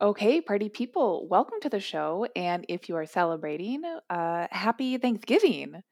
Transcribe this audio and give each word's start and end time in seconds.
Okay, 0.00 0.40
party 0.40 0.68
people, 0.68 1.26
welcome 1.28 1.58
to 1.60 1.68
the 1.68 1.80
show. 1.80 2.26
And 2.36 2.64
if 2.68 2.88
you 2.88 2.94
are 2.96 3.06
celebrating, 3.06 3.82
uh, 4.08 4.46
happy 4.50 4.96
Thanksgiving. 4.96 5.82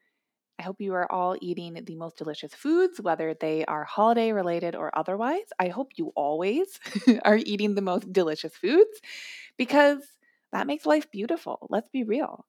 I 0.59 0.63
hope 0.63 0.81
you 0.81 0.93
are 0.95 1.11
all 1.11 1.37
eating 1.41 1.75
the 1.85 1.95
most 1.95 2.17
delicious 2.17 2.53
foods, 2.53 3.01
whether 3.01 3.33
they 3.35 3.65
are 3.65 3.83
holiday 3.85 4.31
related 4.33 4.75
or 4.75 4.97
otherwise. 4.97 5.47
I 5.59 5.69
hope 5.69 5.93
you 5.97 6.13
always 6.15 6.79
are 7.25 7.37
eating 7.37 7.75
the 7.75 7.81
most 7.81 8.11
delicious 8.13 8.55
foods 8.55 9.01
because 9.57 10.03
that 10.53 10.67
makes 10.67 10.85
life 10.85 11.11
beautiful. 11.11 11.67
Let's 11.69 11.89
be 11.89 12.03
real. 12.03 12.45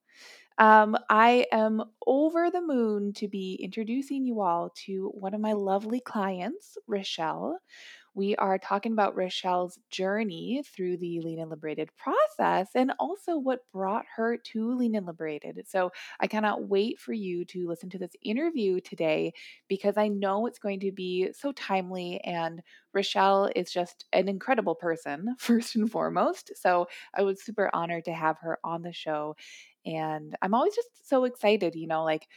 Um, 0.57 0.97
I 1.09 1.45
am 1.51 1.83
over 2.05 2.51
the 2.51 2.61
moon 2.61 3.13
to 3.13 3.27
be 3.29 3.55
introducing 3.63 4.25
you 4.25 4.41
all 4.41 4.71
to 4.85 5.09
one 5.15 5.33
of 5.33 5.41
my 5.41 5.53
lovely 5.53 6.01
clients, 6.01 6.77
Rochelle 6.87 7.59
we 8.15 8.35
are 8.37 8.57
talking 8.57 8.91
about 8.91 9.15
Rochelle's 9.15 9.77
journey 9.89 10.63
through 10.75 10.97
the 10.97 11.19
Lean 11.21 11.39
and 11.39 11.49
Liberated 11.49 11.89
process 11.97 12.69
and 12.75 12.91
also 12.99 13.37
what 13.37 13.59
brought 13.71 14.05
her 14.15 14.37
to 14.37 14.75
Lean 14.75 14.95
and 14.95 15.05
Liberated. 15.05 15.61
So 15.67 15.91
I 16.19 16.27
cannot 16.27 16.67
wait 16.67 16.99
for 16.99 17.13
you 17.13 17.45
to 17.45 17.67
listen 17.67 17.89
to 17.91 17.97
this 17.97 18.15
interview 18.23 18.79
today 18.81 19.33
because 19.67 19.97
I 19.97 20.07
know 20.07 20.45
it's 20.45 20.59
going 20.59 20.79
to 20.81 20.91
be 20.91 21.31
so 21.33 21.51
timely 21.53 22.19
and 22.21 22.61
Rochelle 22.93 23.49
is 23.55 23.71
just 23.71 24.05
an 24.13 24.27
incredible 24.27 24.75
person, 24.75 25.35
first 25.39 25.75
and 25.75 25.89
foremost. 25.91 26.51
So 26.55 26.87
I 27.15 27.21
was 27.21 27.43
super 27.43 27.69
honored 27.73 28.05
to 28.05 28.13
have 28.13 28.37
her 28.41 28.59
on 28.63 28.81
the 28.81 28.93
show. 28.93 29.35
And 29.85 30.35
I'm 30.41 30.53
always 30.53 30.75
just 30.75 31.07
so 31.07 31.23
excited, 31.23 31.75
you 31.75 31.87
know, 31.87 32.03
like 32.03 32.27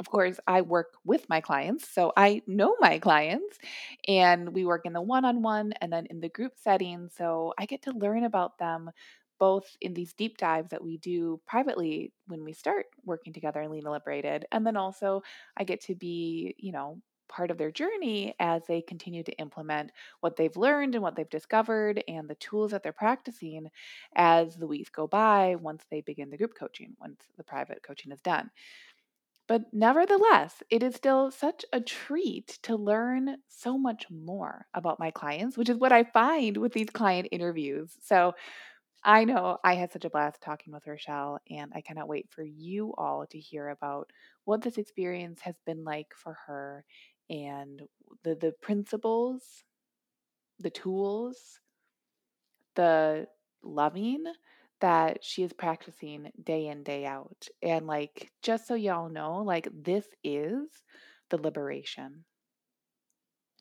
of 0.00 0.10
course, 0.10 0.40
I 0.46 0.62
work 0.62 0.94
with 1.04 1.28
my 1.28 1.40
clients, 1.42 1.88
so 1.88 2.12
I 2.16 2.42
know 2.46 2.76
my 2.80 2.98
clients, 2.98 3.58
and 4.08 4.54
we 4.54 4.64
work 4.64 4.86
in 4.86 4.94
the 4.94 5.02
one 5.02 5.24
on 5.26 5.42
one 5.42 5.74
and 5.80 5.92
then 5.92 6.06
in 6.06 6.20
the 6.20 6.30
group 6.30 6.54
setting. 6.56 7.08
So 7.10 7.54
I 7.58 7.66
get 7.66 7.82
to 7.82 7.92
learn 7.92 8.24
about 8.24 8.58
them 8.58 8.90
both 9.38 9.76
in 9.80 9.94
these 9.94 10.12
deep 10.12 10.36
dives 10.38 10.70
that 10.70 10.84
we 10.84 10.98
do 10.98 11.40
privately 11.46 12.12
when 12.26 12.44
we 12.44 12.52
start 12.52 12.86
working 13.04 13.32
together 13.32 13.62
in 13.62 13.70
Lean 13.70 13.84
Liberated, 13.84 14.46
and 14.52 14.66
then 14.66 14.76
also 14.76 15.22
I 15.56 15.64
get 15.64 15.80
to 15.82 15.94
be, 15.94 16.54
you 16.58 16.72
know, 16.72 17.00
part 17.28 17.50
of 17.52 17.58
their 17.58 17.70
journey 17.70 18.34
as 18.40 18.62
they 18.66 18.82
continue 18.82 19.22
to 19.22 19.32
implement 19.38 19.92
what 20.20 20.36
they've 20.36 20.56
learned 20.56 20.94
and 20.96 21.02
what 21.02 21.14
they've 21.14 21.30
discovered 21.30 22.02
and 22.08 22.28
the 22.28 22.34
tools 22.36 22.72
that 22.72 22.82
they're 22.82 22.92
practicing 22.92 23.70
as 24.16 24.56
the 24.56 24.66
weeks 24.66 24.90
go 24.90 25.06
by 25.06 25.54
once 25.54 25.84
they 25.90 26.00
begin 26.00 26.30
the 26.30 26.36
group 26.36 26.54
coaching, 26.58 26.96
once 27.00 27.20
the 27.36 27.44
private 27.44 27.82
coaching 27.84 28.10
is 28.12 28.20
done. 28.20 28.50
But 29.50 29.62
nevertheless, 29.72 30.62
it 30.70 30.80
is 30.80 30.94
still 30.94 31.32
such 31.32 31.64
a 31.72 31.80
treat 31.80 32.60
to 32.62 32.76
learn 32.76 33.38
so 33.48 33.76
much 33.76 34.06
more 34.08 34.68
about 34.74 35.00
my 35.00 35.10
clients, 35.10 35.58
which 35.58 35.68
is 35.68 35.76
what 35.76 35.90
I 35.90 36.04
find 36.04 36.56
with 36.56 36.72
these 36.72 36.88
client 36.88 37.26
interviews. 37.32 37.96
So 38.00 38.34
I 39.02 39.24
know 39.24 39.58
I 39.64 39.74
had 39.74 39.90
such 39.90 40.04
a 40.04 40.10
blast 40.10 40.40
talking 40.40 40.72
with 40.72 40.86
Rochelle, 40.86 41.40
and 41.50 41.72
I 41.74 41.80
cannot 41.80 42.06
wait 42.06 42.28
for 42.30 42.44
you 42.44 42.94
all 42.96 43.26
to 43.26 43.40
hear 43.40 43.70
about 43.70 44.08
what 44.44 44.62
this 44.62 44.78
experience 44.78 45.40
has 45.42 45.56
been 45.66 45.82
like 45.82 46.12
for 46.14 46.38
her 46.46 46.84
and 47.28 47.82
the, 48.22 48.36
the 48.36 48.52
principles, 48.62 49.64
the 50.60 50.70
tools, 50.70 51.58
the 52.76 53.26
loving 53.64 54.26
that 54.80 55.24
she 55.24 55.42
is 55.42 55.52
practicing 55.52 56.30
day 56.42 56.66
in, 56.68 56.82
day 56.82 57.06
out. 57.06 57.46
And 57.62 57.86
like, 57.86 58.30
just 58.42 58.66
so 58.66 58.74
y'all 58.74 59.08
know, 59.08 59.38
like, 59.42 59.68
this 59.72 60.06
is 60.24 60.68
the 61.30 61.38
liberation. 61.38 62.24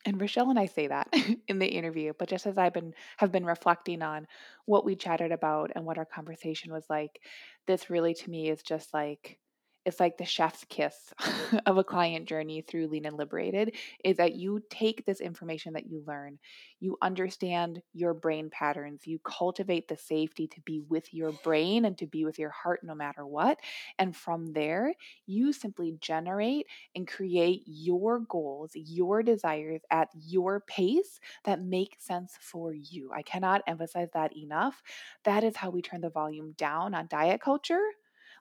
And 0.06 0.20
Rochelle 0.20 0.50
and 0.50 0.60
I 0.60 0.66
say 0.66 0.88
that 0.88 1.08
in 1.48 1.60
the 1.60 1.68
interview, 1.68 2.14
but 2.18 2.30
just 2.30 2.46
as 2.46 2.58
I've 2.58 2.74
been 2.74 2.94
have 3.18 3.32
been 3.32 3.46
reflecting 3.46 4.02
on 4.02 4.28
what 4.66 4.86
we 4.86 4.96
chatted 4.96 5.32
about 5.32 5.72
and 5.76 5.86
what 5.86 5.98
our 5.98 6.06
conversation 6.06 6.72
was 6.72 6.86
like, 6.90 7.22
this 7.68 7.90
really 7.90 8.14
to 8.14 8.30
me 8.30 8.50
is 8.50 8.62
just 8.64 8.94
like 8.94 9.40
it's 9.90 10.00
like 10.00 10.18
the 10.18 10.26
chef's 10.26 10.64
kiss 10.70 10.96
of 11.66 11.78
a 11.78 11.84
client 11.84 12.28
journey 12.28 12.62
through 12.62 12.88
Lean 12.88 13.06
and 13.06 13.18
Liberated 13.18 13.76
is 14.06 14.18
that 14.18 14.36
you 14.36 14.62
take 14.70 15.04
this 15.04 15.20
information 15.20 15.74
that 15.74 15.88
you 15.88 16.04
learn, 16.06 16.38
you 16.80 16.96
understand 17.02 17.82
your 17.94 18.14
brain 18.14 18.52
patterns, 18.52 19.08
you 19.08 19.20
cultivate 19.24 19.88
the 19.88 19.98
safety 19.98 20.48
to 20.48 20.62
be 20.62 20.80
with 20.80 21.12
your 21.12 21.32
brain 21.32 21.86
and 21.86 21.98
to 21.98 22.06
be 22.06 22.24
with 22.24 22.38
your 22.38 22.52
heart 22.52 22.82
no 22.84 22.94
matter 22.94 23.26
what. 23.26 23.58
And 23.98 24.16
from 24.16 24.54
there, 24.54 24.94
you 25.26 25.52
simply 25.52 25.98
generate 26.00 26.68
and 26.96 27.08
create 27.08 27.64
your 27.66 28.20
goals, 28.20 28.72
your 28.76 29.24
desires 29.24 29.82
at 29.90 30.10
your 30.14 30.60
pace 30.62 31.20
that 31.46 31.64
make 31.64 31.96
sense 31.98 32.38
for 32.40 32.74
you. 32.74 33.12
I 33.12 33.24
cannot 33.24 33.64
emphasize 33.66 34.10
that 34.14 34.38
enough. 34.38 34.84
That 35.24 35.44
is 35.44 35.56
how 35.56 35.72
we 35.72 35.82
turn 35.82 36.02
the 36.02 36.12
volume 36.12 36.54
down 36.58 36.94
on 36.94 37.08
diet 37.10 37.42
culture 37.42 37.82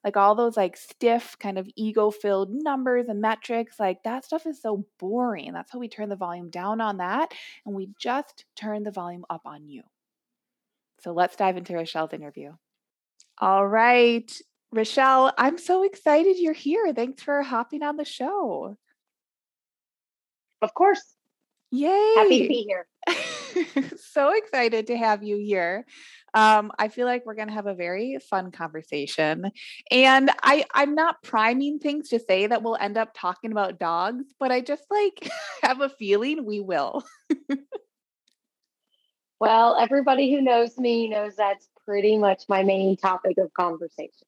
like 0.04 0.16
all 0.16 0.34
those 0.34 0.56
like 0.56 0.76
stiff 0.76 1.36
kind 1.38 1.58
of 1.58 1.68
ego 1.76 2.10
filled 2.10 2.50
numbers 2.50 3.08
and 3.08 3.20
metrics 3.20 3.78
like 3.78 4.02
that 4.04 4.24
stuff 4.24 4.46
is 4.46 4.60
so 4.60 4.84
boring. 4.98 5.52
That's 5.52 5.72
how 5.72 5.78
we 5.78 5.88
turn 5.88 6.08
the 6.08 6.16
volume 6.16 6.50
down 6.50 6.80
on 6.80 6.98
that 6.98 7.32
and 7.66 7.74
we 7.74 7.90
just 7.98 8.44
turn 8.56 8.82
the 8.82 8.90
volume 8.90 9.24
up 9.30 9.42
on 9.44 9.68
you. 9.68 9.82
So 11.00 11.12
let's 11.12 11.36
dive 11.36 11.56
into 11.56 11.74
rochelle's 11.74 12.12
interview. 12.12 12.52
All 13.38 13.66
right. 13.66 14.30
Rochelle 14.70 15.32
i'm 15.38 15.56
so 15.56 15.82
excited 15.82 16.36
you're 16.38 16.52
here. 16.52 16.92
Thanks 16.92 17.22
for 17.22 17.42
hopping 17.42 17.82
on 17.82 17.96
the 17.96 18.04
show. 18.04 18.76
Of 20.60 20.74
course. 20.74 21.02
Yay! 21.70 22.14
Happy 22.16 22.42
to 22.42 22.48
be 22.48 22.64
here. 22.66 22.86
so 23.96 24.32
excited 24.36 24.88
to 24.88 24.96
have 24.96 25.22
you 25.22 25.38
here. 25.38 25.86
Um, 26.34 26.72
I 26.78 26.88
feel 26.88 27.06
like 27.06 27.24
we're 27.24 27.34
going 27.34 27.48
to 27.48 27.54
have 27.54 27.66
a 27.66 27.74
very 27.74 28.18
fun 28.30 28.50
conversation. 28.50 29.50
And 29.90 30.30
I, 30.42 30.64
I'm 30.74 30.94
not 30.94 31.22
priming 31.22 31.78
things 31.78 32.10
to 32.10 32.18
say 32.18 32.46
that 32.46 32.62
we'll 32.62 32.76
end 32.76 32.98
up 32.98 33.12
talking 33.14 33.50
about 33.50 33.78
dogs, 33.78 34.26
but 34.38 34.52
I 34.52 34.60
just 34.60 34.84
like 34.90 35.30
have 35.62 35.80
a 35.80 35.88
feeling 35.88 36.44
we 36.44 36.60
will. 36.60 37.02
well, 39.40 39.76
everybody 39.80 40.30
who 40.30 40.42
knows 40.42 40.76
me 40.76 41.08
knows 41.08 41.36
that's 41.36 41.68
pretty 41.84 42.18
much 42.18 42.44
my 42.48 42.62
main 42.62 42.96
topic 42.96 43.38
of 43.38 43.52
conversation. 43.54 44.26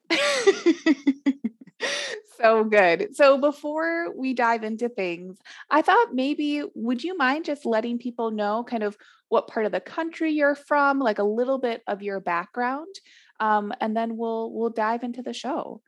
So 2.41 2.65
good. 2.65 3.15
So 3.15 3.39
before 3.39 4.13
we 4.17 4.35
dive 4.35 4.65
into 4.65 4.89
things, 4.89 5.39
I 5.71 5.83
thought 5.83 6.15
maybe 6.15 6.63
would 6.75 7.05
you 7.05 7.17
mind 7.17 7.45
just 7.45 7.67
letting 7.67 7.99
people 7.99 8.31
know 8.31 8.65
kind 8.65 8.83
of 8.83 8.97
what 9.29 9.49
part 9.49 9.67
of 9.67 9.73
the 9.73 9.81
country 9.81 10.33
you're 10.33 10.55
from, 10.55 10.99
like 10.99 11.19
a 11.19 11.25
little 11.25 11.59
bit 11.59 11.83
of 11.87 12.03
your 12.03 12.21
background, 12.21 12.95
um, 13.39 13.73
and 13.81 13.97
then 13.97 14.17
we'll 14.17 14.53
we'll 14.53 14.71
dive 14.71 15.03
into 15.03 15.23
the 15.23 15.33
show. 15.33 15.81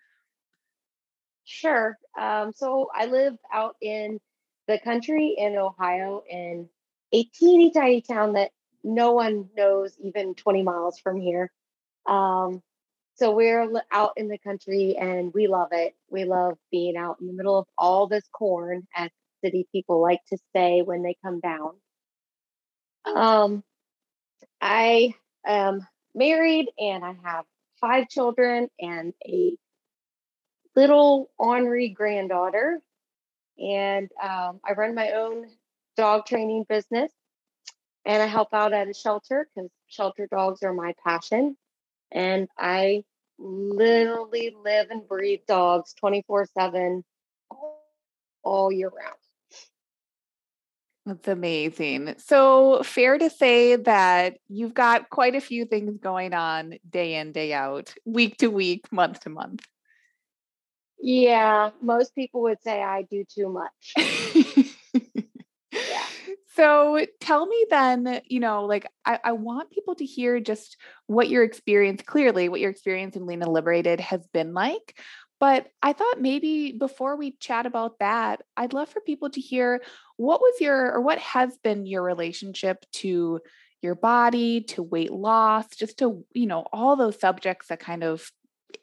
Sure. 1.44 1.98
Um, 2.18 2.52
so 2.54 2.88
I 2.94 3.06
live 3.06 3.34
out 3.52 3.76
in 3.80 4.20
the 4.69 4.78
country 4.78 5.34
in 5.36 5.56
Ohio 5.56 6.22
in 6.30 6.69
a 7.12 7.24
teeny 7.24 7.72
tiny 7.72 8.00
town 8.00 8.34
that 8.34 8.52
no 8.84 9.12
one 9.12 9.48
knows 9.56 9.96
even 10.02 10.34
20 10.34 10.62
miles 10.62 10.98
from 10.98 11.20
here. 11.20 11.50
Um, 12.06 12.62
so 13.15 13.32
we're 13.32 13.70
out 13.91 14.12
in 14.17 14.29
the 14.29 14.38
country 14.38 14.97
and 14.99 15.32
we 15.35 15.47
love 15.47 15.69
it. 15.73 15.94
We 16.11 16.25
love 16.25 16.59
being 16.70 16.97
out 16.97 17.19
in 17.20 17.26
the 17.26 17.32
middle 17.32 17.59
of 17.59 17.67
all 17.76 18.06
this 18.06 18.26
corn, 18.32 18.87
as 18.97 19.11
city 19.44 19.67
people 19.73 20.00
like 20.00 20.20
to 20.31 20.38
say 20.55 20.82
when 20.82 21.03
they 21.03 21.17
come 21.23 21.41
down. 21.41 21.73
Um, 23.05 23.64
I 24.61 25.14
am 25.44 25.87
married 26.14 26.69
and 26.79 27.05
I 27.05 27.17
have 27.25 27.44
five 27.81 28.09
children 28.09 28.69
and 28.79 29.12
a 29.26 29.56
little 30.76 31.31
ornery 31.38 31.88
granddaughter. 31.88 32.81
And 33.58 34.08
um, 34.23 34.61
I 34.65 34.73
run 34.76 34.94
my 34.94 35.11
own 35.12 35.47
dog 35.97 36.26
training 36.26 36.65
business 36.69 37.12
and 38.05 38.23
I 38.23 38.26
help 38.26 38.55
out 38.55 38.73
at 38.73 38.88
a 38.88 38.94
shelter 38.94 39.49
because 39.55 39.70
shelter 39.87 40.26
dogs 40.31 40.62
are 40.62 40.73
my 40.73 40.94
passion. 41.05 41.56
And 42.12 42.49
I 42.59 43.05
literally 43.38 44.55
live 44.64 44.91
and 44.91 45.06
breathe 45.06 45.41
dogs 45.49 45.94
24 45.94 46.47
7 46.59 47.05
all 48.44 48.73
year 48.73 48.88
round. 48.88 49.17
That's 51.05 51.26
amazing. 51.26 52.14
So, 52.19 52.82
fair 52.85 53.19
to 53.19 53.29
say 53.29 53.75
that 53.75 54.37
you've 54.49 54.75
got 54.75 55.11
quite 55.11 55.35
a 55.35 55.41
few 55.41 55.64
things 55.64 55.99
going 55.99 56.32
on 56.32 56.75
day 56.88 57.17
in, 57.17 57.32
day 57.32 57.53
out, 57.53 57.93
week 58.05 58.37
to 58.38 58.49
week, 58.49 58.93
month 58.93 59.20
to 59.20 59.31
month. 59.31 59.67
Yeah, 61.00 61.70
most 61.81 62.15
people 62.15 62.43
would 62.43 62.62
say 62.62 62.81
I 62.81 63.03
do 63.03 63.25
too 63.25 63.49
much. 63.49 63.94
So 66.54 67.06
tell 67.20 67.46
me 67.46 67.66
then, 67.70 68.20
you 68.26 68.40
know, 68.40 68.66
like 68.66 68.87
I, 69.06 69.19
I 69.25 69.32
want 69.32 69.70
people 69.70 69.94
to 69.94 70.04
hear 70.04 70.38
just 70.38 70.76
what 71.06 71.28
your 71.31 71.44
experience, 71.44 72.02
clearly, 72.02 72.49
what 72.49 72.60
your 72.60 72.70
experience 72.70 73.16
in 73.16 73.26
Lean 73.26 73.43
and 73.43 73.52
Liberated 73.52 74.00
has 74.00 74.26
been 74.34 74.52
like. 74.52 74.99
But 75.40 75.69
I 75.82 75.93
thought 75.93 76.20
maybe 76.20 76.72
before 76.72 77.16
we 77.16 77.32
chat 77.40 77.66
about 77.66 77.99
that, 78.00 78.43
I'd 78.56 78.75
love 78.75 78.90
for 78.90 79.00
people 79.00 79.31
to 79.31 79.40
hear 79.40 79.82
what 80.16 80.40
was 80.40 80.60
your 80.60 80.93
or 80.93 81.00
what 81.00 81.19
has 81.19 81.56
been 81.64 81.87
your 81.87 82.02
relationship 82.02 82.84
to 82.94 83.40
your 83.81 83.94
body, 83.94 84.60
to 84.60 84.82
weight 84.82 85.10
loss, 85.10 85.66
just 85.75 85.98
to, 85.98 86.25
you 86.32 86.46
know, 86.46 86.66
all 86.72 86.96
those 86.96 87.19
subjects 87.19 87.69
that 87.69 87.81
kind 87.81 88.05
of 88.05 88.31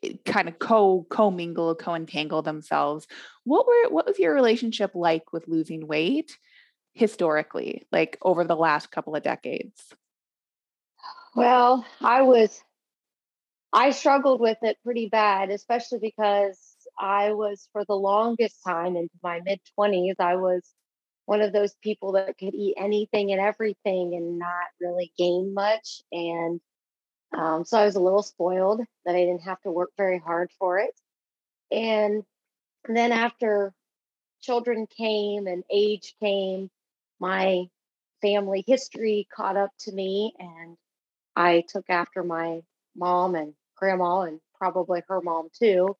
eh, 0.03 0.13
kind 0.25 0.49
of 0.49 0.59
co 0.59 1.05
co-mingle, 1.09 1.75
co-entangle 1.75 2.41
themselves. 2.41 3.07
What 3.43 3.65
were 3.67 3.89
what 3.89 4.07
was 4.07 4.19
your 4.19 4.33
relationship 4.33 4.91
like 4.95 5.31
with 5.31 5.47
losing 5.47 5.87
weight 5.87 6.37
historically, 6.93 7.87
like 7.91 8.17
over 8.21 8.43
the 8.43 8.55
last 8.55 8.91
couple 8.91 9.15
of 9.15 9.23
decades? 9.23 9.93
Well, 11.35 11.85
I 12.01 12.21
was 12.21 12.61
I 13.71 13.91
struggled 13.91 14.41
with 14.41 14.57
it 14.63 14.77
pretty 14.83 15.09
bad, 15.09 15.51
especially 15.51 15.99
because 15.99 16.75
I 16.97 17.33
was 17.33 17.69
for 17.71 17.85
the 17.85 17.95
longest 17.95 18.63
time 18.65 18.95
into 18.95 19.13
my 19.21 19.41
mid 19.45 19.59
20s, 19.79 20.15
I 20.19 20.35
was 20.35 20.73
one 21.25 21.41
of 21.41 21.53
those 21.53 21.75
people 21.83 22.13
that 22.13 22.37
could 22.39 22.55
eat 22.55 22.75
anything 22.77 23.31
and 23.31 23.39
everything 23.39 24.15
and 24.15 24.39
not 24.39 24.65
really 24.81 25.13
gain 25.17 25.53
much. 25.53 26.01
And 26.11 26.59
um, 27.37 27.63
so 27.63 27.77
I 27.77 27.85
was 27.85 27.95
a 27.95 28.01
little 28.01 28.23
spoiled 28.23 28.81
that 29.05 29.15
I 29.15 29.19
didn't 29.19 29.43
have 29.43 29.61
to 29.61 29.71
work 29.71 29.91
very 29.95 30.17
hard 30.17 30.49
for 30.57 30.79
it. 30.79 30.99
And 31.71 32.23
then 32.87 33.11
after 33.11 33.73
children 34.41 34.87
came 34.87 35.45
and 35.45 35.63
age 35.71 36.15
came, 36.19 36.71
my 37.19 37.65
family 38.21 38.63
history 38.65 39.27
caught 39.33 39.57
up 39.57 39.71
to 39.79 39.91
me 39.91 40.33
and 40.39 40.77
I 41.35 41.63
took 41.67 41.89
after 41.89 42.23
my 42.23 42.61
mom 42.95 43.35
and 43.35 43.53
grandma 43.75 44.21
and 44.21 44.39
probably 44.55 45.01
her 45.07 45.21
mom 45.21 45.49
too 45.57 45.95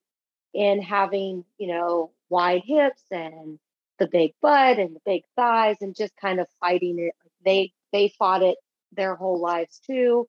in 0.53 0.81
having, 0.81 1.45
you 1.57 1.67
know, 1.67 2.11
wide 2.29 2.63
hips 2.65 3.03
and 3.11 3.59
the 3.99 4.07
big 4.07 4.33
butt 4.41 4.79
and 4.79 4.95
the 4.95 5.01
big 5.05 5.23
thighs 5.35 5.77
and 5.81 5.95
just 5.95 6.13
kind 6.17 6.39
of 6.39 6.47
fighting 6.59 6.99
it. 6.99 7.13
They 7.45 7.73
they 7.91 8.09
fought 8.19 8.43
it 8.43 8.57
their 8.91 9.15
whole 9.15 9.39
lives 9.39 9.79
too. 9.85 10.27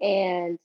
And 0.00 0.58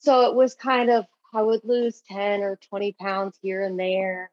so 0.00 0.30
it 0.30 0.34
was 0.34 0.54
kind 0.54 0.90
of 0.90 1.06
I 1.32 1.42
would 1.42 1.64
lose 1.64 2.00
10 2.08 2.42
or 2.42 2.58
20 2.68 2.92
pounds 2.92 3.36
here 3.42 3.62
and 3.62 3.78
there. 3.78 4.30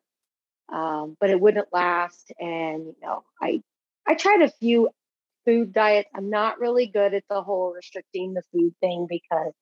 Um, 0.71 1.17
but 1.19 1.29
it 1.29 1.39
wouldn't 1.39 1.73
last. 1.73 2.31
And 2.39 2.85
you 2.85 2.95
know, 3.01 3.23
I 3.41 3.61
I 4.07 4.15
tried 4.15 4.41
a 4.41 4.49
few 4.49 4.89
food 5.45 5.73
diets. 5.73 6.09
I'm 6.15 6.29
not 6.29 6.59
really 6.59 6.87
good 6.87 7.13
at 7.13 7.23
the 7.29 7.41
whole 7.41 7.73
restricting 7.73 8.33
the 8.33 8.43
food 8.53 8.73
thing 8.79 9.07
because 9.09 9.53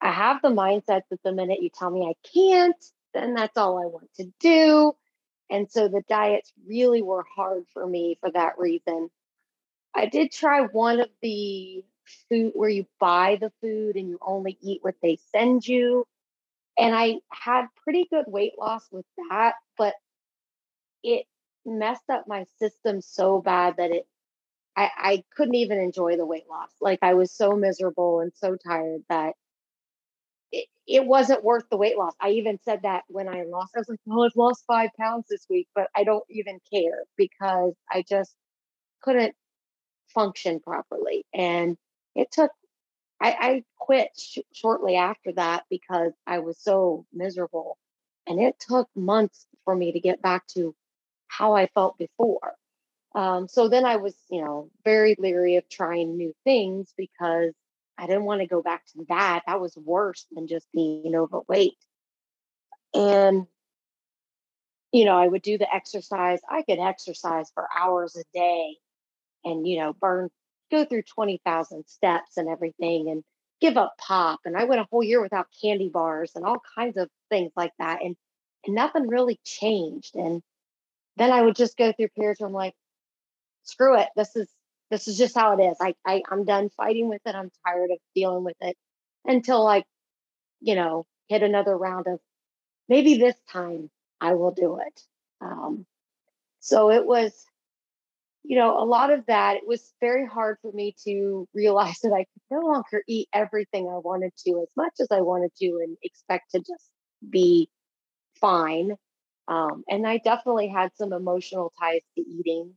I 0.00 0.10
have 0.10 0.42
the 0.42 0.48
mindset 0.48 1.02
that 1.10 1.22
the 1.24 1.32
minute 1.32 1.62
you 1.62 1.70
tell 1.70 1.90
me 1.90 2.06
I 2.06 2.14
can't, 2.32 2.84
then 3.14 3.34
that's 3.34 3.56
all 3.56 3.78
I 3.78 3.86
want 3.86 4.12
to 4.16 4.30
do. 4.40 4.92
And 5.50 5.70
so 5.70 5.88
the 5.88 6.02
diets 6.08 6.52
really 6.66 7.02
were 7.02 7.24
hard 7.36 7.64
for 7.72 7.86
me 7.86 8.18
for 8.20 8.30
that 8.30 8.58
reason. 8.58 9.10
I 9.94 10.06
did 10.06 10.32
try 10.32 10.62
one 10.62 11.00
of 11.00 11.08
the 11.22 11.84
food 12.28 12.52
where 12.54 12.68
you 12.68 12.86
buy 12.98 13.38
the 13.40 13.52
food 13.60 13.96
and 13.96 14.08
you 14.08 14.18
only 14.20 14.58
eat 14.60 14.80
what 14.82 14.96
they 15.02 15.18
send 15.32 15.66
you. 15.66 16.06
And 16.78 16.94
I 16.94 17.16
had 17.30 17.66
pretty 17.82 18.06
good 18.10 18.24
weight 18.26 18.54
loss 18.58 18.86
with 18.90 19.06
that, 19.30 19.54
but 19.78 19.94
it 21.02 21.26
messed 21.66 22.10
up 22.10 22.26
my 22.28 22.44
system 22.58 23.00
so 23.00 23.40
bad 23.40 23.76
that 23.78 23.90
it 23.90 24.06
I, 24.76 24.90
I 24.96 25.24
couldn't 25.36 25.54
even 25.56 25.78
enjoy 25.78 26.16
the 26.16 26.26
weight 26.26 26.48
loss. 26.50 26.70
Like 26.80 27.00
I 27.02 27.14
was 27.14 27.32
so 27.32 27.52
miserable 27.56 28.20
and 28.20 28.32
so 28.34 28.56
tired 28.56 29.02
that 29.08 29.34
it, 30.52 30.68
it 30.86 31.06
wasn't 31.06 31.44
worth 31.44 31.64
the 31.70 31.76
weight 31.76 31.98
loss. 31.98 32.14
I 32.20 32.30
even 32.30 32.58
said 32.64 32.82
that 32.82 33.04
when 33.08 33.28
I 33.28 33.44
lost. 33.44 33.72
I 33.76 33.80
was 33.80 33.88
like, 33.88 34.00
"Oh, 34.10 34.22
I've 34.24 34.36
lost 34.36 34.64
five 34.66 34.90
pounds 34.98 35.26
this 35.28 35.46
week," 35.50 35.68
but 35.74 35.88
I 35.94 36.04
don't 36.04 36.24
even 36.30 36.60
care 36.72 37.04
because 37.16 37.74
I 37.90 38.04
just 38.08 38.34
couldn't 39.02 39.34
function 40.14 40.60
properly. 40.60 41.26
And 41.34 41.76
it 42.14 42.30
took. 42.32 42.50
I, 43.20 43.36
I 43.40 43.64
quit 43.78 44.10
sh- 44.18 44.38
shortly 44.52 44.96
after 44.96 45.32
that 45.34 45.64
because 45.70 46.12
I 46.26 46.40
was 46.40 46.58
so 46.60 47.06
miserable, 47.12 47.78
and 48.26 48.40
it 48.40 48.56
took 48.60 48.88
months 48.96 49.46
for 49.64 49.74
me 49.76 49.92
to 49.92 50.00
get 50.00 50.22
back 50.22 50.46
to 50.56 50.74
how 51.36 51.54
I 51.54 51.66
felt 51.68 51.98
before. 51.98 52.54
Um, 53.14 53.46
so 53.48 53.68
then 53.68 53.84
I 53.84 53.96
was, 53.96 54.14
you 54.30 54.42
know, 54.42 54.70
very 54.84 55.14
leery 55.18 55.56
of 55.56 55.68
trying 55.68 56.16
new 56.16 56.32
things 56.44 56.92
because 56.96 57.52
I 57.96 58.06
didn't 58.06 58.24
want 58.24 58.40
to 58.40 58.46
go 58.46 58.62
back 58.62 58.84
to 58.86 59.04
that. 59.08 59.42
That 59.46 59.60
was 59.60 59.76
worse 59.76 60.26
than 60.32 60.48
just 60.48 60.66
being 60.72 61.14
overweight. 61.14 61.76
And, 62.92 63.46
you 64.92 65.04
know, 65.04 65.16
I 65.16 65.28
would 65.28 65.42
do 65.42 65.58
the 65.58 65.72
exercise. 65.72 66.40
I 66.48 66.62
could 66.62 66.80
exercise 66.80 67.50
for 67.54 67.68
hours 67.76 68.16
a 68.16 68.24
day 68.36 68.76
and, 69.44 69.66
you 69.66 69.78
know, 69.78 69.92
burn, 69.92 70.28
go 70.70 70.84
through 70.84 71.02
20,000 71.02 71.84
steps 71.86 72.36
and 72.36 72.48
everything 72.48 73.10
and 73.10 73.22
give 73.60 73.76
up 73.76 73.94
pop. 73.98 74.40
And 74.44 74.56
I 74.56 74.64
went 74.64 74.80
a 74.80 74.86
whole 74.90 75.04
year 75.04 75.22
without 75.22 75.46
candy 75.62 75.88
bars 75.88 76.32
and 76.34 76.44
all 76.44 76.60
kinds 76.76 76.96
of 76.96 77.08
things 77.30 77.52
like 77.56 77.72
that. 77.78 78.02
And, 78.02 78.16
and 78.66 78.74
nothing 78.74 79.06
really 79.06 79.38
changed. 79.44 80.16
And 80.16 80.42
then 81.16 81.30
I 81.30 81.42
would 81.42 81.56
just 81.56 81.76
go 81.76 81.92
through 81.92 82.08
periods 82.08 82.40
where 82.40 82.48
I'm 82.48 82.54
like, 82.54 82.74
screw 83.62 83.98
it. 83.98 84.08
This 84.16 84.36
is 84.36 84.48
this 84.90 85.08
is 85.08 85.16
just 85.18 85.34
how 85.34 85.58
it 85.58 85.62
is. 85.62 85.76
I, 85.80 85.94
I 86.06 86.22
I'm 86.30 86.44
done 86.44 86.70
fighting 86.76 87.08
with 87.08 87.22
it. 87.26 87.34
I'm 87.34 87.50
tired 87.66 87.90
of 87.90 87.98
dealing 88.14 88.44
with 88.44 88.56
it 88.60 88.76
until 89.24 89.64
like, 89.64 89.84
you 90.60 90.74
know, 90.74 91.06
hit 91.28 91.42
another 91.42 91.76
round 91.76 92.06
of 92.06 92.20
maybe 92.88 93.16
this 93.16 93.36
time 93.50 93.90
I 94.20 94.34
will 94.34 94.52
do 94.52 94.78
it. 94.78 95.00
Um, 95.40 95.86
so 96.60 96.90
it 96.90 97.04
was, 97.04 97.32
you 98.42 98.56
know, 98.56 98.78
a 98.82 98.84
lot 98.84 99.10
of 99.10 99.26
that. 99.26 99.56
It 99.56 99.66
was 99.66 99.92
very 100.00 100.26
hard 100.26 100.58
for 100.62 100.72
me 100.72 100.94
to 101.04 101.48
realize 101.54 101.98
that 102.02 102.12
I 102.12 102.24
could 102.24 102.42
no 102.50 102.60
longer 102.60 103.02
eat 103.08 103.28
everything 103.32 103.88
I 103.88 103.98
wanted 103.98 104.32
to 104.46 104.62
as 104.62 104.68
much 104.76 104.94
as 105.00 105.08
I 105.10 105.20
wanted 105.20 105.50
to 105.60 105.66
and 105.82 105.96
expect 106.02 106.52
to 106.52 106.58
just 106.58 106.90
be 107.28 107.68
fine. 108.40 108.96
Um, 109.48 109.84
and 109.88 110.06
I 110.06 110.18
definitely 110.18 110.68
had 110.68 110.92
some 110.96 111.12
emotional 111.12 111.72
ties 111.80 112.02
to 112.16 112.22
eating 112.22 112.74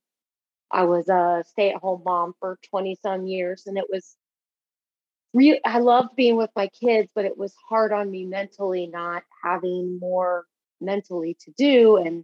I 0.71 0.83
was 0.85 1.07
a 1.09 1.43
stay 1.47 1.71
at 1.71 1.81
home 1.81 2.01
mom 2.05 2.33
for 2.39 2.59
20 2.69 2.95
some 3.01 3.25
years 3.27 3.67
and 3.67 3.77
it 3.77 3.85
was 3.89 4.17
real 5.33 5.57
I 5.65 5.79
loved 5.79 6.15
being 6.15 6.35
with 6.37 6.49
my 6.55 6.67
kids, 6.67 7.09
but 7.15 7.25
it 7.25 7.37
was 7.37 7.53
hard 7.69 7.91
on 7.93 8.09
me 8.09 8.25
mentally 8.25 8.87
not 8.87 9.23
having 9.43 9.99
more 9.99 10.45
mentally 10.81 11.35
to 11.41 11.51
do. 11.57 11.97
And 11.97 12.23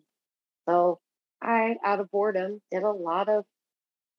so 0.70 1.00
I, 1.42 1.78
out 1.86 2.00
of 2.02 2.12
boredom, 2.12 2.62
did 2.72 2.84
a 2.84 2.92
lot 2.92 3.30
of 3.30 3.46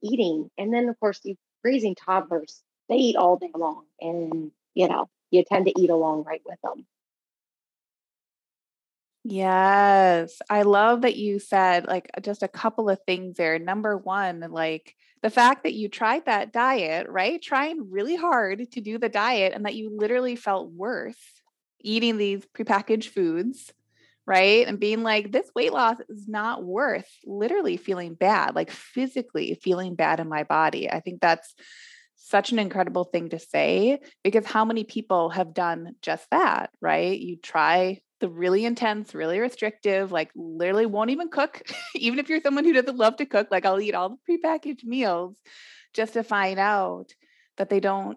eating. 0.02 0.50
And 0.58 0.74
then, 0.74 0.88
of 0.90 1.00
course, 1.00 1.20
you 1.24 1.36
raising 1.64 1.94
toddlers, 1.94 2.62
they 2.88 2.96
eat 2.96 3.16
all 3.16 3.38
day 3.38 3.52
long. 3.56 3.84
And, 4.00 4.52
you 4.74 4.88
know, 4.88 5.08
you 5.30 5.44
tend 5.44 5.66
to 5.66 5.80
eat 5.80 5.90
along 5.90 6.24
right 6.24 6.42
with 6.46 6.58
them. 6.62 6.86
Yes. 9.24 10.38
I 10.50 10.62
love 10.62 11.02
that 11.02 11.16
you 11.16 11.38
said 11.38 11.86
like 11.86 12.10
uh, 12.16 12.20
just 12.20 12.42
a 12.42 12.48
couple 12.48 12.90
of 12.90 12.98
things 13.06 13.36
there. 13.36 13.58
Number 13.58 13.96
one, 13.96 14.40
like 14.50 14.94
the 15.22 15.30
fact 15.30 15.62
that 15.62 15.72
you 15.72 15.88
tried 15.88 16.26
that 16.26 16.52
diet, 16.52 17.08
right? 17.08 17.40
Trying 17.40 17.90
really 17.90 18.16
hard 18.16 18.70
to 18.72 18.80
do 18.82 18.98
the 18.98 19.08
diet 19.08 19.54
and 19.54 19.64
that 19.64 19.74
you 19.74 19.90
literally 19.96 20.36
felt 20.36 20.70
worse 20.72 21.16
eating 21.80 22.18
these 22.18 22.44
prepackaged 22.54 23.06
foods, 23.08 23.72
right? 24.26 24.66
And 24.66 24.78
being 24.78 25.02
like, 25.02 25.32
this 25.32 25.50
weight 25.54 25.72
loss 25.72 25.96
is 26.10 26.28
not 26.28 26.62
worth 26.64 27.08
literally 27.24 27.78
feeling 27.78 28.14
bad, 28.14 28.54
like 28.54 28.70
physically 28.70 29.58
feeling 29.62 29.94
bad 29.94 30.20
in 30.20 30.28
my 30.28 30.44
body. 30.44 30.90
I 30.90 31.00
think 31.00 31.20
that's 31.22 31.54
such 32.16 32.52
an 32.52 32.58
incredible 32.58 33.04
thing 33.04 33.30
to 33.30 33.38
say 33.38 34.00
because 34.22 34.46
how 34.46 34.64
many 34.64 34.84
people 34.84 35.30
have 35.30 35.52
done 35.54 35.94
just 36.02 36.26
that, 36.30 36.70
right? 36.80 37.18
You 37.18 37.36
try 37.36 38.00
the 38.24 38.30
really 38.30 38.64
intense, 38.64 39.14
really 39.14 39.38
restrictive, 39.38 40.10
like 40.10 40.30
literally 40.34 40.86
won't 40.86 41.10
even 41.10 41.28
cook. 41.28 41.60
even 41.94 42.18
if 42.18 42.30
you're 42.30 42.40
someone 42.40 42.64
who 42.64 42.72
doesn't 42.72 42.96
love 42.96 43.16
to 43.16 43.26
cook, 43.26 43.48
like 43.50 43.66
I'll 43.66 43.78
eat 43.78 43.94
all 43.94 44.16
the 44.16 44.38
prepackaged 44.38 44.82
meals 44.82 45.36
just 45.92 46.14
to 46.14 46.24
find 46.24 46.58
out 46.58 47.12
that 47.58 47.68
they 47.68 47.80
don't 47.80 48.16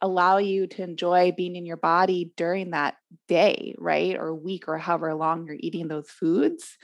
allow 0.00 0.38
you 0.38 0.68
to 0.68 0.82
enjoy 0.82 1.34
being 1.36 1.54
in 1.54 1.66
your 1.66 1.76
body 1.76 2.32
during 2.38 2.70
that 2.70 2.94
day, 3.28 3.74
right? 3.76 4.16
Or 4.16 4.34
week 4.34 4.68
or 4.68 4.78
however 4.78 5.14
long 5.14 5.46
you're 5.46 5.56
eating 5.60 5.86
those 5.86 6.08
foods. 6.08 6.78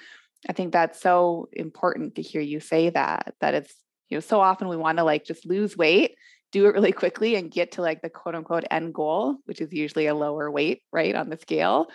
I 0.47 0.53
think 0.53 0.75
that's 0.75 1.01
so 1.01 1.49
important 1.55 2.17
to 2.17 2.23
hear 2.23 2.43
you 2.43 2.61
say 2.61 2.91
that, 2.91 3.33
that 3.41 3.55
it's, 3.55 3.75
you 4.11 4.19
know, 4.19 4.21
so 4.21 4.41
often 4.41 4.69
we 4.69 4.77
want 4.77 4.99
to 4.99 5.05
like 5.05 5.25
just 5.25 5.47
lose 5.47 5.75
weight, 5.75 6.17
do 6.51 6.67
it 6.67 6.75
really 6.75 6.93
quickly 6.93 7.35
and 7.35 7.51
get 7.51 7.73
to 7.73 7.81
like 7.81 8.03
the 8.03 8.11
quote 8.11 8.35
unquote 8.35 8.65
end 8.71 8.93
goal, 8.93 9.39
which 9.47 9.63
is 9.63 9.73
usually 9.73 10.07
a 10.07 10.15
lower 10.15 10.51
weight, 10.51 10.83
right, 10.93 11.15
on 11.15 11.31
the 11.31 11.39
scale. 11.39 11.87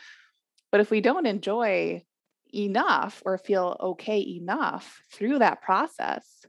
But 0.72 0.82
if 0.82 0.92
we 0.92 1.02
don't 1.02 1.26
enjoy 1.26 2.04
enough 2.54 3.22
or 3.26 3.38
feel 3.38 3.78
okay 3.80 4.20
enough 4.20 5.02
through 5.12 5.40
that 5.40 5.62
process, 5.62 6.46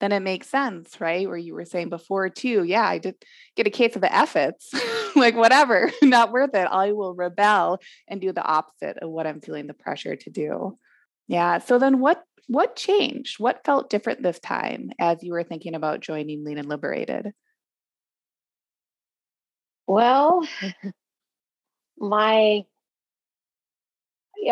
then 0.00 0.12
it 0.12 0.20
makes 0.20 0.48
sense, 0.48 1.00
right? 1.00 1.26
Where 1.26 1.36
you 1.36 1.54
were 1.54 1.64
saying 1.64 1.88
before 1.88 2.28
too, 2.28 2.62
yeah, 2.64 2.86
I 2.86 2.98
did 2.98 3.16
get 3.56 3.66
a 3.66 3.70
case 3.70 3.96
of 3.96 4.02
the 4.02 4.14
efforts, 4.14 4.70
like 5.16 5.34
whatever, 5.34 5.90
not 6.02 6.30
worth 6.30 6.54
it. 6.54 6.68
I 6.70 6.92
will 6.92 7.14
rebel 7.14 7.80
and 8.06 8.20
do 8.20 8.32
the 8.32 8.44
opposite 8.44 8.98
of 8.98 9.10
what 9.10 9.26
I'm 9.26 9.40
feeling 9.40 9.66
the 9.66 9.74
pressure 9.74 10.16
to 10.16 10.30
do. 10.30 10.78
Yeah. 11.26 11.58
So 11.58 11.78
then 11.78 11.98
what 12.00 12.22
what 12.46 12.76
changed? 12.76 13.38
What 13.38 13.64
felt 13.64 13.90
different 13.90 14.22
this 14.22 14.38
time 14.38 14.90
as 14.98 15.22
you 15.22 15.32
were 15.32 15.42
thinking 15.42 15.74
about 15.74 16.00
joining 16.00 16.44
Lean 16.44 16.56
and 16.56 16.68
Liberated? 16.68 17.32
Well, 19.86 20.46
my 21.98 22.64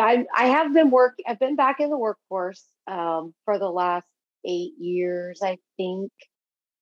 I, 0.05 0.27
I 0.35 0.47
have 0.47 0.73
been 0.73 0.91
work 0.91 1.19
I've 1.27 1.39
been 1.39 1.57
back 1.57 1.81
in 1.81 1.91
the 1.91 1.99
workforce 1.99 2.63
um, 2.87 3.35
for 3.45 3.59
the 3.59 3.71
last 3.71 4.07
eight 4.45 4.73
years, 4.79 5.41
I 5.43 5.59
think. 5.77 6.13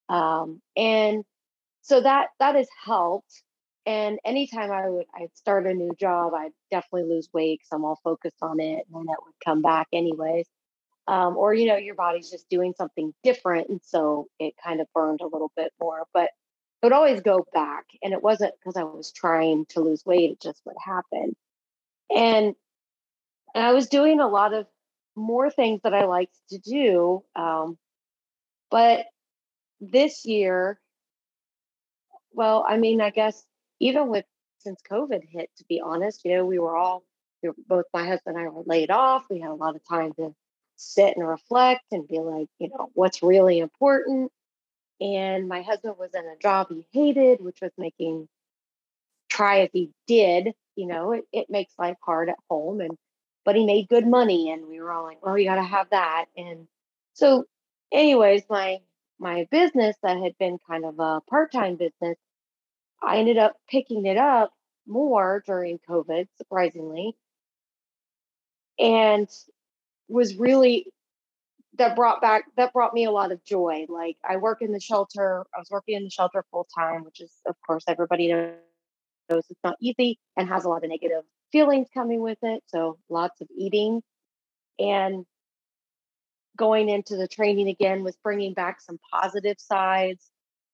Um, 0.08 0.60
and 0.76 1.24
so 1.82 2.00
that 2.00 2.28
that 2.40 2.54
has 2.56 2.68
helped. 2.84 3.42
And 3.86 4.18
anytime 4.24 4.70
I 4.72 4.88
would 4.88 5.06
I'd 5.14 5.36
start 5.36 5.66
a 5.66 5.74
new 5.74 5.92
job, 5.98 6.32
I'd 6.34 6.52
definitely 6.70 7.14
lose 7.14 7.28
weight 7.32 7.60
because 7.60 7.68
I'm 7.72 7.84
all 7.84 8.00
focused 8.02 8.42
on 8.42 8.60
it, 8.60 8.86
and 8.86 8.94
then 8.94 9.02
it 9.02 9.18
would 9.24 9.34
come 9.44 9.62
back 9.62 9.88
anyways. 9.92 10.46
Um, 11.06 11.36
or 11.36 11.52
you 11.54 11.66
know, 11.66 11.76
your 11.76 11.94
body's 11.94 12.30
just 12.30 12.48
doing 12.48 12.74
something 12.76 13.12
different, 13.22 13.68
and 13.68 13.80
so 13.84 14.28
it 14.38 14.54
kind 14.62 14.80
of 14.80 14.86
burned 14.94 15.20
a 15.20 15.26
little 15.26 15.52
bit 15.56 15.72
more. 15.80 16.04
But 16.14 16.30
it 16.82 16.86
would 16.86 16.92
always 16.92 17.20
go 17.20 17.46
back, 17.52 17.84
and 18.02 18.12
it 18.14 18.22
wasn't 18.22 18.54
because 18.58 18.76
I 18.76 18.84
was 18.84 19.12
trying 19.12 19.66
to 19.70 19.80
lose 19.80 20.04
weight; 20.06 20.30
it 20.32 20.40
just 20.40 20.62
would 20.64 20.76
happen. 20.82 21.36
And 22.14 22.54
and 23.54 23.64
I 23.64 23.72
was 23.72 23.88
doing 23.88 24.20
a 24.20 24.28
lot 24.28 24.52
of 24.52 24.66
more 25.16 25.50
things 25.50 25.80
that 25.84 25.94
I 25.94 26.04
liked 26.06 26.36
to 26.50 26.58
do. 26.58 27.22
Um, 27.36 27.78
but 28.70 29.06
this 29.80 30.24
year, 30.24 30.80
well, 32.32 32.64
I 32.68 32.76
mean, 32.76 33.00
I 33.00 33.10
guess 33.10 33.44
even 33.80 34.08
with 34.08 34.24
since 34.58 34.80
COVID 34.90 35.22
hit, 35.28 35.50
to 35.58 35.64
be 35.68 35.80
honest, 35.80 36.24
you 36.24 36.34
know, 36.34 36.44
we 36.44 36.58
were 36.58 36.76
all, 36.76 37.04
we 37.42 37.50
were, 37.50 37.54
both 37.68 37.84
my 37.92 38.06
husband 38.06 38.36
and 38.36 38.46
I 38.46 38.48
were 38.48 38.62
laid 38.66 38.90
off. 38.90 39.24
We 39.30 39.40
had 39.40 39.50
a 39.50 39.54
lot 39.54 39.76
of 39.76 39.86
time 39.86 40.12
to 40.14 40.34
sit 40.76 41.16
and 41.16 41.26
reflect 41.26 41.84
and 41.92 42.08
be 42.08 42.18
like, 42.18 42.48
you 42.58 42.70
know, 42.70 42.90
what's 42.94 43.22
really 43.22 43.60
important. 43.60 44.32
And 45.00 45.48
my 45.48 45.62
husband 45.62 45.94
was 45.98 46.10
in 46.14 46.24
a 46.24 46.38
job 46.40 46.68
he 46.70 46.86
hated, 46.92 47.40
which 47.40 47.60
was 47.60 47.72
making, 47.76 48.28
try 49.28 49.60
as 49.60 49.70
he 49.72 49.90
did, 50.06 50.52
you 50.76 50.86
know, 50.86 51.12
it, 51.12 51.24
it 51.32 51.50
makes 51.50 51.74
life 51.78 51.96
hard 52.00 52.28
at 52.28 52.38
home. 52.48 52.80
And 52.80 52.96
but 53.44 53.56
he 53.56 53.64
made 53.64 53.88
good 53.88 54.06
money 54.06 54.50
and 54.50 54.66
we 54.66 54.80
were 54.80 54.92
all 54.92 55.04
like 55.04 55.24
well 55.24 55.38
you 55.38 55.44
got 55.44 55.56
to 55.56 55.62
have 55.62 55.88
that 55.90 56.26
and 56.36 56.66
so 57.12 57.44
anyways 57.92 58.42
my 58.48 58.78
my 59.18 59.46
business 59.50 59.96
that 60.02 60.18
had 60.18 60.36
been 60.38 60.58
kind 60.68 60.84
of 60.84 60.98
a 60.98 61.20
part-time 61.28 61.76
business 61.76 62.16
i 63.02 63.18
ended 63.18 63.38
up 63.38 63.56
picking 63.68 64.06
it 64.06 64.16
up 64.16 64.52
more 64.86 65.42
during 65.46 65.78
covid 65.88 66.26
surprisingly. 66.36 67.16
And 68.78 69.28
was 70.08 70.36
really 70.36 70.86
that 71.78 71.96
brought 71.96 72.20
back 72.20 72.44
that 72.56 72.72
brought 72.72 72.92
me 72.92 73.04
a 73.04 73.10
lot 73.10 73.32
of 73.32 73.44
joy 73.44 73.86
like 73.88 74.16
i 74.28 74.36
work 74.36 74.62
in 74.62 74.72
the 74.72 74.80
shelter 74.80 75.44
i 75.54 75.58
was 75.58 75.68
working 75.70 75.96
in 75.96 76.04
the 76.04 76.10
shelter 76.10 76.44
full 76.50 76.66
time 76.76 77.04
which 77.04 77.20
is 77.20 77.32
of 77.46 77.56
course 77.66 77.84
everybody 77.88 78.28
knows 78.28 79.44
it's 79.48 79.60
not 79.64 79.76
easy 79.80 80.18
and 80.36 80.48
has 80.48 80.64
a 80.64 80.68
lot 80.68 80.84
of 80.84 80.90
negative 80.90 81.22
feelings 81.54 81.86
coming 81.94 82.20
with 82.20 82.38
it. 82.42 82.64
So 82.66 82.98
lots 83.08 83.40
of 83.40 83.46
eating. 83.56 84.02
And 84.80 85.24
going 86.56 86.88
into 86.88 87.16
the 87.16 87.28
training 87.28 87.68
again 87.68 88.02
was 88.02 88.16
bringing 88.24 88.54
back 88.54 88.80
some 88.80 88.98
positive 89.12 89.56
sides. 89.60 90.28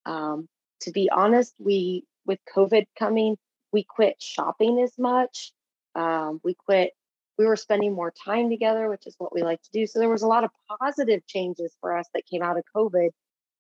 Um, 0.06 0.48
to 0.80 0.90
be 0.90 1.10
honest, 1.10 1.52
we, 1.58 2.04
with 2.24 2.38
COVID 2.56 2.86
coming, 2.98 3.36
we 3.74 3.84
quit 3.84 4.16
shopping 4.20 4.80
as 4.80 4.92
much. 4.98 5.52
Um, 5.94 6.40
we 6.42 6.54
quit, 6.54 6.92
we 7.36 7.44
were 7.44 7.56
spending 7.56 7.92
more 7.92 8.14
time 8.24 8.48
together, 8.48 8.88
which 8.88 9.06
is 9.06 9.14
what 9.18 9.34
we 9.34 9.42
like 9.42 9.60
to 9.60 9.70
do. 9.74 9.86
So 9.86 9.98
there 9.98 10.08
was 10.08 10.22
a 10.22 10.28
lot 10.28 10.44
of 10.44 10.50
positive 10.80 11.26
changes 11.26 11.76
for 11.82 11.94
us 11.94 12.06
that 12.14 12.24
came 12.24 12.42
out 12.42 12.56
of 12.56 12.64
COVID 12.74 13.10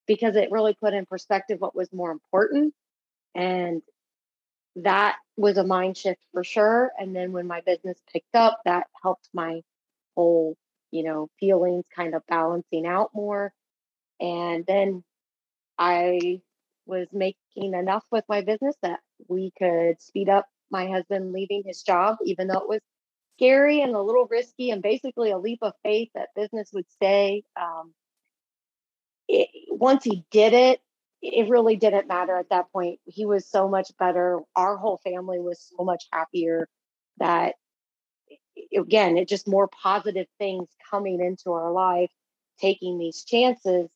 because 0.06 0.36
it 0.36 0.50
really 0.50 0.74
put 0.80 0.94
in 0.94 1.04
perspective 1.04 1.60
what 1.60 1.76
was 1.76 1.92
more 1.92 2.12
important. 2.12 2.72
And 3.34 3.82
that 4.76 5.16
was 5.36 5.56
a 5.56 5.64
mind 5.64 5.96
shift 5.96 6.20
for 6.32 6.44
sure. 6.44 6.92
And 6.98 7.14
then 7.14 7.32
when 7.32 7.46
my 7.46 7.60
business 7.60 7.98
picked 8.12 8.34
up, 8.34 8.60
that 8.64 8.86
helped 9.02 9.28
my 9.32 9.62
whole, 10.16 10.56
you 10.90 11.02
know, 11.02 11.28
feelings 11.38 11.84
kind 11.94 12.14
of 12.14 12.26
balancing 12.26 12.86
out 12.86 13.10
more. 13.14 13.52
And 14.20 14.64
then 14.66 15.02
I 15.78 16.40
was 16.86 17.08
making 17.12 17.74
enough 17.74 18.04
with 18.10 18.24
my 18.28 18.42
business 18.42 18.76
that 18.82 19.00
we 19.28 19.52
could 19.58 20.00
speed 20.00 20.28
up 20.28 20.46
my 20.70 20.88
husband 20.88 21.32
leaving 21.32 21.62
his 21.64 21.82
job, 21.82 22.18
even 22.24 22.48
though 22.48 22.58
it 22.58 22.68
was 22.68 22.80
scary 23.36 23.80
and 23.80 23.94
a 23.94 24.02
little 24.02 24.26
risky 24.26 24.70
and 24.70 24.82
basically 24.82 25.30
a 25.30 25.38
leap 25.38 25.60
of 25.62 25.72
faith 25.82 26.10
that 26.14 26.28
business 26.36 26.70
would 26.72 26.90
stay. 26.90 27.42
Um, 27.60 27.94
it, 29.28 29.48
once 29.70 30.04
he 30.04 30.24
did 30.30 30.52
it, 30.52 30.80
it 31.22 31.48
really 31.48 31.76
didn't 31.76 32.08
matter 32.08 32.36
at 32.36 32.48
that 32.50 32.72
point. 32.72 32.98
He 33.04 33.26
was 33.26 33.46
so 33.46 33.68
much 33.68 33.92
better. 33.98 34.40
Our 34.56 34.76
whole 34.76 34.98
family 35.04 35.38
was 35.38 35.60
so 35.76 35.84
much 35.84 36.04
happier 36.12 36.68
that 37.18 37.54
again, 38.76 39.16
it 39.16 39.28
just 39.28 39.48
more 39.48 39.68
positive 39.68 40.26
things 40.38 40.68
coming 40.90 41.20
into 41.20 41.52
our 41.52 41.72
life, 41.72 42.10
taking 42.60 42.98
these 42.98 43.24
chances 43.24 43.88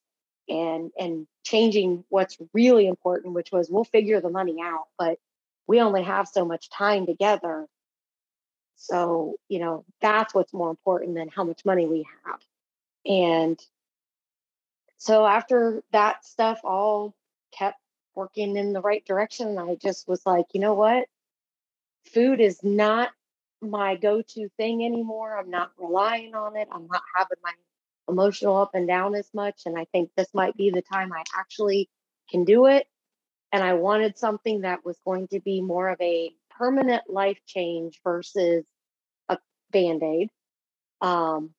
and 0.49 0.91
and 0.99 1.27
changing 1.45 2.05
what's 2.09 2.37
really 2.53 2.87
important, 2.87 3.35
which 3.35 3.51
was 3.53 3.71
we'll 3.71 3.85
figure 3.85 4.21
the 4.21 4.31
money 4.31 4.57
out, 4.63 4.87
but 4.99 5.19
we 5.67 5.81
only 5.81 6.03
have 6.03 6.29
so 6.29 6.45
much 6.45 6.69
time 6.71 7.07
together. 7.07 7.67
So, 8.77 9.37
you 9.49 9.61
know, 9.61 9.85
that's 10.01 10.35
what's 10.35 10.53
more 10.53 10.71
important 10.71 11.15
than 11.15 11.29
how 11.29 11.45
much 11.45 11.65
money 11.65 11.87
we 11.87 12.07
have. 12.25 12.41
And 13.07 13.61
so 15.05 15.27
after 15.27 15.83
that 15.93 16.25
stuff 16.25 16.61
all 16.65 17.15
kept 17.53 17.79
working 18.15 18.57
in 18.57 18.73
the 18.73 18.81
right 18.81 19.05
direction, 19.05 19.49
and 19.49 19.61
I 19.61 19.75
just 19.75 20.09
was 20.09 20.25
like, 20.25 20.47
you 20.55 20.61
know 20.61 20.73
what? 20.73 21.05
Food 22.15 22.41
is 22.41 22.63
not 22.63 23.11
my 23.61 23.97
go 23.97 24.23
to 24.23 24.49
thing 24.57 24.83
anymore. 24.83 25.37
I'm 25.37 25.51
not 25.51 25.73
relying 25.77 26.35
on 26.35 26.57
it. 26.57 26.69
I'm 26.73 26.87
not 26.87 27.03
having 27.15 27.37
my 27.43 27.53
emotional 28.09 28.57
up 28.57 28.71
and 28.73 28.89
down 28.89 29.15
as 29.15 29.29
much. 29.35 29.65
And 29.67 29.79
I 29.79 29.85
think 29.93 30.09
this 30.17 30.33
might 30.33 30.57
be 30.57 30.71
the 30.71 30.81
time 30.81 31.13
I 31.13 31.23
actually 31.39 31.91
can 32.31 32.47
do 32.47 32.65
it. 32.65 32.87
And 33.53 33.63
I 33.63 33.75
wanted 33.75 34.17
something 34.17 34.63
that 34.63 34.87
was 34.87 34.97
going 35.05 35.29
to 35.29 35.41
be 35.41 35.61
more 35.61 35.91
of 35.91 36.01
a 36.01 36.31
permanent 36.57 37.11
life 37.11 37.41
change 37.47 38.01
versus 38.03 38.65
a 39.29 39.37
band 39.71 40.03
aid. 40.03 40.31
Um, 41.03 41.51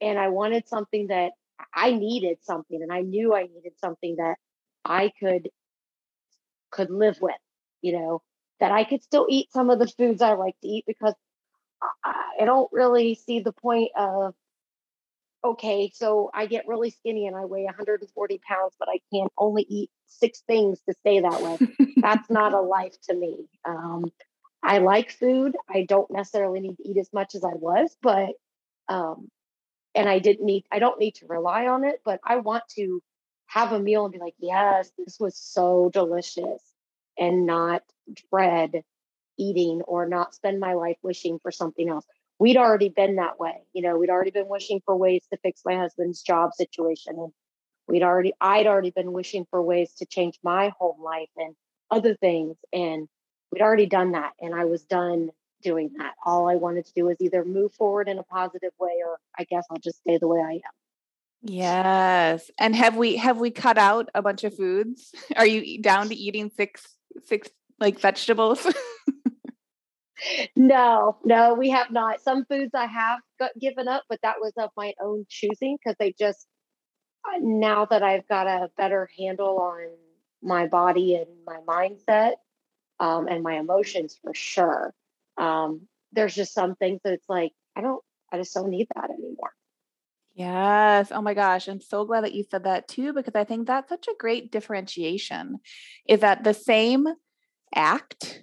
and 0.00 0.16
I 0.16 0.28
wanted 0.28 0.68
something 0.68 1.08
that 1.08 1.32
I 1.74 1.92
needed 1.92 2.38
something 2.42 2.82
and 2.82 2.92
I 2.92 3.00
knew 3.00 3.34
I 3.34 3.42
needed 3.42 3.72
something 3.78 4.16
that 4.16 4.36
I 4.84 5.12
could 5.20 5.50
could 6.70 6.90
live 6.90 7.18
with, 7.20 7.34
you 7.82 7.92
know, 7.92 8.22
that 8.60 8.72
I 8.72 8.84
could 8.84 9.02
still 9.02 9.26
eat 9.28 9.52
some 9.52 9.70
of 9.70 9.78
the 9.78 9.86
foods 9.86 10.22
I 10.22 10.34
like 10.34 10.54
to 10.62 10.68
eat 10.68 10.84
because 10.86 11.14
I 12.04 12.44
don't 12.44 12.70
really 12.72 13.14
see 13.14 13.40
the 13.40 13.52
point 13.52 13.90
of 13.96 14.34
okay, 15.44 15.92
so 15.94 16.30
I 16.34 16.46
get 16.46 16.66
really 16.66 16.90
skinny 16.90 17.26
and 17.26 17.36
I 17.36 17.44
weigh 17.44 17.64
140 17.64 18.40
pounds, 18.48 18.74
but 18.78 18.88
I 18.88 18.98
can 19.12 19.28
only 19.38 19.64
eat 19.68 19.90
six 20.06 20.40
things 20.40 20.80
to 20.88 20.94
stay 20.94 21.20
that 21.20 21.40
way. 21.40 21.92
That's 21.98 22.28
not 22.28 22.52
a 22.52 22.60
life 22.60 22.94
to 23.08 23.14
me. 23.14 23.46
Um, 23.64 24.10
I 24.62 24.78
like 24.78 25.12
food. 25.12 25.56
I 25.72 25.84
don't 25.84 26.10
necessarily 26.10 26.60
need 26.60 26.76
to 26.78 26.88
eat 26.88 26.98
as 26.98 27.12
much 27.12 27.36
as 27.36 27.44
I 27.44 27.54
was, 27.54 27.96
but 28.02 28.30
um, 28.88 29.28
and 29.96 30.08
I 30.08 30.18
didn't 30.18 30.46
need 30.46 30.64
I 30.70 30.78
don't 30.78 31.00
need 31.00 31.16
to 31.16 31.26
rely 31.26 31.66
on 31.66 31.84
it, 31.84 32.00
but 32.04 32.20
I 32.24 32.36
want 32.36 32.64
to 32.76 33.02
have 33.46 33.72
a 33.72 33.80
meal 33.80 34.04
and 34.04 34.12
be 34.12 34.18
like, 34.18 34.34
yes, 34.38 34.90
this 34.98 35.18
was 35.18 35.36
so 35.36 35.90
delicious 35.92 36.62
and 37.18 37.46
not 37.46 37.82
dread 38.30 38.82
eating 39.38 39.82
or 39.82 40.08
not 40.08 40.34
spend 40.34 40.60
my 40.60 40.74
life 40.74 40.96
wishing 41.02 41.38
for 41.38 41.50
something 41.50 41.88
else. 41.88 42.04
We'd 42.38 42.56
already 42.56 42.88
been 42.88 43.16
that 43.16 43.38
way. 43.38 43.62
You 43.72 43.82
know, 43.82 43.96
we'd 43.96 44.10
already 44.10 44.30
been 44.30 44.48
wishing 44.48 44.80
for 44.84 44.96
ways 44.96 45.24
to 45.30 45.38
fix 45.38 45.62
my 45.64 45.76
husband's 45.76 46.22
job 46.22 46.52
situation. 46.54 47.14
And 47.18 47.32
we'd 47.88 48.02
already, 48.02 48.34
I'd 48.40 48.66
already 48.66 48.90
been 48.90 49.12
wishing 49.12 49.46
for 49.50 49.62
ways 49.62 49.92
to 49.98 50.06
change 50.06 50.38
my 50.42 50.72
home 50.78 51.02
life 51.02 51.30
and 51.36 51.54
other 51.90 52.14
things. 52.14 52.56
And 52.72 53.08
we'd 53.50 53.62
already 53.62 53.86
done 53.86 54.12
that. 54.12 54.32
And 54.40 54.54
I 54.54 54.66
was 54.66 54.82
done 54.82 55.30
doing 55.66 55.90
that. 55.98 56.14
All 56.24 56.48
I 56.48 56.54
wanted 56.54 56.86
to 56.86 56.92
do 56.94 57.06
was 57.06 57.16
either 57.20 57.44
move 57.44 57.72
forward 57.74 58.08
in 58.08 58.18
a 58.18 58.22
positive 58.22 58.70
way 58.78 59.02
or 59.04 59.18
I 59.36 59.42
guess 59.44 59.64
I'll 59.68 59.78
just 59.78 59.98
stay 59.98 60.16
the 60.16 60.28
way 60.28 60.40
I 60.40 60.52
am. 60.52 60.72
Yes. 61.42 62.50
And 62.58 62.74
have 62.76 62.96
we 62.96 63.16
have 63.16 63.38
we 63.38 63.50
cut 63.50 63.78
out 63.78 64.08
a 64.14 64.22
bunch 64.22 64.44
of 64.44 64.56
foods? 64.56 65.12
Are 65.36 65.46
you 65.46 65.82
down 65.82 66.08
to 66.08 66.14
eating 66.14 66.50
six 66.56 66.86
six 67.24 67.50
like 67.80 67.98
vegetables? 68.00 68.66
no, 70.56 71.18
no, 71.24 71.54
we 71.54 71.70
have 71.70 71.90
not. 71.90 72.20
Some 72.20 72.44
foods 72.44 72.72
I 72.74 72.86
have 72.86 73.18
got 73.38 73.50
given 73.60 73.88
up, 73.88 74.04
but 74.08 74.20
that 74.22 74.36
was 74.40 74.52
of 74.56 74.70
my 74.76 74.94
own 75.02 75.26
choosing 75.28 75.76
because 75.76 75.96
they 75.98 76.14
just 76.18 76.46
uh, 77.24 77.38
now 77.40 77.86
that 77.86 78.04
I've 78.04 78.26
got 78.28 78.46
a 78.46 78.70
better 78.76 79.08
handle 79.18 79.58
on 79.58 79.88
my 80.42 80.68
body 80.68 81.16
and 81.16 81.26
my 81.44 81.58
mindset 81.66 82.34
um, 83.00 83.28
and 83.28 83.42
my 83.42 83.54
emotions 83.58 84.18
for 84.22 84.32
sure. 84.34 84.94
Um, 85.38 85.88
there's 86.12 86.34
just 86.34 86.54
some 86.54 86.76
things 86.76 87.00
that 87.04 87.12
it's 87.12 87.28
like 87.28 87.52
I 87.76 87.80
don't, 87.80 88.02
I 88.32 88.38
just 88.38 88.54
don't 88.54 88.70
need 88.70 88.88
that 88.94 89.10
anymore. 89.10 89.52
Yes. 90.34 91.10
Oh 91.12 91.22
my 91.22 91.32
gosh. 91.32 91.66
I'm 91.66 91.80
so 91.80 92.04
glad 92.04 92.24
that 92.24 92.34
you 92.34 92.44
said 92.50 92.64
that 92.64 92.88
too, 92.88 93.14
because 93.14 93.34
I 93.34 93.44
think 93.44 93.66
that's 93.66 93.88
such 93.88 94.06
a 94.06 94.14
great 94.18 94.52
differentiation 94.52 95.56
is 96.06 96.20
that 96.20 96.44
the 96.44 96.52
same 96.52 97.06
act 97.74 98.42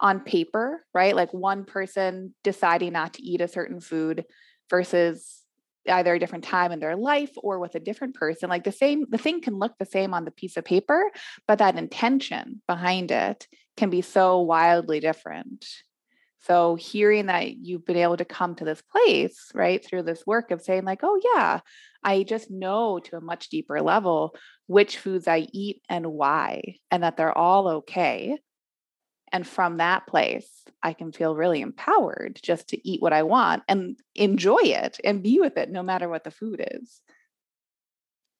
on 0.00 0.20
paper, 0.20 0.86
right? 0.94 1.14
Like 1.14 1.34
one 1.34 1.64
person 1.64 2.34
deciding 2.44 2.94
not 2.94 3.14
to 3.14 3.22
eat 3.22 3.42
a 3.42 3.48
certain 3.48 3.80
food 3.80 4.24
versus 4.70 5.44
either 5.86 6.14
a 6.14 6.18
different 6.18 6.44
time 6.44 6.72
in 6.72 6.80
their 6.80 6.96
life 6.96 7.32
or 7.36 7.58
with 7.58 7.74
a 7.74 7.80
different 7.80 8.14
person 8.14 8.50
like 8.50 8.64
the 8.64 8.72
same 8.72 9.06
the 9.08 9.16
thing 9.16 9.40
can 9.40 9.58
look 9.58 9.72
the 9.78 9.86
same 9.86 10.12
on 10.12 10.26
the 10.26 10.30
piece 10.30 10.58
of 10.58 10.64
paper 10.64 11.10
but 11.46 11.60
that 11.60 11.78
intention 11.78 12.60
behind 12.66 13.10
it 13.10 13.46
can 13.78 13.88
be 13.88 14.02
so 14.02 14.40
wildly 14.40 15.00
different 15.00 15.64
so 16.40 16.76
hearing 16.76 17.26
that 17.26 17.56
you've 17.56 17.84
been 17.84 17.96
able 17.96 18.16
to 18.16 18.24
come 18.24 18.54
to 18.56 18.64
this 18.64 18.82
place, 18.82 19.50
right, 19.54 19.84
through 19.84 20.04
this 20.04 20.26
work 20.26 20.50
of 20.50 20.62
saying, 20.62 20.84
like, 20.84 21.00
oh, 21.02 21.20
yeah, 21.34 21.60
I 22.04 22.22
just 22.22 22.50
know 22.50 23.00
to 23.00 23.16
a 23.16 23.20
much 23.20 23.48
deeper 23.48 23.80
level 23.80 24.34
which 24.66 24.98
foods 24.98 25.26
I 25.26 25.48
eat 25.52 25.82
and 25.88 26.06
why, 26.06 26.76
and 26.90 27.02
that 27.02 27.16
they're 27.16 27.36
all 27.36 27.68
okay. 27.68 28.38
And 29.32 29.46
from 29.46 29.78
that 29.78 30.06
place, 30.06 30.48
I 30.82 30.92
can 30.92 31.12
feel 31.12 31.34
really 31.34 31.60
empowered 31.60 32.38
just 32.42 32.68
to 32.68 32.88
eat 32.88 33.02
what 33.02 33.12
I 33.12 33.24
want 33.24 33.62
and 33.68 33.98
enjoy 34.14 34.60
it 34.62 35.00
and 35.04 35.22
be 35.22 35.40
with 35.40 35.56
it 35.56 35.70
no 35.70 35.82
matter 35.82 36.08
what 36.08 36.24
the 36.24 36.30
food 36.30 36.66
is. 36.72 37.00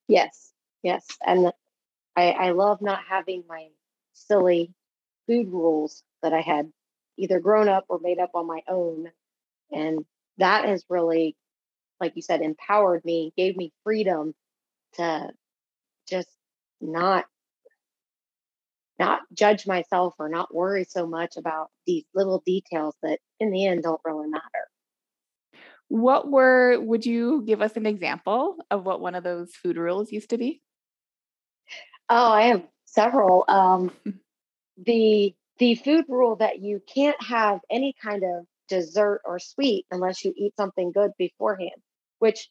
Yes, 0.06 0.52
yes. 0.82 1.06
And 1.26 1.52
I, 2.16 2.30
I 2.30 2.50
love 2.50 2.80
not 2.80 3.00
having 3.08 3.44
my 3.48 3.68
silly 4.14 4.72
food 5.26 5.48
rules 5.48 6.02
that 6.22 6.32
I 6.32 6.40
had 6.40 6.70
either 7.18 7.40
grown 7.40 7.68
up 7.68 7.84
or 7.88 7.98
made 8.00 8.18
up 8.18 8.30
on 8.34 8.46
my 8.46 8.60
own. 8.68 9.10
And 9.70 10.04
that 10.38 10.64
has 10.64 10.84
really, 10.88 11.36
like 12.00 12.14
you 12.16 12.22
said, 12.22 12.40
empowered 12.40 13.04
me, 13.04 13.32
gave 13.36 13.56
me 13.56 13.72
freedom 13.84 14.34
to 14.94 15.30
just 16.08 16.28
not 16.80 17.26
not 18.98 19.20
judge 19.32 19.66
myself 19.66 20.14
or 20.18 20.28
not 20.28 20.52
worry 20.52 20.84
so 20.84 21.06
much 21.06 21.36
about 21.36 21.70
these 21.86 22.04
little 22.14 22.42
details 22.44 22.96
that 23.02 23.20
in 23.38 23.52
the 23.52 23.64
end 23.64 23.84
don't 23.84 24.00
really 24.04 24.28
matter. 24.28 24.42
What 25.88 26.28
were 26.30 26.80
would 26.80 27.06
you 27.06 27.42
give 27.46 27.62
us 27.62 27.76
an 27.76 27.86
example 27.86 28.56
of 28.70 28.84
what 28.84 29.00
one 29.00 29.14
of 29.14 29.24
those 29.24 29.54
food 29.54 29.76
rules 29.76 30.10
used 30.10 30.30
to 30.30 30.38
be? 30.38 30.62
Oh, 32.08 32.32
I 32.32 32.42
have 32.48 32.64
several. 32.86 33.44
Um, 33.48 33.92
the 34.76 35.34
the 35.58 35.74
food 35.74 36.04
rule 36.08 36.36
that 36.36 36.60
you 36.60 36.82
can't 36.92 37.20
have 37.22 37.60
any 37.70 37.94
kind 38.02 38.22
of 38.24 38.46
dessert 38.68 39.22
or 39.24 39.38
sweet 39.38 39.86
unless 39.90 40.24
you 40.24 40.32
eat 40.36 40.54
something 40.56 40.92
good 40.92 41.12
beforehand, 41.18 41.82
which 42.18 42.48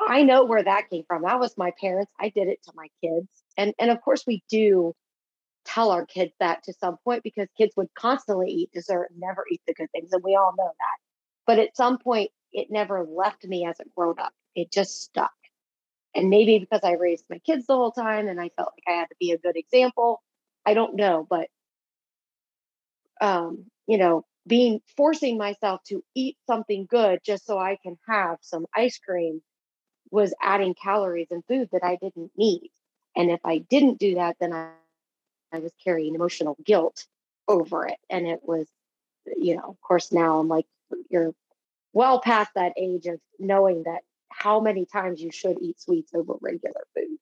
I 0.00 0.22
know 0.22 0.44
where 0.44 0.62
that 0.62 0.90
came 0.90 1.04
from. 1.06 1.22
That 1.22 1.40
was 1.40 1.56
my 1.56 1.72
parents. 1.80 2.12
I 2.20 2.30
did 2.30 2.48
it 2.48 2.62
to 2.64 2.72
my 2.74 2.88
kids. 3.02 3.28
And 3.56 3.72
and 3.78 3.90
of 3.90 4.00
course 4.02 4.24
we 4.26 4.42
do 4.50 4.94
tell 5.64 5.90
our 5.90 6.04
kids 6.04 6.32
that 6.40 6.64
to 6.64 6.72
some 6.74 6.96
point 7.04 7.22
because 7.22 7.48
kids 7.56 7.72
would 7.76 7.88
constantly 7.94 8.50
eat 8.50 8.72
dessert 8.72 9.08
and 9.10 9.20
never 9.20 9.44
eat 9.50 9.60
the 9.66 9.74
good 9.74 9.90
things 9.92 10.12
and 10.12 10.22
we 10.24 10.34
all 10.34 10.54
know 10.56 10.70
that. 10.78 10.96
But 11.46 11.58
at 11.58 11.76
some 11.76 11.98
point 11.98 12.30
it 12.52 12.68
never 12.70 13.04
left 13.04 13.44
me 13.44 13.64
as 13.64 13.78
a 13.80 13.84
grown 13.96 14.18
up. 14.18 14.32
It 14.54 14.72
just 14.72 15.02
stuck. 15.02 15.32
And 16.14 16.28
maybe 16.28 16.58
because 16.58 16.80
I 16.82 16.92
raised 16.92 17.24
my 17.30 17.38
kids 17.38 17.66
the 17.66 17.76
whole 17.76 17.92
time 17.92 18.28
and 18.28 18.40
I 18.40 18.50
felt 18.56 18.72
like 18.76 18.94
I 18.94 18.98
had 18.98 19.08
to 19.08 19.16
be 19.18 19.32
a 19.32 19.38
good 19.38 19.56
example. 19.56 20.22
I 20.66 20.74
don't 20.74 20.96
know, 20.96 21.26
but 21.28 21.48
um, 23.22 23.66
you 23.86 23.96
know, 23.96 24.26
being 24.46 24.80
forcing 24.96 25.38
myself 25.38 25.80
to 25.84 26.02
eat 26.14 26.36
something 26.46 26.86
good 26.90 27.20
just 27.24 27.46
so 27.46 27.58
I 27.58 27.78
can 27.82 27.96
have 28.08 28.38
some 28.42 28.66
ice 28.74 28.98
cream 28.98 29.40
was 30.10 30.34
adding 30.42 30.74
calories 30.74 31.28
and 31.30 31.44
food 31.46 31.68
that 31.72 31.84
I 31.84 31.96
didn't 31.96 32.32
need. 32.36 32.70
And 33.16 33.30
if 33.30 33.40
I 33.44 33.58
didn't 33.58 34.00
do 34.00 34.16
that, 34.16 34.36
then 34.40 34.52
I, 34.52 34.70
I 35.52 35.60
was 35.60 35.72
carrying 35.82 36.14
emotional 36.14 36.56
guilt 36.66 37.06
over 37.46 37.86
it. 37.86 37.98
And 38.10 38.26
it 38.26 38.40
was, 38.42 38.66
you 39.36 39.56
know, 39.56 39.68
of 39.68 39.80
course, 39.80 40.12
now 40.12 40.40
I'm 40.40 40.48
like, 40.48 40.66
you're 41.08 41.32
well 41.92 42.20
past 42.20 42.50
that 42.56 42.72
age 42.76 43.06
of 43.06 43.20
knowing 43.38 43.84
that 43.84 44.00
how 44.30 44.60
many 44.60 44.84
times 44.84 45.20
you 45.20 45.30
should 45.30 45.58
eat 45.62 45.80
sweets 45.80 46.12
over 46.14 46.34
regular 46.40 46.82
food. 46.94 47.18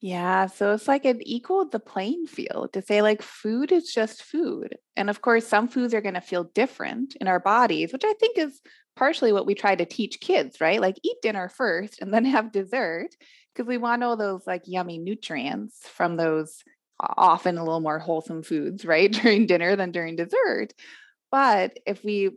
Yeah, 0.00 0.46
so 0.46 0.72
it's 0.72 0.88
like 0.88 1.04
it 1.04 1.18
equaled 1.26 1.72
the 1.72 1.78
playing 1.80 2.26
field 2.26 2.72
to 2.72 2.80
say, 2.82 3.02
like, 3.02 3.20
food 3.20 3.70
is 3.70 3.92
just 3.92 4.22
food. 4.22 4.76
And 4.96 5.10
of 5.10 5.20
course, 5.20 5.46
some 5.46 5.68
foods 5.68 5.92
are 5.92 6.00
going 6.00 6.14
to 6.14 6.22
feel 6.22 6.44
different 6.44 7.16
in 7.20 7.28
our 7.28 7.40
bodies, 7.40 7.92
which 7.92 8.04
I 8.04 8.14
think 8.14 8.38
is 8.38 8.62
partially 8.96 9.32
what 9.32 9.44
we 9.46 9.54
try 9.54 9.74
to 9.74 9.84
teach 9.84 10.20
kids, 10.20 10.58
right? 10.60 10.80
Like, 10.80 10.96
eat 11.02 11.16
dinner 11.22 11.48
first 11.50 12.00
and 12.00 12.14
then 12.14 12.24
have 12.26 12.50
dessert 12.52 13.10
because 13.54 13.68
we 13.68 13.76
want 13.76 14.02
all 14.02 14.16
those 14.16 14.46
like 14.46 14.62
yummy 14.66 14.98
nutrients 14.98 15.86
from 15.88 16.16
those 16.16 16.62
often 17.16 17.58
a 17.58 17.64
little 17.64 17.80
more 17.80 17.98
wholesome 17.98 18.42
foods, 18.42 18.84
right? 18.86 19.10
During 19.22 19.46
dinner 19.46 19.76
than 19.76 19.90
during 19.90 20.16
dessert. 20.16 20.72
But 21.30 21.78
if 21.86 22.04
we 22.04 22.30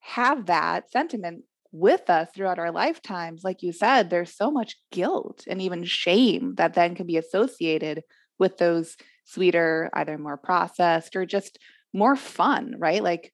have 0.00 0.46
that 0.46 0.90
sentiment 0.90 1.44
with 1.72 2.08
us 2.08 2.28
throughout 2.34 2.58
our 2.58 2.72
lifetimes, 2.72 3.44
like 3.44 3.62
you 3.62 3.72
said, 3.72 4.08
there's 4.08 4.34
so 4.34 4.50
much 4.50 4.76
guilt 4.90 5.44
and 5.46 5.60
even 5.60 5.84
shame 5.84 6.54
that 6.56 6.74
then 6.74 6.94
can 6.94 7.06
be 7.06 7.16
associated 7.16 8.02
with 8.38 8.56
those 8.58 8.96
sweeter, 9.24 9.90
either 9.92 10.16
more 10.16 10.36
processed 10.36 11.14
or 11.16 11.26
just 11.26 11.58
more 11.92 12.16
fun, 12.16 12.74
right? 12.78 13.02
Like 13.02 13.32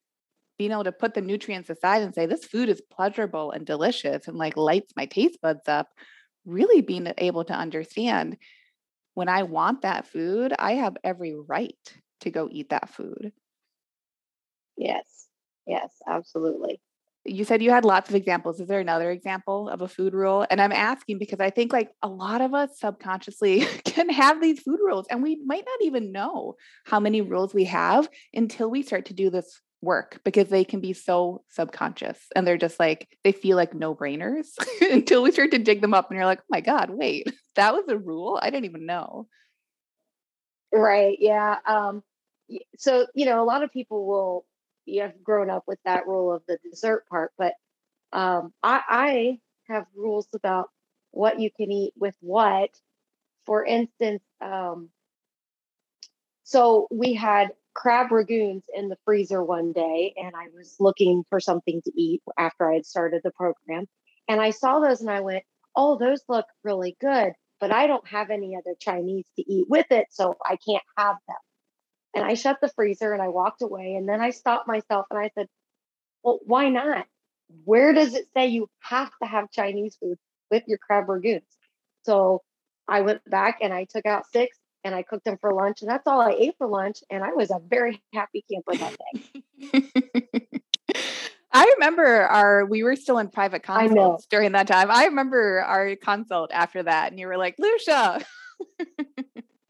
being 0.58 0.72
able 0.72 0.84
to 0.84 0.92
put 0.92 1.14
the 1.14 1.20
nutrients 1.20 1.70
aside 1.70 2.02
and 2.02 2.14
say, 2.14 2.26
this 2.26 2.44
food 2.44 2.68
is 2.68 2.82
pleasurable 2.92 3.52
and 3.52 3.66
delicious 3.66 4.26
and 4.26 4.36
like 4.36 4.56
lights 4.56 4.92
my 4.96 5.06
taste 5.06 5.40
buds 5.40 5.68
up, 5.68 5.88
really 6.44 6.80
being 6.80 7.12
able 7.18 7.44
to 7.44 7.54
understand 7.54 8.36
when 9.14 9.28
I 9.28 9.44
want 9.44 9.82
that 9.82 10.06
food, 10.06 10.52
I 10.58 10.72
have 10.72 10.96
every 11.04 11.34
right 11.34 11.78
to 12.20 12.30
go 12.30 12.48
eat 12.50 12.70
that 12.70 12.90
food. 12.90 13.32
Yes, 14.76 15.28
yes, 15.66 15.94
absolutely 16.08 16.80
you 17.24 17.44
said 17.44 17.62
you 17.62 17.70
had 17.70 17.84
lots 17.84 18.08
of 18.08 18.14
examples. 18.14 18.60
Is 18.60 18.68
there 18.68 18.80
another 18.80 19.10
example 19.10 19.68
of 19.68 19.80
a 19.80 19.88
food 19.88 20.12
rule? 20.12 20.46
And 20.50 20.60
I'm 20.60 20.72
asking 20.72 21.18
because 21.18 21.40
I 21.40 21.50
think 21.50 21.72
like 21.72 21.90
a 22.02 22.08
lot 22.08 22.40
of 22.40 22.54
us 22.54 22.78
subconsciously 22.78 23.60
can 23.84 24.10
have 24.10 24.40
these 24.40 24.60
food 24.60 24.80
rules 24.84 25.06
and 25.10 25.22
we 25.22 25.40
might 25.44 25.64
not 25.64 25.86
even 25.86 26.12
know 26.12 26.54
how 26.84 27.00
many 27.00 27.22
rules 27.22 27.54
we 27.54 27.64
have 27.64 28.08
until 28.34 28.70
we 28.70 28.82
start 28.82 29.06
to 29.06 29.14
do 29.14 29.30
this 29.30 29.60
work 29.80 30.20
because 30.24 30.48
they 30.48 30.64
can 30.64 30.80
be 30.80 30.92
so 30.92 31.42
subconscious 31.50 32.18
and 32.34 32.46
they're 32.46 32.56
just 32.56 32.80
like 32.80 33.06
they 33.22 33.32
feel 33.32 33.56
like 33.56 33.74
no 33.74 33.94
brainers 33.94 34.48
until 34.80 35.22
we 35.22 35.30
start 35.30 35.50
to 35.50 35.58
dig 35.58 35.80
them 35.80 35.94
up 35.94 36.10
and 36.10 36.16
you're 36.16 36.26
like, 36.26 36.40
"Oh 36.40 36.50
my 36.50 36.60
god, 36.60 36.90
wait. 36.90 37.26
That 37.56 37.72
was 37.72 37.84
a 37.88 37.96
rule? 37.96 38.40
I 38.42 38.50
didn't 38.50 38.64
even 38.64 38.84
know." 38.84 39.28
Right. 40.72 41.16
Yeah. 41.20 41.56
Um 41.66 42.02
so, 42.76 43.06
you 43.14 43.26
know, 43.26 43.42
a 43.42 43.46
lot 43.46 43.62
of 43.62 43.72
people 43.72 44.06
will 44.06 44.44
you 44.86 45.02
have 45.02 45.22
grown 45.22 45.50
up 45.50 45.64
with 45.66 45.78
that 45.84 46.06
rule 46.06 46.32
of 46.32 46.42
the 46.46 46.58
dessert 46.68 47.04
part, 47.08 47.32
but 47.38 47.54
um, 48.12 48.52
I, 48.62 48.80
I 48.88 49.38
have 49.72 49.86
rules 49.94 50.28
about 50.34 50.70
what 51.10 51.40
you 51.40 51.50
can 51.50 51.70
eat 51.70 51.92
with 51.96 52.14
what. 52.20 52.70
For 53.46 53.64
instance, 53.64 54.22
um, 54.40 54.90
so 56.44 56.86
we 56.90 57.14
had 57.14 57.50
crab 57.74 58.10
rangoons 58.10 58.62
in 58.74 58.88
the 58.88 58.96
freezer 59.04 59.42
one 59.42 59.72
day, 59.72 60.14
and 60.16 60.34
I 60.36 60.46
was 60.56 60.76
looking 60.78 61.24
for 61.28 61.40
something 61.40 61.82
to 61.82 61.92
eat 62.00 62.22
after 62.38 62.70
I 62.70 62.74
had 62.74 62.86
started 62.86 63.22
the 63.24 63.32
program. 63.32 63.86
And 64.28 64.40
I 64.40 64.50
saw 64.50 64.80
those 64.80 65.00
and 65.00 65.10
I 65.10 65.20
went, 65.20 65.44
Oh, 65.76 65.98
those 65.98 66.22
look 66.28 66.46
really 66.62 66.96
good, 67.00 67.32
but 67.60 67.72
I 67.72 67.88
don't 67.88 68.06
have 68.06 68.30
any 68.30 68.56
other 68.56 68.76
Chinese 68.78 69.26
to 69.36 69.52
eat 69.52 69.66
with 69.68 69.86
it, 69.90 70.06
so 70.10 70.36
I 70.46 70.56
can't 70.56 70.84
have 70.96 71.16
them. 71.26 71.36
And 72.14 72.24
I 72.24 72.34
shut 72.34 72.58
the 72.60 72.68
freezer 72.68 73.12
and 73.12 73.22
I 73.22 73.28
walked 73.28 73.62
away. 73.62 73.94
And 73.96 74.08
then 74.08 74.20
I 74.20 74.30
stopped 74.30 74.68
myself 74.68 75.06
and 75.10 75.18
I 75.18 75.30
said, 75.34 75.48
Well, 76.22 76.40
why 76.44 76.68
not? 76.68 77.06
Where 77.64 77.92
does 77.92 78.14
it 78.14 78.26
say 78.34 78.48
you 78.48 78.68
have 78.80 79.10
to 79.22 79.28
have 79.28 79.50
Chinese 79.50 79.96
food 79.96 80.18
with 80.50 80.64
your 80.66 80.78
crab 80.78 81.06
rangoons? 81.06 81.42
So 82.04 82.42
I 82.88 83.00
went 83.00 83.28
back 83.28 83.58
and 83.62 83.72
I 83.72 83.84
took 83.84 84.06
out 84.06 84.26
six 84.32 84.58
and 84.84 84.94
I 84.94 85.02
cooked 85.02 85.24
them 85.24 85.38
for 85.40 85.52
lunch, 85.52 85.80
and 85.80 85.90
that's 85.90 86.06
all 86.06 86.20
I 86.20 86.36
ate 86.38 86.56
for 86.58 86.66
lunch. 86.66 86.98
And 87.10 87.24
I 87.24 87.32
was 87.32 87.50
a 87.50 87.58
very 87.58 88.02
happy 88.12 88.44
camper 88.50 88.76
that 88.76 88.96
day. 89.72 90.50
I 91.52 91.72
remember 91.78 92.04
our 92.04 92.66
we 92.66 92.82
were 92.82 92.96
still 92.96 93.18
in 93.18 93.28
private 93.28 93.62
consults 93.62 94.26
during 94.26 94.52
that 94.52 94.66
time. 94.66 94.90
I 94.90 95.06
remember 95.06 95.62
our 95.62 95.96
consult 95.96 96.50
after 96.52 96.82
that, 96.82 97.10
and 97.10 97.18
you 97.18 97.28
were 97.28 97.38
like, 97.38 97.56
Lucia. 97.58 98.20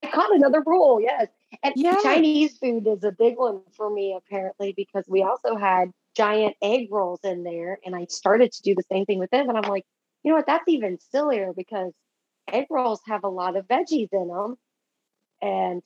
I 0.02 0.10
caught 0.10 0.34
another 0.34 0.62
rule, 0.66 1.00
yes. 1.00 1.28
And 1.64 1.72
yes. 1.76 2.02
Chinese 2.02 2.58
food 2.58 2.86
is 2.86 3.02
a 3.04 3.12
big 3.12 3.38
one 3.38 3.62
for 3.74 3.90
me, 3.90 4.14
apparently, 4.16 4.74
because 4.76 5.04
we 5.08 5.22
also 5.22 5.56
had 5.56 5.90
giant 6.14 6.54
egg 6.62 6.88
rolls 6.90 7.20
in 7.24 7.42
there. 7.42 7.78
And 7.86 7.96
I 7.96 8.04
started 8.10 8.52
to 8.52 8.62
do 8.62 8.74
the 8.74 8.84
same 8.92 9.06
thing 9.06 9.18
with 9.18 9.30
them. 9.30 9.48
And 9.48 9.56
I'm 9.56 9.70
like, 9.70 9.84
you 10.22 10.30
know 10.30 10.36
what? 10.36 10.46
That's 10.46 10.68
even 10.68 10.98
sillier 11.10 11.52
because 11.56 11.92
egg 12.52 12.66
rolls 12.70 13.00
have 13.06 13.24
a 13.24 13.28
lot 13.28 13.56
of 13.56 13.66
veggies 13.66 14.08
in 14.12 14.28
them. 14.28 14.56
And 15.40 15.82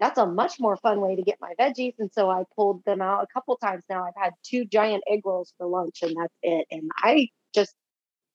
that's 0.00 0.18
a 0.18 0.26
much 0.26 0.58
more 0.58 0.76
fun 0.76 1.00
way 1.00 1.14
to 1.14 1.22
get 1.22 1.38
my 1.40 1.54
veggies. 1.58 1.94
And 2.00 2.10
so 2.12 2.28
I 2.28 2.42
pulled 2.56 2.84
them 2.84 3.00
out 3.00 3.22
a 3.22 3.28
couple 3.32 3.56
times 3.56 3.84
now. 3.88 4.04
I've 4.04 4.20
had 4.20 4.32
two 4.44 4.64
giant 4.64 5.04
egg 5.08 5.20
rolls 5.24 5.54
for 5.56 5.68
lunch, 5.68 6.00
and 6.02 6.16
that's 6.20 6.34
it. 6.42 6.66
And 6.72 6.90
I 6.96 7.28
just 7.54 7.74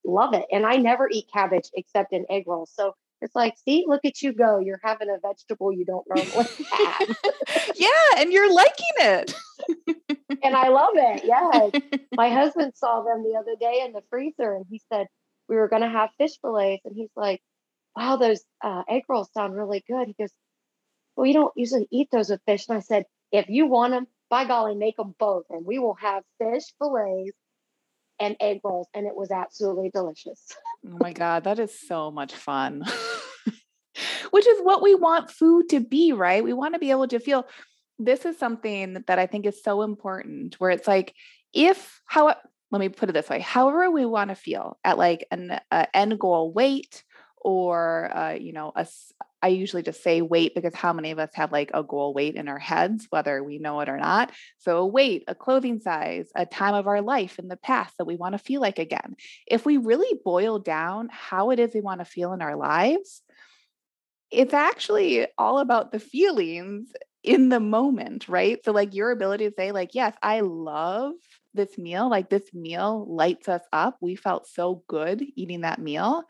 love 0.06 0.34
it. 0.34 0.46
And 0.54 0.66
I 0.66 0.78
never 0.78 1.10
eat 1.12 1.26
cabbage 1.34 1.70
except 1.74 2.14
in 2.14 2.26
egg 2.30 2.46
rolls. 2.48 2.72
So 2.74 2.94
it's 3.22 3.36
like, 3.36 3.56
see, 3.58 3.86
look 3.88 4.06
at 4.06 4.22
you 4.22 4.32
go. 4.32 4.60
You're 4.60 4.80
having 4.84 5.10
a 5.10 5.18
vegetable 5.20 5.72
you 5.72 5.86
don't 5.86 6.06
normally 6.08 6.48
have. 6.72 7.18
yeah, 7.76 7.90
and 8.18 8.32
you're 8.32 8.54
liking 8.54 8.86
it. 9.00 9.36
and 10.44 10.56
I 10.56 10.68
love 10.70 10.94
it. 10.94 11.24
Yeah. 11.26 11.98
My 12.16 12.30
husband 12.30 12.74
saw 12.76 13.02
them 13.02 13.24
the 13.24 13.38
other 13.38 13.56
day 13.60 13.82
in 13.86 13.94
the 13.94 14.04
freezer 14.10 14.54
and 14.54 14.66
he 14.70 14.82
said, 14.92 15.08
we 15.50 15.56
were 15.56 15.68
going 15.68 15.82
to 15.82 15.90
have 15.90 16.10
fish 16.18 16.38
fillets. 16.42 16.84
And 16.86 16.96
he's 16.96 17.10
like, 17.16 17.42
wow, 17.96 18.18
those 18.18 18.44
uh, 18.64 18.84
egg 18.88 19.04
rolls 19.10 19.32
sound 19.34 19.56
really 19.56 19.84
good. 19.88 20.08
He 20.08 20.16
goes, 20.20 20.32
well, 21.16 21.26
you 21.26 21.34
don't 21.34 21.54
usually 21.56 21.88
eat 21.92 22.10
those 22.12 22.30
with 22.30 22.42
fish. 22.46 22.68
And 22.70 22.78
I 22.78 22.82
said, 22.82 23.06
if 23.32 23.50
you 23.50 23.66
want 23.66 23.94
them, 23.94 24.08
by 24.30 24.46
golly, 24.46 24.76
make 24.76 24.98
them 24.98 25.16
both. 25.18 25.46
And 25.50 25.66
we 25.66 25.80
will 25.80 25.96
have 25.96 26.24
fish 26.38 26.66
fillets 26.78 27.32
and 28.20 28.36
egg 28.40 28.62
rolls. 28.64 28.88
And 28.94 29.06
it 29.06 29.16
was 29.16 29.32
absolutely 29.32 29.90
delicious. 29.94 30.46
oh 30.88 30.98
my 31.00 31.14
God, 31.14 31.44
that 31.46 31.60
is 31.60 31.78
so 31.78 32.12
much 32.12 32.34
fun. 32.34 32.84
Which 34.32 34.48
is 34.48 34.60
what 34.62 34.84
we 34.84 34.94
want 34.94 35.32
food 35.32 35.70
to 35.70 35.80
be, 35.80 36.12
right? 36.12 36.44
We 36.44 36.54
want 36.54 36.76
to 36.76 36.80
be 36.80 36.92
able 36.92 37.08
to 37.08 37.20
feel 37.20 37.48
this 37.98 38.26
is 38.26 38.38
something 38.38 39.04
that 39.08 39.18
I 39.18 39.26
think 39.26 39.46
is 39.46 39.64
so 39.64 39.82
important 39.82 40.60
where 40.60 40.70
it's 40.70 40.88
like, 40.88 41.16
if 41.54 42.02
how 42.06 42.36
let 42.70 42.80
me 42.80 42.90
put 42.90 43.10
it 43.10 43.14
this 43.14 43.30
way, 43.30 43.40
however 43.40 43.90
we 43.90 44.06
want 44.06 44.30
to 44.30 44.36
feel 44.36 44.78
at 44.84 44.98
like 44.98 45.26
an 45.32 45.60
uh, 45.72 45.86
end 45.94 46.20
goal 46.20 46.52
weight 46.52 47.04
or 47.38 48.16
uh, 48.16 48.34
you 48.34 48.54
know 48.54 48.72
a, 48.76 48.86
I 49.42 49.50
usually 49.50 49.84
just 49.84 50.02
say 50.02 50.22
weight 50.22 50.56
because 50.56 50.74
how 50.74 50.94
many 50.94 51.12
of 51.12 51.20
us 51.20 51.30
have 51.36 51.52
like 51.52 51.72
a 51.74 51.84
goal 51.84 52.14
weight 52.14 52.36
in 52.36 52.48
our 52.48 52.60
heads, 52.60 53.08
whether 53.10 53.44
we 53.44 53.60
know 53.60 53.80
it 53.82 53.90
or 53.90 53.98
not? 53.98 54.32
So, 54.58 54.78
a 54.78 54.88
weight, 54.88 55.24
a 55.28 55.36
clothing 55.36 55.80
size, 55.80 56.30
a 56.36 56.46
time 56.46 56.74
of 56.74 56.88
our 56.88 57.02
life 57.02 57.38
in 57.40 57.48
the 57.48 57.58
past 57.58 57.98
that 57.98 58.06
we 58.06 58.16
want 58.16 58.34
to 58.34 58.40
feel 58.40 58.62
like 58.62 58.80
again. 58.80 59.16
If 59.46 59.66
we 59.66 59.78
really 59.78 60.20
boil 60.26 60.60
down 60.60 61.10
how 61.12 61.52
it 61.52 61.60
is 61.60 61.74
we 61.74 61.82
want 61.82 62.02
to 62.02 62.06
feel 62.06 62.34
in 62.34 62.42
our 62.42 62.56
lives, 62.56 63.22
it's 64.32 64.54
actually 64.54 65.28
all 65.38 65.60
about 65.60 65.92
the 65.92 66.00
feelings 66.00 66.90
in 67.24 67.50
the 67.50 67.60
moment, 67.60 68.28
right? 68.28 68.64
So, 68.66 68.72
like 68.72 68.96
your 68.96 69.12
ability 69.12 69.50
to 69.50 69.56
say, 69.56 69.72
like, 69.72 69.92
yes, 69.94 70.16
I 70.24 70.40
love 70.42 71.14
this 71.54 71.78
meal, 71.78 72.10
like 72.10 72.30
this 72.30 72.54
meal 72.54 73.06
lights 73.08 73.48
us 73.48 73.64
up. 73.72 73.98
We 74.02 74.16
felt 74.16 74.48
so 74.48 74.84
good 74.88 75.24
eating 75.36 75.62
that 75.62 75.80
meal 75.80 76.24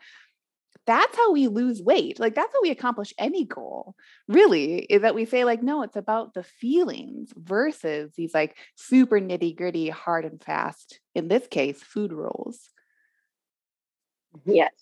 that's 0.88 1.14
how 1.18 1.32
we 1.32 1.48
lose 1.48 1.82
weight. 1.82 2.18
Like 2.18 2.34
that's 2.34 2.50
how 2.50 2.62
we 2.62 2.70
accomplish 2.70 3.12
any 3.18 3.44
goal, 3.44 3.94
really, 4.26 4.78
is 4.84 5.02
that 5.02 5.14
we 5.14 5.26
say, 5.26 5.44
like, 5.44 5.62
no, 5.62 5.82
it's 5.82 5.96
about 5.96 6.32
the 6.32 6.42
feelings 6.42 7.30
versus 7.36 8.10
these 8.16 8.32
like 8.32 8.56
super 8.74 9.20
nitty 9.20 9.54
gritty, 9.54 9.90
hard 9.90 10.24
and 10.24 10.42
fast, 10.42 11.00
in 11.14 11.28
this 11.28 11.46
case, 11.46 11.82
food 11.82 12.10
rules. 12.10 12.70
Yes. 14.46 14.72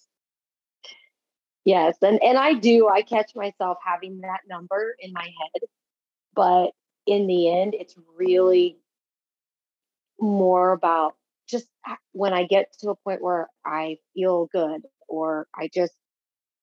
Yes. 1.65 1.97
And 2.01 2.23
and 2.23 2.39
I 2.39 2.55
do, 2.55 2.89
I 2.89 3.03
catch 3.03 3.33
myself 3.35 3.79
having 3.85 4.21
that 4.21 4.43
number 4.49 4.95
in 5.01 5.13
my 5.13 5.25
head. 5.25 5.63
But 6.37 6.71
in 7.05 7.27
the 7.27 7.51
end, 7.53 7.75
it's 7.75 7.97
really 8.17 8.79
more 10.21 10.71
about 10.71 11.17
just 11.49 11.67
ah, 11.85 11.99
when 12.13 12.33
I 12.33 12.45
get 12.45 12.73
to 12.79 12.91
a 12.91 12.95
point 12.95 13.23
where 13.23 13.49
I 13.65 13.99
feel 14.15 14.47
good 14.47 14.83
or 15.09 15.47
I 15.55 15.69
just, 15.73 15.95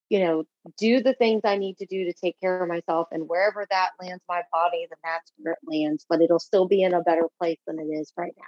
you 0.09 0.19
know, 0.19 0.43
do 0.77 1.01
the 1.01 1.13
things 1.13 1.41
I 1.43 1.57
need 1.57 1.77
to 1.77 1.85
do 1.85 2.05
to 2.05 2.13
take 2.13 2.39
care 2.39 2.61
of 2.61 2.69
myself. 2.69 3.07
And 3.11 3.27
wherever 3.27 3.65
that 3.69 3.91
lands 4.01 4.23
my 4.29 4.41
body, 4.51 4.85
then 4.89 4.97
that's 5.03 5.31
where 5.37 5.53
it 5.53 5.59
lands, 5.65 6.05
but 6.07 6.21
it'll 6.21 6.39
still 6.39 6.67
be 6.67 6.83
in 6.83 6.93
a 6.93 7.01
better 7.01 7.27
place 7.39 7.59
than 7.65 7.79
it 7.79 7.83
is 7.83 8.11
right 8.17 8.33
now. 8.37 8.43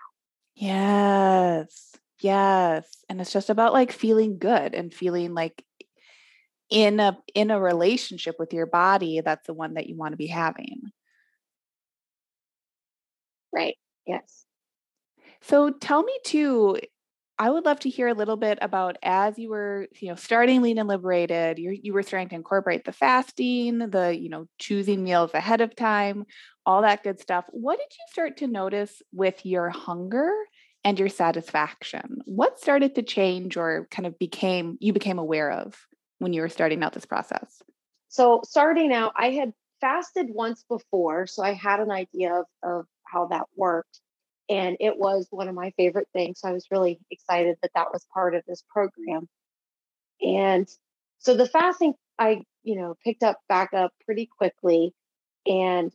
Yes. 0.55 1.95
Yes. 2.19 3.03
And 3.09 3.19
it's 3.19 3.33
just 3.33 3.49
about 3.49 3.73
like 3.73 3.91
feeling 3.91 4.37
good 4.37 4.73
and 4.73 4.93
feeling 4.93 5.33
like 5.33 5.63
in 6.69 6.99
a 6.99 7.17
in 7.33 7.51
a 7.51 7.59
relationship 7.59 8.35
with 8.39 8.51
your 8.51 8.65
body 8.65 9.21
that's 9.21 9.45
the 9.45 9.53
one 9.53 9.75
that 9.75 9.87
you 9.87 9.95
want 9.95 10.13
to 10.13 10.17
be 10.17 10.27
having. 10.27 10.81
Right. 13.53 13.75
Yes. 14.07 14.45
So 15.41 15.71
tell 15.71 16.03
me 16.03 16.17
too, 16.23 16.77
I 17.37 17.49
would 17.49 17.65
love 17.65 17.79
to 17.81 17.89
hear 17.89 18.07
a 18.07 18.13
little 18.13 18.37
bit 18.37 18.59
about 18.61 18.97
as 19.03 19.37
you 19.37 19.49
were, 19.49 19.87
you 19.99 20.09
know, 20.09 20.15
starting 20.15 20.61
lean 20.61 20.77
and 20.77 20.87
liberated, 20.87 21.59
you 21.59 21.71
you 21.71 21.93
were 21.93 22.03
starting 22.03 22.29
to 22.29 22.35
incorporate 22.35 22.85
the 22.85 22.93
fasting, 22.93 23.79
the, 23.79 24.17
you 24.17 24.29
know, 24.29 24.47
choosing 24.57 25.03
meals 25.03 25.33
ahead 25.33 25.59
of 25.59 25.75
time, 25.75 26.25
all 26.65 26.81
that 26.83 27.03
good 27.03 27.19
stuff. 27.19 27.45
What 27.51 27.77
did 27.77 27.87
you 27.91 28.05
start 28.09 28.37
to 28.37 28.47
notice 28.47 29.01
with 29.11 29.45
your 29.45 29.69
hunger 29.69 30.31
and 30.85 30.97
your 30.97 31.09
satisfaction? 31.09 32.19
What 32.23 32.59
started 32.59 32.95
to 32.95 33.03
change 33.03 33.57
or 33.57 33.87
kind 33.91 34.05
of 34.05 34.17
became 34.17 34.77
you 34.79 34.93
became 34.93 35.19
aware 35.19 35.51
of 35.51 35.75
when 36.19 36.31
you 36.31 36.41
were 36.41 36.49
starting 36.49 36.83
out 36.83 36.93
this 36.93 37.05
process? 37.05 37.61
So, 38.07 38.41
starting 38.45 38.93
out, 38.93 39.11
I 39.17 39.31
had 39.31 39.51
fasted 39.81 40.27
once 40.29 40.63
before, 40.69 41.27
so 41.27 41.43
I 41.43 41.51
had 41.51 41.81
an 41.81 41.91
idea 41.91 42.33
of, 42.33 42.45
of 42.63 42.85
how 43.03 43.27
that 43.27 43.43
worked 43.57 43.99
and 44.49 44.77
it 44.79 44.97
was 44.97 45.27
one 45.31 45.47
of 45.47 45.55
my 45.55 45.71
favorite 45.71 46.07
things. 46.13 46.39
So 46.39 46.49
I 46.49 46.53
was 46.53 46.67
really 46.71 46.99
excited 47.11 47.57
that 47.61 47.71
that 47.75 47.91
was 47.91 48.05
part 48.13 48.35
of 48.35 48.43
this 48.47 48.63
program. 48.69 49.27
And 50.21 50.67
so 51.19 51.35
the 51.35 51.47
fasting, 51.47 51.93
I, 52.19 52.41
you 52.63 52.75
know, 52.75 52.95
picked 53.03 53.23
up 53.23 53.39
back 53.49 53.73
up 53.73 53.91
pretty 54.05 54.29
quickly 54.37 54.93
and 55.45 55.91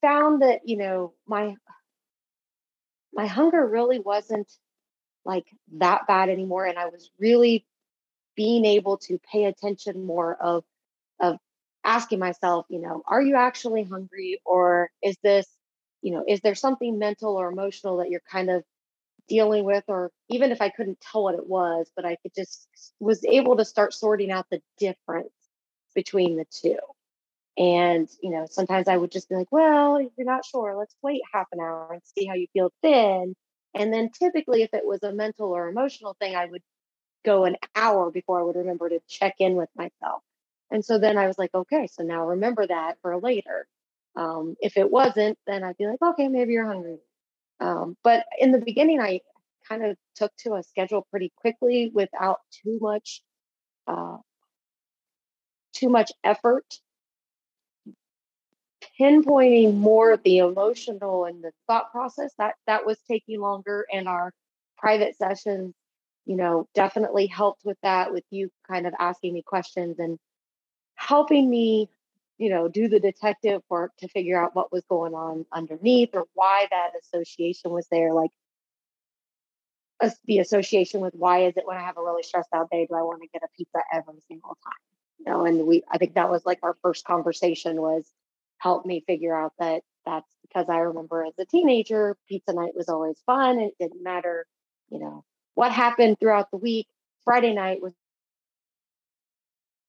found 0.00 0.42
that, 0.42 0.60
you 0.64 0.76
know, 0.76 1.14
my 1.26 1.54
my 3.12 3.26
hunger 3.26 3.66
really 3.66 3.98
wasn't 3.98 4.50
like 5.24 5.46
that 5.78 6.06
bad 6.06 6.28
anymore. 6.28 6.66
And 6.66 6.78
I 6.78 6.86
was 6.86 7.10
really 7.18 7.66
being 8.36 8.64
able 8.64 8.98
to 8.98 9.18
pay 9.32 9.44
attention 9.44 10.06
more 10.06 10.34
of 10.40 10.64
of 11.20 11.36
asking 11.84 12.18
myself, 12.18 12.66
you 12.70 12.80
know, 12.80 13.02
are 13.06 13.22
you 13.22 13.36
actually 13.36 13.84
hungry 13.84 14.40
or 14.44 14.90
is 15.02 15.16
this 15.22 15.46
you 16.02 16.12
know, 16.12 16.24
is 16.28 16.40
there 16.42 16.54
something 16.56 16.98
mental 16.98 17.36
or 17.36 17.50
emotional 17.52 17.98
that 17.98 18.10
you're 18.10 18.22
kind 18.30 18.50
of 18.50 18.64
dealing 19.28 19.64
with 19.64 19.84
or 19.88 20.10
even 20.30 20.52
if 20.52 20.60
I 20.62 20.70
couldn't 20.70 21.00
tell 21.00 21.24
what 21.24 21.34
it 21.34 21.46
was, 21.48 21.90
but 21.96 22.04
I 22.06 22.16
could 22.22 22.34
just 22.36 22.68
was 23.00 23.24
able 23.24 23.56
to 23.58 23.64
start 23.64 23.94
sorting 23.94 24.30
out 24.30 24.46
the 24.50 24.62
difference 24.78 25.32
between 25.94 26.36
the 26.36 26.46
two. 26.50 26.78
And, 27.58 28.08
you 28.22 28.30
know, 28.30 28.46
sometimes 28.50 28.88
I 28.88 28.96
would 28.98 29.12
just 29.12 29.28
be 29.30 29.36
like, 29.36 29.52
well, 29.52 30.00
you're 30.00 30.26
not 30.26 30.44
sure, 30.46 30.76
let's 30.78 30.96
wait 31.02 31.22
half 31.32 31.48
an 31.52 31.60
hour 31.60 31.90
and 31.92 32.02
see 32.18 32.26
how 32.26 32.34
you 32.34 32.48
feel 32.52 32.72
then. 32.82 33.36
And 33.74 33.92
then 33.92 34.10
typically, 34.10 34.62
if 34.62 34.74
it 34.74 34.86
was 34.86 35.02
a 35.04 35.12
mental 35.12 35.52
or 35.52 35.68
emotional 35.68 36.16
thing, 36.20 36.36
I 36.36 36.46
would 36.46 36.62
go 37.24 37.44
an 37.46 37.56
hour 37.76 38.10
before 38.12 38.40
I 38.40 38.44
would 38.44 38.56
remember 38.56 38.88
to 38.90 39.00
check 39.08 39.36
in 39.40 39.56
with 39.56 39.70
myself. 39.76 40.22
And 40.72 40.84
so 40.84 40.98
then 40.98 41.18
I 41.18 41.28
was 41.28 41.38
like, 41.38 41.54
okay, 41.54 41.88
so 41.92 42.04
now 42.04 42.28
remember 42.28 42.66
that 42.66 42.98
for 43.02 43.18
later. 43.18 43.68
Um, 44.16 44.56
if 44.60 44.76
it 44.76 44.90
wasn't, 44.90 45.38
then 45.46 45.62
I'd 45.64 45.76
be 45.76 45.86
like, 45.86 46.02
okay, 46.02 46.28
maybe 46.28 46.52
you're 46.52 46.66
hungry. 46.66 46.98
Um, 47.60 47.96
but 48.02 48.24
in 48.38 48.52
the 48.52 48.58
beginning, 48.58 49.00
I 49.00 49.20
kind 49.68 49.84
of 49.84 49.96
took 50.16 50.32
to 50.38 50.54
a 50.54 50.62
schedule 50.62 51.06
pretty 51.10 51.32
quickly 51.36 51.90
without 51.94 52.40
too 52.62 52.78
much, 52.80 53.22
uh, 53.86 54.16
too 55.74 55.88
much 55.88 56.10
effort. 56.24 56.64
Pinpointing 58.98 59.76
more 59.76 60.16
the 60.16 60.38
emotional 60.38 61.24
and 61.24 61.42
the 61.42 61.52
thought 61.66 61.92
process 61.92 62.32
that 62.38 62.54
that 62.66 62.84
was 62.84 62.98
taking 63.08 63.40
longer, 63.40 63.86
and 63.92 64.08
our 64.08 64.32
private 64.76 65.16
sessions, 65.16 65.74
you 66.26 66.36
know, 66.36 66.66
definitely 66.74 67.26
helped 67.26 67.62
with 67.64 67.78
that. 67.82 68.12
With 68.12 68.24
you 68.30 68.50
kind 68.68 68.86
of 68.86 68.94
asking 68.98 69.34
me 69.34 69.42
questions 69.42 69.98
and 69.98 70.18
helping 70.96 71.48
me 71.48 71.88
you 72.40 72.50
know 72.50 72.68
do 72.68 72.88
the 72.88 73.00
detective 73.00 73.62
work 73.68 73.92
to 73.98 74.08
figure 74.08 74.42
out 74.42 74.56
what 74.56 74.72
was 74.72 74.84
going 74.88 75.14
on 75.14 75.46
underneath 75.52 76.10
or 76.14 76.24
why 76.34 76.66
that 76.70 76.90
association 77.02 77.70
was 77.70 77.86
there 77.90 78.12
like 78.12 78.30
the 80.26 80.38
association 80.38 81.00
with 81.00 81.14
why 81.14 81.44
is 81.44 81.56
it 81.56 81.66
when 81.66 81.76
i 81.76 81.82
have 81.82 81.98
a 81.98 82.02
really 82.02 82.22
stressed 82.22 82.48
out 82.54 82.70
day 82.70 82.86
do 82.88 82.96
i 82.96 83.02
want 83.02 83.22
to 83.22 83.28
get 83.32 83.42
a 83.42 83.48
pizza 83.56 83.80
every 83.92 84.20
single 84.28 84.56
time 84.64 84.74
You 85.20 85.30
know, 85.30 85.44
and 85.44 85.66
we 85.66 85.82
I 85.90 85.98
think 85.98 86.14
that 86.14 86.30
was 86.30 86.46
like 86.46 86.60
our 86.62 86.76
first 86.82 87.04
conversation 87.04 87.80
was 87.80 88.10
help 88.58 88.86
me 88.86 89.04
figure 89.06 89.34
out 89.34 89.52
that 89.58 89.82
that's 90.06 90.30
because 90.42 90.68
I 90.68 90.78
remember 90.78 91.24
as 91.24 91.34
a 91.38 91.44
teenager, 91.44 92.16
pizza 92.28 92.52
night 92.52 92.74
was 92.74 92.88
always 92.88 93.18
fun 93.26 93.58
and 93.58 93.68
it 93.70 93.74
didn't 93.78 94.02
matter, 94.02 94.46
you 94.90 94.98
know, 94.98 95.24
what 95.54 95.72
happened 95.72 96.18
throughout 96.18 96.50
the 96.50 96.56
week. 96.56 96.86
Friday 97.24 97.52
night 97.54 97.82
was 97.82 97.92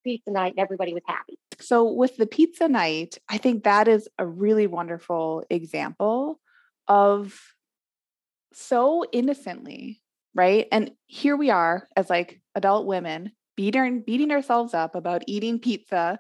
pizza 0.04 0.32
night 0.32 0.54
and 0.56 0.60
everybody 0.60 0.94
was 0.94 1.04
happy. 1.08 1.38
So, 1.60 1.92
with 1.92 2.18
the 2.18 2.28
pizza 2.28 2.68
night, 2.68 3.18
I 3.30 3.38
think 3.38 3.64
that 3.64 3.88
is 3.88 4.08
a 4.18 4.26
really 4.26 4.68
wonderful 4.68 5.44
example 5.50 6.40
of 6.88 7.40
so 8.54 9.06
innocently, 9.12 10.02
right? 10.34 10.68
And 10.72 10.92
here 11.06 11.38
we 11.38 11.50
are 11.50 11.88
as 11.96 12.10
like 12.10 12.42
adult 12.56 12.86
women 12.86 13.32
beating 13.56 14.02
beating 14.02 14.32
ourselves 14.32 14.74
up 14.74 14.96
about 14.96 15.24
eating 15.28 15.60
pizza, 15.60 16.20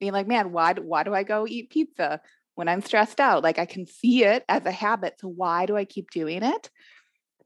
being 0.00 0.12
like, 0.12 0.26
man, 0.26 0.52
why 0.52 0.74
why 0.74 1.02
do 1.02 1.14
I 1.14 1.22
go 1.22 1.46
eat 1.46 1.70
pizza 1.70 2.20
when 2.54 2.68
I'm 2.68 2.82
stressed 2.82 3.20
out? 3.20 3.42
Like 3.42 3.58
I 3.58 3.66
can 3.66 3.86
see 3.86 4.24
it 4.24 4.44
as 4.48 4.64
a 4.66 4.72
habit, 4.72 5.14
so 5.20 5.28
why 5.28 5.66
do 5.66 5.76
I 5.76 5.84
keep 5.84 6.10
doing 6.10 6.42
it? 6.42 6.70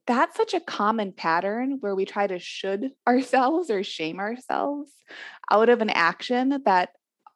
That's 0.07 0.37
such 0.37 0.55
a 0.55 0.61
common 0.61 1.13
pattern 1.13 1.79
where 1.81 1.95
we 1.95 2.05
try 2.05 2.27
to 2.27 2.39
should 2.39 2.91
ourselves 3.07 3.71
or 3.71 3.83
shame 3.83 4.19
ourselves 4.19 4.91
out 5.51 5.69
of 5.69 5.81
an 5.81 5.91
action 5.91 6.63
that 6.65 6.91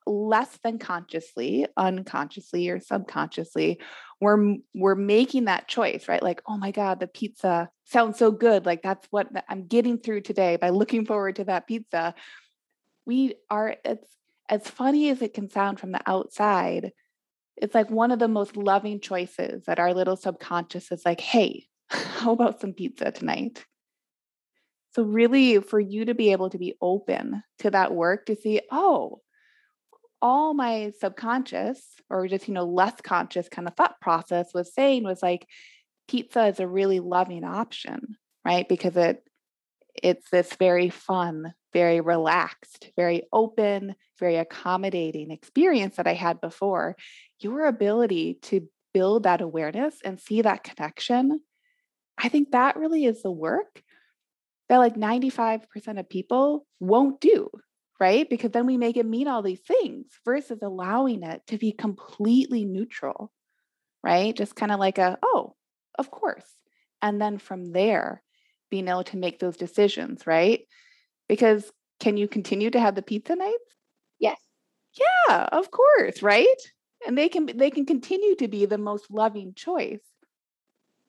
less 0.07 0.59
than 0.65 0.79
consciously 0.79 1.67
unconsciously 1.77 2.69
or 2.69 2.81
subconsciously 2.81 3.79
we're 4.21 4.57
we're 4.75 4.95
making 4.95 5.45
that 5.45 5.69
choice 5.69 6.09
right? 6.09 6.23
Like 6.23 6.43
oh 6.47 6.57
my 6.57 6.71
god 6.71 7.01
the 7.01 7.07
pizza 7.07 7.71
sounds 7.85 8.19
so 8.19 8.31
good 8.31 8.67
like 8.67 8.83
that's 8.83 9.07
what 9.11 9.29
i'm 9.49 9.67
getting 9.67 9.99
through 9.99 10.21
today 10.21 10.57
by 10.57 10.71
looking 10.71 11.07
forward 11.07 11.37
to 11.37 11.45
that 11.45 11.67
pizza. 11.67 12.15
We 13.07 13.35
are 13.49 13.77
it's 13.85 14.09
as 14.49 14.69
funny 14.69 15.11
as 15.11 15.23
it 15.23 15.35
can 15.35 15.51
sound 15.51 15.79
from 15.79 15.93
the 15.93 16.01
outside 16.07 16.93
it's 17.57 17.75
like 17.75 17.91
one 17.91 18.11
of 18.11 18.19
the 18.19 18.29
most 18.29 18.57
loving 18.57 19.01
choices 19.01 19.65
that 19.67 19.79
our 19.79 19.93
little 19.93 20.17
subconscious 20.17 20.91
is 20.91 21.03
like 21.05 21.21
hey 21.21 21.67
how 22.19 22.33
about 22.33 22.61
some 22.61 22.73
pizza 22.73 23.11
tonight? 23.11 23.65
So, 24.95 25.03
really, 25.03 25.61
for 25.61 25.79
you 25.79 26.05
to 26.07 26.15
be 26.15 26.33
able 26.33 26.51
to 26.51 26.59
be 26.59 26.75
open 26.81 27.43
to 27.61 27.71
that 27.71 27.95
work 27.95 28.27
to 28.27 28.37
see, 28.37 28.61
oh, 28.71 29.21
all 30.23 30.53
my 30.53 30.93
subconscious 30.99 31.81
or 32.09 32.27
just, 32.29 32.49
you 32.49 32.55
know, 32.55 32.65
less 32.65 33.01
conscious 33.01 33.49
kind 33.49 33.67
of 33.69 33.75
thought 33.75 34.01
process 34.01 34.53
was 34.53 34.75
saying 34.75 35.05
was 35.05 35.23
like, 35.23 35.47
pizza 36.09 36.47
is 36.47 36.61
a 36.61 36.67
really 36.67 37.01
loving 37.01 37.45
option, 37.45 38.17
right? 38.45 38.69
Because 38.69 38.97
it, 38.97 39.23
it's 40.03 40.29
this 40.31 40.55
very 40.55 40.91
fun, 40.91 41.55
very 41.73 42.01
relaxed, 42.01 42.91
very 42.97 43.23
open, 43.33 43.95
very 44.19 44.37
accommodating 44.37 45.31
experience 45.31 45.97
that 45.97 46.07
I 46.07 46.15
had 46.15 46.41
before. 46.41 46.97
Your 47.39 47.67
ability 47.67 48.39
to 48.43 48.69
build 48.93 49.23
that 49.23 49.41
awareness 49.41 49.97
and 50.05 50.21
see 50.21 50.43
that 50.43 50.65
connection 50.65 51.41
I 52.19 52.29
think 52.29 52.53
that 52.53 52.77
really 52.77 53.05
is 53.05 53.23
the 53.23 53.31
work 53.31 53.83
that 54.69 54.79
like 54.79 54.95
95% 54.95 55.99
of 55.99 56.09
people 56.09 56.67
won't 56.79 57.21
do, 57.21 57.51
right? 57.99 58.29
Because 58.29 58.53
then 58.53 58.67
we 58.67 58.77
make 58.77 58.97
it 58.97 59.07
mean 59.07 59.27
all 59.27 59.43
these 59.43 59.61
things 59.61 60.07
versus 60.25 60.61
allowing 60.63 61.23
it 61.23 61.43
to 61.49 61.59
be 61.59 61.73
completely 61.73 62.65
neutral, 62.65 63.33
right? 64.03 64.35
Just 64.35 64.55
kind 64.55 64.71
of 64.71 64.79
like 64.79 64.99
a, 64.99 65.19
oh, 65.23 65.55
of 65.99 66.11
course. 66.11 66.47
And 67.03 67.21
then 67.21 67.39
from 67.39 67.73
there, 67.73 68.23
being 68.71 68.89
able 68.89 69.05
to 69.05 69.17
make 69.17 69.41
those 69.41 69.57
decisions, 69.57 70.27
right? 70.27 70.61
Because 71.29 71.71
can 71.99 72.17
you 72.17 72.29
continue 72.29 72.71
to 72.71 72.81
have 72.81 72.95
the 72.95 73.03
pizza 73.03 73.35
nights? 73.35 73.77
Yes. 74.19 74.39
Yeah, 75.29 75.49
of 75.53 75.71
course, 75.71 76.23
right? 76.23 76.47
And 77.07 77.17
they 77.17 77.29
can 77.29 77.47
they 77.47 77.71
can 77.71 77.87
continue 77.87 78.37
to 78.37 78.49
be 78.49 78.67
the 78.67 78.79
most 78.79 79.11
loving 79.11 79.55
choice. 79.55 80.03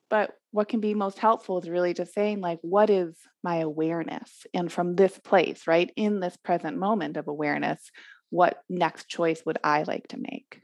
But 0.09 0.31
what 0.51 0.67
can 0.67 0.81
be 0.81 0.93
most 0.93 1.17
helpful 1.17 1.59
is 1.59 1.69
really 1.69 1.93
just 1.93 2.13
saying, 2.13 2.41
like, 2.41 2.59
what 2.61 2.89
is 2.89 3.15
my 3.43 3.57
awareness? 3.57 4.45
And 4.53 4.71
from 4.71 4.95
this 4.95 5.17
place, 5.17 5.65
right, 5.65 5.91
in 5.95 6.19
this 6.19 6.37
present 6.37 6.77
moment 6.77 7.17
of 7.17 7.27
awareness, 7.27 7.89
what 8.29 8.61
next 8.69 9.07
choice 9.07 9.41
would 9.45 9.57
I 9.63 9.83
like 9.83 10.07
to 10.09 10.17
make? 10.17 10.61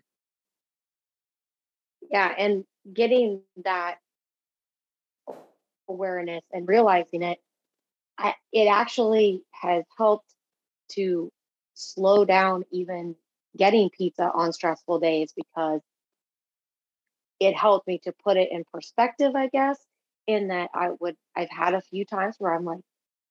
Yeah. 2.12 2.34
And 2.38 2.66
getting 2.94 3.42
that 3.64 3.98
awareness 5.88 6.44
and 6.52 6.68
realizing 6.68 7.24
it, 7.24 7.40
I, 8.18 8.36
it 8.52 8.68
actually 8.68 9.44
has 9.62 9.84
helped 9.98 10.34
to 10.94 11.32
slow 11.76 12.26
down 12.26 12.64
even 12.72 13.16
getting 13.56 13.90
pizza 13.90 14.32
on 14.34 14.52
stressful 14.52 15.00
days 15.00 15.34
because 15.36 15.82
it 17.40 17.56
helped 17.56 17.88
me 17.88 18.00
to 18.04 18.14
put 18.24 18.38
it 18.38 18.50
in 18.52 18.64
perspective, 18.72 19.36
I 19.36 19.48
guess, 19.48 19.80
in 20.28 20.50
that 20.50 20.70
I 20.74 20.90
would 21.00 21.16
I've 21.36 21.50
had 21.50 21.74
a 21.74 21.82
few 21.82 22.06
times 22.06 22.36
where 22.40 22.54
I'm 22.54 22.66
like, 22.66 22.82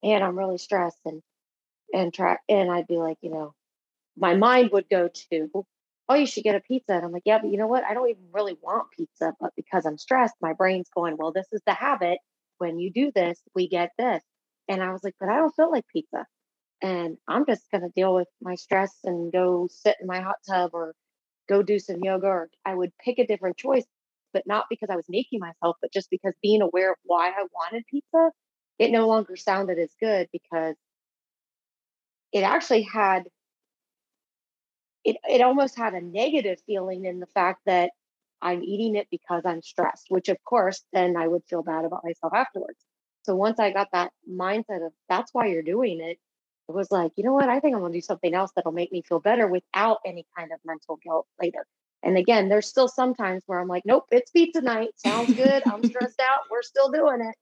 man, 0.03 0.23
I'm 0.23 0.37
really 0.37 0.57
stressed 0.57 0.99
and 1.05 1.21
and 1.93 2.13
try 2.13 2.37
and 2.49 2.71
I'd 2.71 2.87
be 2.87 2.97
like, 2.97 3.17
you 3.21 3.31
know, 3.31 3.53
my 4.17 4.35
mind 4.35 4.71
would 4.71 4.89
go 4.89 5.09
to, 5.31 5.65
oh, 6.09 6.15
you 6.15 6.25
should 6.25 6.43
get 6.43 6.55
a 6.55 6.59
pizza. 6.59 6.93
And 6.93 7.05
I'm 7.05 7.11
like, 7.11 7.23
yeah, 7.25 7.39
but 7.39 7.51
you 7.51 7.57
know 7.57 7.67
what? 7.67 7.83
I 7.83 7.93
don't 7.93 8.09
even 8.09 8.23
really 8.31 8.57
want 8.61 8.91
pizza, 8.97 9.33
but 9.39 9.53
because 9.55 9.85
I'm 9.85 9.97
stressed, 9.97 10.35
my 10.41 10.53
brain's 10.53 10.89
going, 10.93 11.17
well, 11.17 11.31
this 11.31 11.47
is 11.51 11.61
the 11.65 11.73
habit. 11.73 12.19
When 12.57 12.79
you 12.79 12.91
do 12.91 13.11
this, 13.13 13.39
we 13.55 13.67
get 13.67 13.91
this. 13.97 14.23
And 14.67 14.81
I 14.83 14.91
was 14.91 15.03
like, 15.03 15.15
but 15.19 15.29
I 15.29 15.37
don't 15.37 15.55
feel 15.55 15.71
like 15.71 15.85
pizza. 15.87 16.25
And 16.81 17.17
I'm 17.27 17.45
just 17.45 17.69
going 17.71 17.83
to 17.83 17.89
deal 17.95 18.13
with 18.13 18.27
my 18.41 18.55
stress 18.55 18.93
and 19.03 19.31
go 19.31 19.67
sit 19.71 19.95
in 20.01 20.07
my 20.07 20.21
hot 20.21 20.37
tub 20.47 20.71
or 20.73 20.93
go 21.47 21.63
do 21.63 21.79
some 21.79 22.03
yoga 22.03 22.27
or 22.27 22.49
I 22.65 22.75
would 22.75 22.91
pick 23.03 23.19
a 23.19 23.25
different 23.25 23.57
choice 23.57 23.85
but 24.33 24.47
not 24.47 24.65
because 24.69 24.89
I 24.91 24.95
was 24.95 25.05
making 25.09 25.39
myself, 25.39 25.77
but 25.81 25.91
just 25.93 26.09
because 26.09 26.33
being 26.41 26.61
aware 26.61 26.91
of 26.91 26.97
why 27.03 27.29
I 27.29 27.45
wanted 27.53 27.85
pizza, 27.89 28.31
it 28.79 28.91
no 28.91 29.07
longer 29.07 29.35
sounded 29.35 29.79
as 29.79 29.93
good 29.99 30.27
because 30.31 30.75
it 32.31 32.43
actually 32.43 32.83
had 32.83 33.23
it 35.03 35.17
it 35.29 35.41
almost 35.41 35.77
had 35.77 35.93
a 35.93 36.01
negative 36.01 36.59
feeling 36.65 37.05
in 37.05 37.19
the 37.19 37.25
fact 37.27 37.61
that 37.65 37.91
I'm 38.41 38.63
eating 38.63 38.95
it 38.95 39.07
because 39.09 39.43
I'm 39.45 39.61
stressed, 39.61 40.07
which 40.09 40.29
of 40.29 40.37
course 40.43 40.83
then 40.93 41.17
I 41.17 41.27
would 41.27 41.43
feel 41.49 41.63
bad 41.63 41.85
about 41.85 42.03
myself 42.03 42.33
afterwards. 42.33 42.79
So 43.23 43.35
once 43.35 43.59
I 43.59 43.71
got 43.71 43.89
that 43.93 44.11
mindset 44.29 44.85
of 44.85 44.93
that's 45.09 45.33
why 45.33 45.47
you're 45.47 45.63
doing 45.63 45.99
it, 46.01 46.17
it 46.69 46.73
was 46.75 46.91
like, 46.91 47.11
you 47.15 47.23
know 47.23 47.33
what? 47.33 47.49
I 47.49 47.59
think 47.59 47.75
I'm 47.75 47.81
gonna 47.81 47.93
do 47.93 48.01
something 48.01 48.33
else 48.33 48.51
that'll 48.55 48.71
make 48.71 48.91
me 48.91 49.01
feel 49.07 49.19
better 49.19 49.47
without 49.47 49.99
any 50.05 50.25
kind 50.37 50.51
of 50.53 50.59
mental 50.65 50.97
guilt 51.03 51.27
later. 51.41 51.65
And 52.03 52.17
again, 52.17 52.49
there's 52.49 52.67
still 52.67 52.87
some 52.87 53.15
times 53.15 53.43
where 53.45 53.59
I'm 53.59 53.67
like, 53.67 53.85
nope, 53.85 54.05
it's 54.11 54.31
pizza 54.31 54.61
night. 54.61 54.89
Sounds 54.97 55.33
good. 55.33 55.63
I'm 55.65 55.83
stressed 55.89 56.21
out. 56.21 56.41
We're 56.49 56.61
still 56.61 56.91
doing 56.91 57.21
it. 57.21 57.35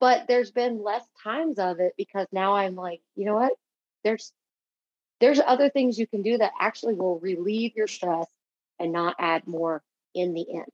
But 0.00 0.26
there's 0.26 0.50
been 0.50 0.82
less 0.82 1.04
times 1.22 1.58
of 1.58 1.78
it 1.80 1.92
because 1.98 2.26
now 2.32 2.54
I'm 2.54 2.74
like, 2.74 3.00
you 3.16 3.26
know 3.26 3.34
what? 3.34 3.52
There's 4.02 4.32
there's 5.20 5.40
other 5.46 5.68
things 5.68 5.98
you 5.98 6.06
can 6.06 6.22
do 6.22 6.38
that 6.38 6.52
actually 6.58 6.94
will 6.94 7.20
relieve 7.20 7.76
your 7.76 7.86
stress 7.86 8.26
and 8.78 8.92
not 8.92 9.16
add 9.18 9.46
more 9.46 9.82
in 10.14 10.32
the 10.32 10.46
end. 10.50 10.64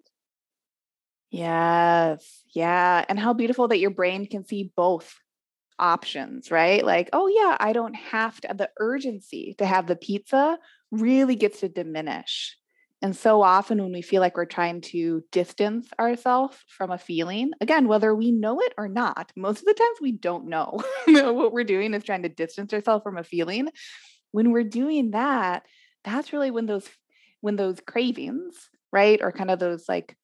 Yes. 1.30 2.44
Yeah. 2.54 3.04
And 3.08 3.18
how 3.18 3.32
beautiful 3.32 3.68
that 3.68 3.80
your 3.80 3.90
brain 3.90 4.26
can 4.26 4.46
see 4.46 4.72
both 4.76 5.18
options, 5.78 6.52
right? 6.52 6.84
Like, 6.84 7.10
oh, 7.12 7.26
yeah, 7.26 7.56
I 7.58 7.72
don't 7.72 7.94
have 7.94 8.40
to, 8.42 8.54
the 8.54 8.70
urgency 8.78 9.54
to 9.58 9.66
have 9.66 9.88
the 9.88 9.96
pizza 9.96 10.58
really 10.92 11.34
gets 11.34 11.60
to 11.60 11.68
diminish 11.68 12.56
and 13.06 13.14
so 13.14 13.40
often, 13.40 13.80
when 13.80 13.92
we 13.92 14.02
feel 14.02 14.20
like 14.20 14.36
we're 14.36 14.46
trying 14.46 14.80
to 14.80 15.22
distance 15.30 15.88
ourselves 15.96 16.58
from 16.66 16.90
a 16.90 16.98
feeling, 16.98 17.52
again, 17.60 17.86
whether 17.86 18.12
we 18.12 18.32
know 18.32 18.58
it 18.58 18.74
or 18.76 18.88
not, 18.88 19.30
most 19.36 19.60
of 19.60 19.64
the 19.64 19.74
times 19.74 19.98
we 20.00 20.10
don't 20.10 20.48
know 20.48 20.80
what 21.06 21.52
we're 21.52 21.62
doing 21.62 21.94
is 21.94 22.02
trying 22.02 22.24
to 22.24 22.28
distance 22.28 22.74
ourselves 22.74 23.04
from 23.04 23.16
a 23.16 23.22
feeling. 23.22 23.68
When 24.32 24.50
we're 24.50 24.64
doing 24.64 25.12
that, 25.12 25.62
that's 26.02 26.32
really 26.32 26.50
when 26.50 26.66
those 26.66 26.88
when 27.42 27.54
those 27.54 27.78
cravings, 27.78 28.56
right, 28.92 29.20
or 29.22 29.30
kind 29.30 29.52
of 29.52 29.60
those 29.60 29.88
like 29.88 30.16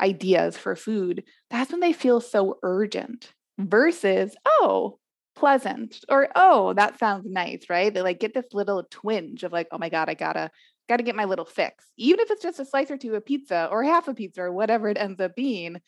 ideas 0.00 0.56
for 0.56 0.74
food, 0.74 1.22
that's 1.50 1.70
when 1.70 1.78
they 1.78 1.92
feel 1.92 2.20
so 2.20 2.58
urgent 2.64 3.32
versus, 3.58 4.34
oh, 4.44 4.98
pleasant 5.36 6.00
or 6.08 6.26
oh 6.34 6.72
that 6.74 6.98
sounds 6.98 7.24
nice 7.24 7.66
right 7.70 7.94
they 7.94 8.02
like 8.02 8.18
get 8.18 8.34
this 8.34 8.52
little 8.52 8.82
twinge 8.90 9.44
of 9.44 9.52
like 9.52 9.68
oh 9.70 9.78
my 9.78 9.88
god 9.88 10.08
i 10.08 10.14
gotta 10.14 10.50
got 10.88 10.98
to 10.98 11.02
get 11.02 11.16
my 11.16 11.24
little 11.24 11.44
fix, 11.44 11.84
even 11.96 12.20
if 12.20 12.30
it's 12.30 12.42
just 12.42 12.60
a 12.60 12.64
slice 12.64 12.90
or 12.90 12.96
two 12.96 13.14
of 13.14 13.24
pizza 13.24 13.68
or 13.70 13.84
half 13.84 14.08
a 14.08 14.14
pizza 14.14 14.42
or 14.42 14.52
whatever 14.52 14.88
it 14.88 14.98
ends 14.98 15.20
up 15.20 15.34
being. 15.34 15.80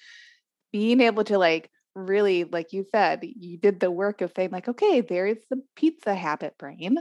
Being 0.72 1.00
able 1.00 1.24
to 1.24 1.36
like 1.36 1.68
really, 1.94 2.44
like 2.44 2.72
you 2.72 2.84
said, 2.92 3.20
you 3.22 3.58
did 3.58 3.80
the 3.80 3.90
work 3.90 4.20
of 4.20 4.32
saying, 4.36 4.50
like, 4.50 4.68
okay, 4.68 5.00
there's 5.00 5.38
the 5.50 5.62
pizza 5.76 6.14
habit 6.14 6.56
brain. 6.58 6.96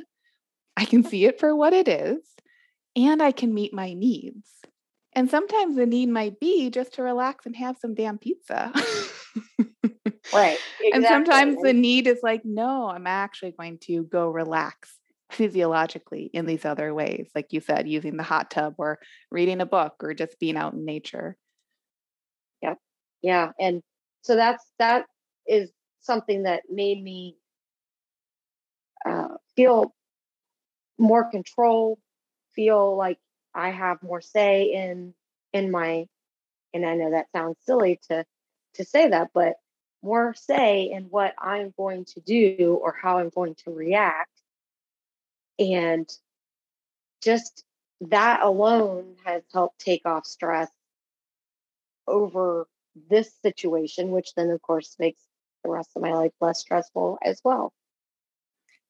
I 0.75 0.85
can 0.85 1.03
see 1.03 1.25
it 1.25 1.39
for 1.39 1.55
what 1.55 1.73
it 1.73 1.87
is, 1.87 2.19
and 2.95 3.21
I 3.21 3.31
can 3.31 3.53
meet 3.53 3.73
my 3.73 3.93
needs. 3.93 4.47
And 5.13 5.29
sometimes 5.29 5.75
the 5.75 5.85
need 5.85 6.09
might 6.09 6.39
be 6.39 6.69
just 6.69 6.93
to 6.93 7.03
relax 7.03 7.45
and 7.45 7.55
have 7.55 7.77
some 7.77 7.95
damn 7.95 8.17
pizza. 8.17 8.71
right. 10.33 10.57
Exactly. 10.81 10.91
And 10.93 11.05
sometimes 11.05 11.57
the 11.61 11.73
need 11.73 12.07
is 12.07 12.19
like, 12.23 12.45
no, 12.45 12.87
I'm 12.87 13.07
actually 13.07 13.51
going 13.51 13.79
to 13.83 14.03
go 14.03 14.29
relax 14.29 14.98
physiologically 15.29 16.29
in 16.33 16.45
these 16.45 16.65
other 16.65 16.93
ways, 16.93 17.29
like 17.35 17.47
you 17.51 17.61
said, 17.61 17.87
using 17.87 18.17
the 18.17 18.23
hot 18.23 18.49
tub 18.49 18.75
or 18.77 18.99
reading 19.31 19.61
a 19.61 19.65
book 19.65 19.95
or 20.01 20.13
just 20.13 20.39
being 20.39 20.57
out 20.57 20.73
in 20.73 20.85
nature. 20.85 21.37
Yeah. 22.61 22.75
Yeah. 23.21 23.51
And 23.59 23.81
so 24.21 24.35
that's 24.35 24.65
that 24.79 25.05
is 25.47 25.71
something 26.01 26.43
that 26.43 26.63
made 26.69 27.01
me 27.03 27.37
uh, 29.05 29.35
feel 29.55 29.93
more 30.97 31.29
control, 31.29 31.99
feel 32.53 32.97
like 32.97 33.19
I 33.53 33.69
have 33.69 34.03
more 34.03 34.21
say 34.21 34.63
in 34.73 35.13
in 35.53 35.71
my 35.71 36.05
and 36.73 36.85
I 36.85 36.95
know 36.95 37.11
that 37.11 37.31
sounds 37.31 37.57
silly 37.65 37.99
to 38.09 38.25
to 38.75 38.85
say 38.85 39.09
that, 39.09 39.29
but 39.33 39.55
more 40.01 40.33
say 40.33 40.91
in 40.91 41.03
what 41.05 41.33
I'm 41.39 41.73
going 41.75 42.05
to 42.05 42.21
do 42.21 42.79
or 42.81 42.95
how 42.99 43.19
I'm 43.19 43.29
going 43.29 43.55
to 43.65 43.71
react. 43.71 44.38
And 45.59 46.09
just 47.21 47.63
that 48.01 48.41
alone 48.41 49.15
has 49.25 49.43
helped 49.53 49.79
take 49.79 50.05
off 50.05 50.25
stress 50.25 50.69
over 52.07 52.67
this 53.09 53.31
situation, 53.41 54.11
which 54.11 54.33
then, 54.35 54.49
of 54.49 54.61
course, 54.61 54.95
makes 54.99 55.21
the 55.63 55.69
rest 55.69 55.91
of 55.95 56.01
my 56.01 56.13
life 56.13 56.31
less 56.39 56.59
stressful 56.59 57.17
as 57.23 57.41
well. 57.43 57.73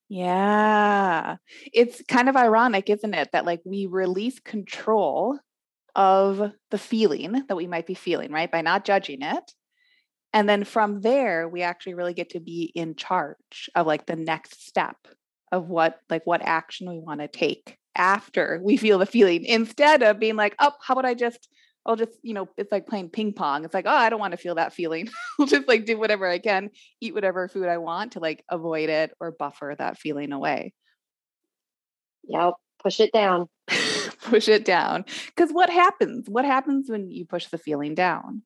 Yeah. 0.08 1.36
It's 1.72 2.02
kind 2.08 2.28
of 2.28 2.36
ironic, 2.36 2.88
isn't 2.90 3.14
it? 3.14 3.30
That 3.32 3.44
like 3.44 3.60
we 3.64 3.86
release 3.86 4.40
control 4.40 5.38
of 5.94 6.52
the 6.70 6.78
feeling 6.78 7.44
that 7.48 7.56
we 7.56 7.66
might 7.66 7.86
be 7.86 7.94
feeling, 7.94 8.32
right? 8.32 8.50
By 8.50 8.62
not 8.62 8.84
judging 8.84 9.22
it. 9.22 9.52
And 10.32 10.48
then 10.48 10.64
from 10.64 11.00
there, 11.00 11.48
we 11.48 11.62
actually 11.62 11.94
really 11.94 12.14
get 12.14 12.30
to 12.30 12.40
be 12.40 12.72
in 12.74 12.94
charge 12.94 13.68
of 13.74 13.86
like 13.86 14.06
the 14.06 14.16
next 14.16 14.66
step 14.66 14.96
of 15.52 15.68
what, 15.68 16.00
like, 16.08 16.26
what 16.26 16.42
action 16.42 16.88
we 16.88 16.98
want 16.98 17.20
to 17.20 17.28
take 17.28 17.78
after 17.96 18.60
we 18.62 18.76
feel 18.76 18.98
the 18.98 19.06
feeling 19.06 19.44
instead 19.44 20.02
of 20.02 20.18
being 20.18 20.36
like, 20.36 20.54
oh, 20.58 20.72
how 20.82 20.92
about 20.94 21.04
I 21.04 21.14
just, 21.14 21.48
I'll 21.84 21.96
just, 21.96 22.12
you 22.22 22.34
know, 22.34 22.48
it's 22.56 22.70
like 22.70 22.86
playing 22.86 23.10
ping 23.10 23.32
pong. 23.32 23.64
It's 23.64 23.74
like, 23.74 23.86
oh, 23.86 23.94
I 23.94 24.10
don't 24.10 24.20
want 24.20 24.32
to 24.32 24.38
feel 24.38 24.54
that 24.56 24.72
feeling. 24.72 25.08
I'll 25.40 25.46
just 25.46 25.66
like 25.66 25.86
do 25.86 25.98
whatever 25.98 26.26
I 26.26 26.38
can, 26.38 26.70
eat 27.00 27.14
whatever 27.14 27.48
food 27.48 27.68
I 27.68 27.78
want 27.78 28.12
to 28.12 28.20
like 28.20 28.44
avoid 28.48 28.90
it 28.90 29.12
or 29.20 29.32
buffer 29.32 29.74
that 29.78 29.98
feeling 29.98 30.32
away. 30.32 30.72
Yep. 32.24 32.54
Push 32.82 33.00
it 33.00 33.12
down. 33.12 33.48
push 34.22 34.48
it 34.48 34.64
down. 34.64 35.04
Because 35.26 35.50
what 35.50 35.70
happens? 35.70 36.28
What 36.28 36.44
happens 36.44 36.88
when 36.88 37.10
you 37.10 37.26
push 37.26 37.46
the 37.48 37.58
feeling 37.58 37.94
down? 37.94 38.42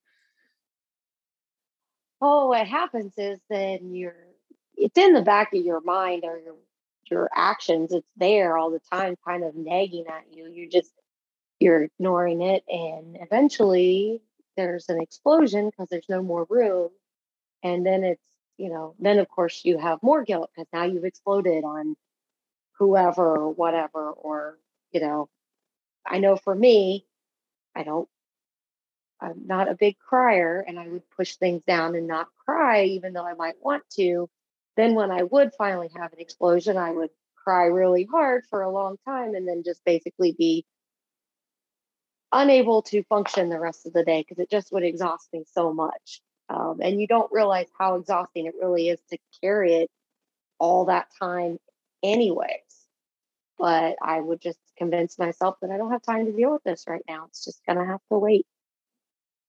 Oh, 2.21 2.49
what 2.49 2.67
happens 2.67 3.13
is 3.19 3.39
then 3.51 3.95
you're 3.95 4.17
it's 4.77 4.99
in 4.99 5.13
the 5.13 5.23
back 5.23 5.55
of 5.55 5.65
your 5.65 5.81
mind 5.83 6.25
or 6.25 6.39
your 6.39 6.57
your 7.11 7.31
actions. 7.35 7.93
It's 7.93 8.09
there 8.17 8.57
all 8.59 8.71
the 8.71 8.81
time, 8.93 9.17
kind 9.27 9.45
of 9.45 9.55
nagging 9.57 10.07
at 10.09 10.25
you. 10.37 10.51
you're 10.53 10.71
just 10.71 10.93
you're 11.61 11.85
ignoring 11.85 12.43
it, 12.43 12.65
and 12.69 13.17
eventually 13.21 14.23
there's 14.57 14.89
an 14.89 15.01
explosion 15.01 15.71
because 15.71 15.89
there's 15.91 16.09
no 16.09 16.23
more 16.23 16.47
room. 16.51 16.91
And 17.63 17.87
then 17.87 18.05
it's 18.05 18.23
you 18.59 18.71
know 18.71 18.95
then 18.99 19.19
of 19.19 19.29
course 19.29 19.63
you 19.65 19.79
have 19.79 20.03
more 20.03 20.25
guilt 20.25 20.51
because 20.55 20.69
now 20.73 20.85
you've 20.85 21.05
exploded 21.05 21.65
on 21.65 21.97
whoever 22.79 23.37
or 23.37 23.51
whatever 23.51 24.11
or 24.11 24.59
you 24.93 25.01
know 25.01 25.29
I 26.07 26.19
know 26.19 26.37
for 26.37 26.55
me, 26.55 27.07
I 27.75 27.83
don't, 27.83 28.09
I'm 29.21 29.47
not 29.47 29.71
a 29.71 29.75
big 29.75 29.97
crier 29.99 30.65
and 30.67 30.79
I 30.79 30.89
would 30.89 31.09
push 31.11 31.37
things 31.37 31.63
down 31.67 31.95
and 31.95 32.07
not 32.07 32.29
cry, 32.45 32.85
even 32.85 33.13
though 33.13 33.27
I 33.27 33.35
might 33.35 33.57
want 33.63 33.85
to. 33.97 34.29
Then 34.77 34.95
when 34.95 35.11
I 35.11 35.23
would 35.23 35.53
finally 35.57 35.91
have 35.97 36.13
an 36.13 36.21
explosion, 36.21 36.77
I 36.77 36.91
would 36.91 37.11
cry 37.37 37.67
really 37.67 38.09
hard 38.11 38.45
for 38.49 38.63
a 38.63 38.71
long 38.71 38.97
time 39.07 39.35
and 39.35 39.47
then 39.47 39.63
just 39.65 39.85
basically 39.85 40.33
be 40.33 40.65
unable 42.33 42.83
to 42.83 43.05
function 43.05 43.49
the 43.49 43.61
rest 43.61 43.87
of 43.87 43.93
the 43.93 44.05
day 44.05 44.23
because 44.23 44.43
it 44.43 44.51
just 44.51 44.73
would 44.73 44.83
exhaust 44.83 45.29
me 45.33 45.45
so 45.53 45.73
much. 45.73 46.21
Um, 46.49 46.81
and 46.83 47.01
you 47.01 47.07
don't 47.07 47.33
realize 47.33 47.69
how 47.79 47.97
exhausting 47.97 48.47
it 48.47 48.55
really 48.61 48.89
is 48.89 49.01
to 49.11 49.19
carry 49.41 49.75
it 49.75 49.91
all 50.59 50.87
that 50.87 51.09
time, 51.19 51.59
anyways. 52.03 52.49
But 53.59 53.97
I 54.03 54.21
would 54.21 54.41
just 54.41 54.59
convince 54.77 55.19
myself 55.19 55.57
that 55.63 55.71
I 55.71 55.77
don't 55.77 55.93
have 55.93 56.03
time 56.03 56.27
to 56.27 56.33
deal 56.33 56.53
with 56.53 56.65
this 56.65 56.85
right 56.89 57.05
now. 57.09 57.27
It's 57.29 57.45
just 57.45 57.65
going 57.67 57.79
to 57.79 57.85
have 57.85 58.01
to 58.11 58.19
wait. 58.19 58.47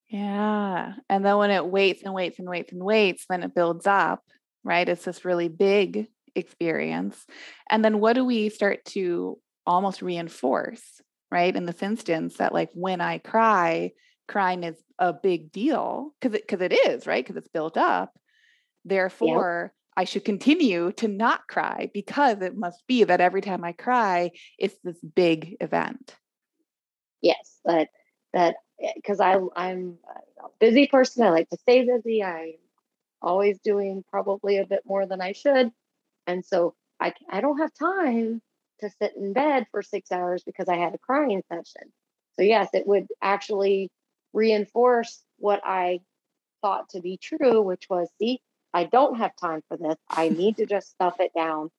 Yeah. 0.08 0.94
And 1.10 1.26
then 1.26 1.38
when 1.38 1.50
it 1.50 1.66
waits 1.66 2.04
and 2.04 2.14
waits 2.14 2.38
and 2.38 2.48
waits 2.48 2.72
and 2.72 2.84
waits, 2.84 3.26
then 3.28 3.42
it 3.42 3.56
builds 3.56 3.88
up, 3.88 4.24
right? 4.66 4.90
It's 4.90 5.06
this 5.06 5.24
really 5.24 5.48
big 5.48 6.08
experience. 6.36 7.26
And 7.70 7.86
then 7.86 8.00
what 8.00 8.14
do 8.14 8.26
we 8.26 8.50
start 8.50 8.84
to 8.86 9.40
almost 9.66 10.02
reinforce, 10.02 10.82
right? 11.32 11.56
In 11.56 11.66
this 11.66 11.82
instance, 11.82 12.38
that 12.38 12.54
like 12.54 12.72
when 12.74 13.00
I 13.00 13.20
cry, 13.20 13.92
crying 14.28 14.64
is 14.64 14.76
a 15.00 15.14
big 15.14 15.52
deal 15.52 16.12
because 16.20 16.36
it, 16.36 16.48
cause 16.48 16.62
it 16.62 16.74
is, 16.74 17.08
right? 17.08 17.24
Because 17.24 17.38
it's 17.38 17.48
built 17.48 17.78
up. 17.78 18.14
Therefore, 18.84 19.74
I 19.96 20.04
should 20.04 20.26
continue 20.26 20.92
to 20.94 21.08
not 21.08 21.48
cry 21.48 21.90
because 21.94 22.42
it 22.42 22.58
must 22.58 22.86
be 22.88 23.06
that 23.06 23.22
every 23.22 23.42
time 23.42 23.64
I 23.64 23.72
cry, 23.72 24.32
it's 24.60 24.76
this 24.84 25.00
big 25.00 25.56
event. 25.62 26.16
Yes, 27.22 27.60
but 27.64 27.88
that 28.34 28.56
eh, 28.82 28.92
because 28.96 29.20
I 29.20 29.40
I'm 29.56 29.98
a 30.44 30.48
busy 30.60 30.88
person. 30.88 31.24
I 31.24 31.30
like 31.30 31.50
to 31.50 31.58
stay 31.58 31.86
busy. 31.86 32.24
I'm 32.24 32.54
always 33.22 33.60
doing 33.60 34.04
probably 34.12 34.58
a 34.58 34.68
bit 34.68 34.82
more 34.86 35.06
than 35.06 35.22
I 35.22 35.34
should, 35.34 35.72
and 36.28 36.46
so 36.46 36.76
I 37.00 37.14
I 37.30 37.42
don't 37.42 37.60
have 37.60 37.74
time 37.74 38.42
to 38.82 38.90
sit 38.90 39.16
in 39.16 39.34
bed 39.34 39.68
for 39.72 39.82
six 39.82 40.12
hours 40.12 40.44
because 40.46 40.70
I 40.70 40.78
had 40.78 40.94
a 40.96 41.00
crying 41.00 41.44
session. 41.50 41.92
So 42.36 42.44
yes, 42.44 42.70
it 42.74 42.88
would 42.88 43.08
actually 43.22 43.90
reinforce 44.34 45.24
what 45.38 45.62
I 45.64 46.02
thought 46.62 46.90
to 46.92 47.02
be 47.02 47.18
true, 47.18 47.62
which 47.62 47.88
was 47.90 48.10
see 48.20 48.42
I 48.74 48.86
don't 48.86 49.18
have 49.18 49.32
time 49.38 49.64
for 49.70 49.78
this. 49.78 49.96
I 50.10 50.30
need 50.42 50.58
to 50.58 50.66
just 50.66 50.92
stuff 50.92 51.16
it 51.20 51.32
down. 51.36 51.72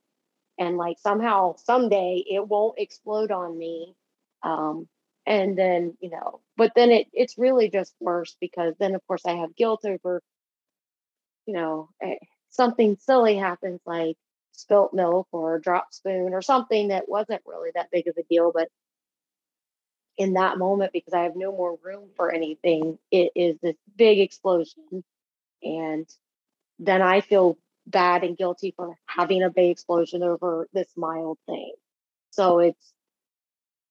And 0.58 0.76
like 0.78 0.98
somehow, 1.00 1.56
someday 1.56 2.24
it 2.28 2.46
won't 2.46 2.78
explode 2.78 3.32
on 3.32 3.58
me. 3.58 3.94
Um, 4.42 4.88
and 5.26 5.58
then, 5.58 5.96
you 6.00 6.10
know, 6.10 6.40
but 6.56 6.72
then 6.76 6.90
it 6.92 7.08
it's 7.12 7.38
really 7.38 7.68
just 7.70 7.94
worse 8.00 8.36
because 8.40 8.74
then 8.78 8.94
of 8.94 9.06
course 9.08 9.26
I 9.26 9.34
have 9.36 9.56
guilt 9.56 9.84
over, 9.84 10.22
you 11.46 11.54
know, 11.54 11.90
eh, 12.02 12.16
something 12.50 12.96
silly 13.00 13.36
happens 13.36 13.80
like 13.86 14.16
spilt 14.52 14.92
milk 14.94 15.28
or 15.32 15.58
drop 15.58 15.92
spoon 15.92 16.32
or 16.34 16.42
something 16.42 16.88
that 16.88 17.08
wasn't 17.08 17.42
really 17.46 17.70
that 17.74 17.90
big 17.90 18.08
of 18.08 18.16
a 18.18 18.22
deal, 18.24 18.52
but 18.54 18.68
in 20.18 20.34
that 20.34 20.58
moment 20.58 20.92
because 20.92 21.12
I 21.12 21.24
have 21.24 21.36
no 21.36 21.52
more 21.52 21.78
room 21.84 22.08
for 22.16 22.32
anything, 22.32 22.98
it 23.10 23.32
is 23.36 23.58
this 23.60 23.76
big 23.96 24.18
explosion. 24.18 25.04
And 25.62 26.08
then 26.78 27.02
I 27.02 27.20
feel 27.20 27.58
bad 27.86 28.24
and 28.24 28.36
guilty 28.36 28.72
for 28.76 28.96
having 29.06 29.42
a 29.42 29.50
big 29.50 29.70
explosion 29.70 30.22
over 30.22 30.68
this 30.72 30.88
mild 30.96 31.38
thing. 31.46 31.74
So 32.30 32.58
it's, 32.60 32.92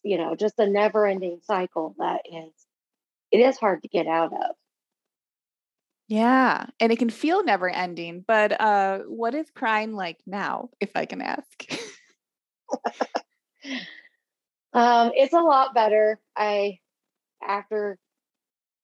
you 0.03 0.17
know, 0.17 0.35
just 0.35 0.59
a 0.59 0.67
never 0.67 1.07
ending 1.07 1.39
cycle 1.43 1.95
that 1.99 2.21
is, 2.25 2.51
it 3.31 3.39
is 3.39 3.57
hard 3.57 3.83
to 3.83 3.87
get 3.87 4.07
out 4.07 4.33
of. 4.33 4.55
Yeah. 6.07 6.67
And 6.79 6.91
it 6.91 6.99
can 6.99 7.09
feel 7.09 7.43
never 7.43 7.69
ending. 7.69 8.23
But 8.27 8.59
uh, 8.59 8.99
what 9.07 9.33
is 9.33 9.49
crying 9.49 9.93
like 9.93 10.19
now, 10.25 10.69
if 10.79 10.91
I 10.95 11.05
can 11.05 11.21
ask? 11.21 11.71
um, 14.73 15.11
it's 15.15 15.33
a 15.33 15.39
lot 15.39 15.73
better. 15.73 16.19
I, 16.35 16.79
after, 17.45 17.97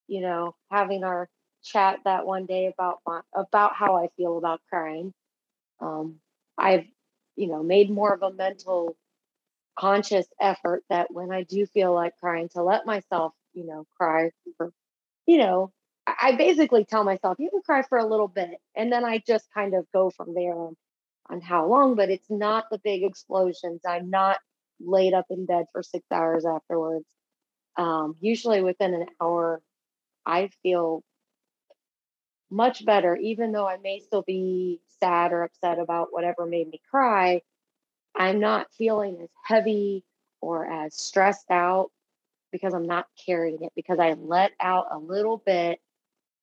you 0.08 0.22
know, 0.22 0.56
having 0.70 1.04
our 1.04 1.30
chat 1.64 2.00
that 2.06 2.26
one 2.26 2.46
day 2.46 2.68
about 2.68 3.00
my, 3.06 3.22
about 3.36 3.76
how 3.76 3.96
I 3.98 4.08
feel 4.18 4.38
about 4.38 4.62
crying. 4.70 5.14
Um, 5.80 6.20
I've 6.58 6.86
you 7.36 7.48
know 7.48 7.64
made 7.64 7.90
more 7.90 8.14
of 8.14 8.24
a 8.24 8.34
mental 8.34 8.96
conscious 9.78 10.28
effort 10.40 10.84
that 10.90 11.14
when 11.14 11.32
I 11.32 11.44
do 11.44 11.66
feel 11.66 11.94
like 11.94 12.18
crying 12.20 12.50
to 12.50 12.64
let 12.64 12.86
myself 12.86 13.34
you 13.54 13.66
know 13.66 13.86
cry 13.98 14.32
for 14.58 14.72
you 15.26 15.38
know 15.38 15.72
I 16.08 16.36
basically 16.36 16.86
tell 16.86 17.04
myself 17.04 17.38
you 17.40 17.50
can 17.50 17.62
cry 17.62 17.84
for 17.84 17.98
a 17.98 18.06
little 18.06 18.28
bit 18.28 18.60
and 18.76 18.92
then 18.92 19.06
I 19.06 19.22
just 19.26 19.46
kind 19.54 19.74
of 19.74 19.86
go 19.94 20.10
from 20.10 20.34
there 20.34 20.54
on, 20.54 20.76
on 21.30 21.42
how 21.42 21.68
long 21.68 21.96
but 21.96 22.10
it's 22.10 22.30
not 22.30 22.66
the 22.72 22.80
big 22.80 23.04
explosions 23.04 23.82
I'm 23.88 24.10
not 24.10 24.40
laid 24.80 25.14
up 25.14 25.26
in 25.30 25.46
bed 25.46 25.66
for 25.72 25.84
six 25.84 26.06
hours 26.12 26.46
afterwards 26.46 27.06
um, 27.78 28.16
usually 28.20 28.62
within 28.62 28.94
an 28.94 29.06
hour 29.22 29.62
I 30.26 30.50
feel 30.64 31.04
much 32.52 32.86
better, 32.86 33.16
even 33.16 33.54
though 33.54 33.68
I 33.68 33.78
may 33.78 34.00
still 34.00 34.22
be 34.22 34.82
sad 35.00 35.32
or 35.32 35.44
upset 35.44 35.80
about 35.80 36.10
whatever 36.12 36.46
made 36.46 36.70
me 36.70 36.82
cry. 36.90 37.42
I'm 38.14 38.40
not 38.40 38.68
feeling 38.78 39.18
as 39.24 39.30
heavy 39.44 40.04
or 40.42 40.66
as 40.66 40.96
stressed 40.96 41.50
out 41.50 41.92
because 42.52 42.74
I'm 42.74 42.86
not 42.86 43.08
carrying 43.26 43.64
it 43.64 43.72
because 43.76 44.00
I 44.00 44.14
let 44.14 44.52
out 44.60 44.88
a 44.92 44.98
little 44.98 45.38
bit 45.38 45.80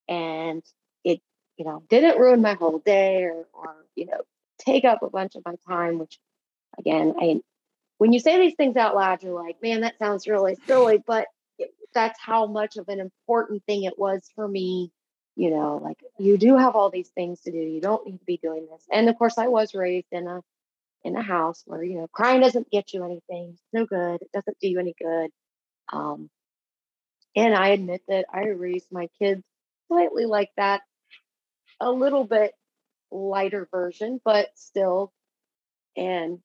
and 0.09 0.63
it, 1.05 1.21
you 1.57 1.65
know, 1.65 1.83
didn't 1.89 2.19
ruin 2.19 2.41
my 2.43 2.55
whole 2.55 2.79
day 2.79 3.25
or, 3.25 3.47
or, 3.53 3.77
you 3.95 4.07
know, 4.07 4.21
take 4.59 4.85
up 4.85 5.03
a 5.03 5.11
bunch 5.11 5.35
of 5.35 5.45
my 5.45 5.55
time, 5.69 5.99
which 5.99 6.19
again, 6.79 7.15
I 7.21 7.41
when 7.99 8.13
you 8.13 8.21
say 8.21 8.39
these 8.39 8.55
things 8.55 8.77
out 8.77 8.95
loud, 8.95 9.23
you're 9.23 9.35
like, 9.35 9.61
man, 9.63 9.81
that 9.83 9.99
sounds 9.99 10.27
really 10.27 10.57
silly, 10.67 11.03
but 11.07 11.27
it, 11.59 11.71
that's 11.93 12.19
how 12.21 12.47
much 12.47 12.77
of 12.77 12.89
an 12.89 13.01
important 13.01 13.65
thing 13.65 13.85
it 13.85 13.99
was 13.99 14.23
for 14.35 14.47
me. 14.49 14.91
You 15.37 15.51
know, 15.51 15.81
like 15.83 15.99
you 16.19 16.37
do 16.37 16.57
have 16.57 16.75
all 16.75 16.91
these 16.91 17.11
things 17.11 17.41
to 17.43 17.53
do. 17.53 17.59
You 17.59 17.81
don't 17.81 18.05
need 18.05 18.19
to 18.19 18.25
be 18.25 18.39
doing 18.43 18.67
this. 18.69 18.85
And 18.91 19.09
of 19.09 19.17
course, 19.17 19.39
I 19.39 19.47
was 19.47 19.73
raised 19.73 20.09
in 20.11 20.27
a 20.27 20.41
in 21.05 21.15
a 21.15 21.23
house 21.23 21.63
where 21.65 21.83
you 21.83 21.99
know 21.99 22.09
crying 22.09 22.41
doesn't 22.41 22.71
get 22.71 22.93
you 22.93 23.05
anything. 23.05 23.51
It's 23.53 23.63
no 23.73 23.87
good. 23.87 24.21
It 24.21 24.33
doesn't 24.33 24.59
do 24.61 24.69
you 24.69 24.81
any 24.81 24.95
good. 25.01 25.31
Um, 25.93 26.29
and 27.37 27.55
I 27.55 27.69
admit 27.69 28.03
that 28.09 28.27
I 28.33 28.49
raised 28.49 28.91
my 28.91 29.09
kids 29.21 29.45
slightly 29.89 30.27
like 30.27 30.51
that, 30.57 30.83
a 31.81 31.91
little 31.91 32.25
bit 32.25 32.53
lighter 33.11 33.69
version, 33.71 34.21
but 34.25 34.49
still. 34.55 35.13
And 35.97 36.41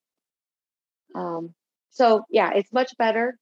um, 1.15 1.53
so, 1.91 2.25
yeah, 2.29 2.51
it's 2.53 2.73
much 2.73 2.97
better 2.97 3.37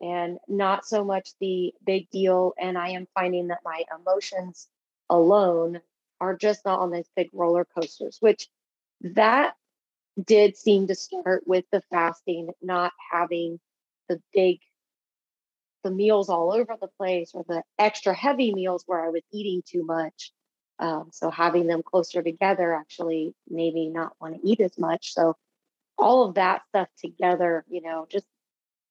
and 0.00 0.38
not 0.48 0.86
so 0.86 1.04
much 1.04 1.30
the 1.40 1.74
big 1.84 2.10
deal. 2.10 2.52
And 2.60 2.76
I 2.76 2.90
am 2.90 3.08
finding 3.14 3.48
that 3.48 3.60
my 3.64 3.84
emotions 3.98 4.68
alone 5.08 5.80
are 6.20 6.36
just 6.36 6.64
not 6.64 6.80
on 6.80 6.90
these 6.90 7.08
big 7.16 7.30
roller 7.32 7.64
coasters, 7.64 8.18
which 8.20 8.48
that 9.02 9.54
did 10.22 10.56
seem 10.56 10.86
to 10.86 10.94
start 10.94 11.42
with 11.46 11.64
the 11.72 11.82
fasting, 11.90 12.50
not 12.62 12.92
having 13.12 13.58
the 14.08 14.20
big 14.32 14.58
the 15.84 15.92
meals 15.92 16.28
all 16.28 16.52
over 16.52 16.76
the 16.80 16.88
place 16.98 17.30
or 17.34 17.44
the 17.48 17.62
extra 17.78 18.14
heavy 18.14 18.52
meals 18.52 18.84
where 18.86 19.04
I 19.04 19.10
was 19.10 19.22
eating 19.32 19.62
too 19.64 19.84
much. 19.84 20.32
Um, 20.80 21.10
so 21.12 21.30
having 21.30 21.68
them 21.68 21.82
closer 21.84 22.22
together 22.22 22.74
actually 22.74 23.34
made 23.48 23.74
me 23.74 23.90
not 23.90 24.14
want 24.20 24.34
to 24.34 24.48
eat 24.48 24.60
as 24.60 24.76
much. 24.78 25.14
So 25.14 25.36
all 25.96 26.24
of 26.24 26.34
that 26.34 26.62
stuff 26.70 26.88
together, 26.98 27.64
you 27.68 27.82
know, 27.82 28.06
just 28.10 28.26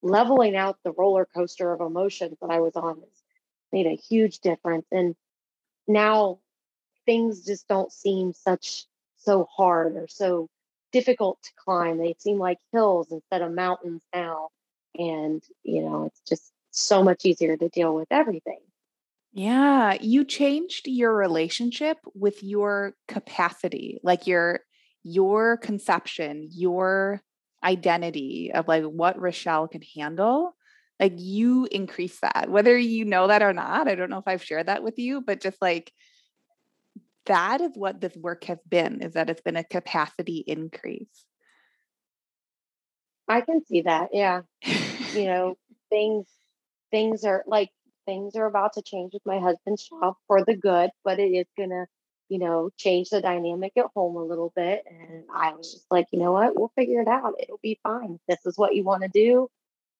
leveling 0.01 0.55
out 0.55 0.77
the 0.83 0.91
roller 0.93 1.25
coaster 1.25 1.73
of 1.73 1.81
emotions 1.81 2.37
that 2.41 2.51
I 2.51 2.59
was 2.61 2.75
on 2.75 3.01
made 3.73 3.87
a 3.87 3.95
huge 3.95 4.39
difference. 4.39 4.85
And 4.91 5.15
now 5.87 6.39
things 7.05 7.45
just 7.45 7.67
don't 7.67 7.91
seem 7.91 8.33
such 8.33 8.85
so 9.17 9.47
hard 9.55 9.97
or 9.97 10.07
so 10.07 10.49
difficult 10.91 11.41
to 11.43 11.51
climb. 11.57 11.97
They 11.97 12.15
seem 12.19 12.37
like 12.37 12.59
hills 12.71 13.11
instead 13.11 13.41
of 13.41 13.51
mountains 13.51 14.03
now. 14.13 14.49
And, 14.97 15.43
you 15.63 15.81
know, 15.81 16.05
it's 16.05 16.21
just 16.29 16.52
so 16.73 17.03
much 17.03 17.23
easier 17.23 17.55
to 17.55 17.69
deal 17.69 17.95
with 17.95 18.07
everything. 18.11 18.59
Yeah, 19.31 19.97
you 19.99 20.25
changed 20.25 20.87
your 20.87 21.13
relationship 21.13 21.97
with 22.13 22.43
your 22.43 22.93
capacity, 23.07 23.99
like 24.03 24.27
your 24.27 24.61
your 25.03 25.57
conception, 25.57 26.47
your 26.51 27.21
identity 27.63 28.51
of 28.53 28.67
like 28.67 28.83
what 28.83 29.19
Rochelle 29.19 29.67
can 29.67 29.81
handle. 29.95 30.55
Like 30.99 31.13
you 31.17 31.67
increase 31.71 32.19
that, 32.21 32.47
whether 32.49 32.77
you 32.77 33.05
know 33.05 33.27
that 33.27 33.41
or 33.41 33.53
not. 33.53 33.87
I 33.87 33.95
don't 33.95 34.09
know 34.09 34.19
if 34.19 34.27
I've 34.27 34.43
shared 34.43 34.67
that 34.67 34.83
with 34.83 34.99
you, 34.99 35.21
but 35.21 35.41
just 35.41 35.61
like 35.61 35.91
that 37.25 37.61
is 37.61 37.71
what 37.75 38.01
this 38.01 38.15
work 38.15 38.43
has 38.45 38.59
been, 38.67 39.01
is 39.01 39.13
that 39.13 39.29
it's 39.29 39.41
been 39.41 39.55
a 39.55 39.63
capacity 39.63 40.43
increase. 40.45 41.25
I 43.27 43.41
can 43.41 43.65
see 43.65 43.81
that. 43.81 44.09
Yeah. 44.13 44.41
you 45.13 45.25
know, 45.25 45.57
things 45.89 46.27
things 46.93 47.25
are 47.25 47.43
like 47.47 47.71
things 48.05 48.35
are 48.35 48.45
about 48.45 48.73
to 48.73 48.83
change 48.83 49.13
with 49.13 49.25
my 49.25 49.39
husband's 49.39 49.89
job 49.89 50.15
for 50.27 50.45
the 50.45 50.55
good, 50.55 50.91
but 51.03 51.19
it 51.19 51.29
is 51.29 51.47
gonna, 51.57 51.87
you 52.29 52.37
know, 52.37 52.69
change 52.77 53.09
the 53.09 53.19
dynamic 53.19 53.73
at 53.77 53.87
home 53.95 54.15
a 54.15 54.23
little 54.23 54.53
bit. 54.55 54.83
And 54.87 55.23
I 55.33 55.53
was 55.53 55.73
just 55.73 55.87
like, 55.89 56.05
you 56.11 56.19
know 56.19 56.31
what, 56.31 56.55
we'll 56.55 56.71
figure 56.77 57.01
it 57.01 57.07
out. 57.07 57.33
It'll 57.39 57.59
be 57.63 57.79
fine. 57.81 58.19
This 58.27 58.45
is 58.45 58.57
what 58.57 58.75
you 58.75 58.83
want 58.83 59.01
to 59.01 59.09
do. 59.09 59.49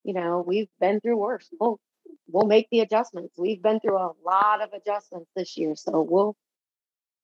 You 0.04 0.14
know, 0.14 0.44
we've 0.46 0.70
been 0.80 1.00
through 1.02 1.18
worse. 1.18 1.50
We'll 1.60 1.80
we'll 2.28 2.46
make 2.46 2.68
the 2.70 2.82
adjustments. 2.82 3.34
We've 3.39 3.62
been 3.62 3.80
through 3.80 3.98
a 3.98 4.12
lot 4.24 4.62
of 4.62 4.70
adjustments 4.74 5.32
this 5.36 5.58
year. 5.58 5.76
So 5.76 6.02
we'll, 6.02 6.36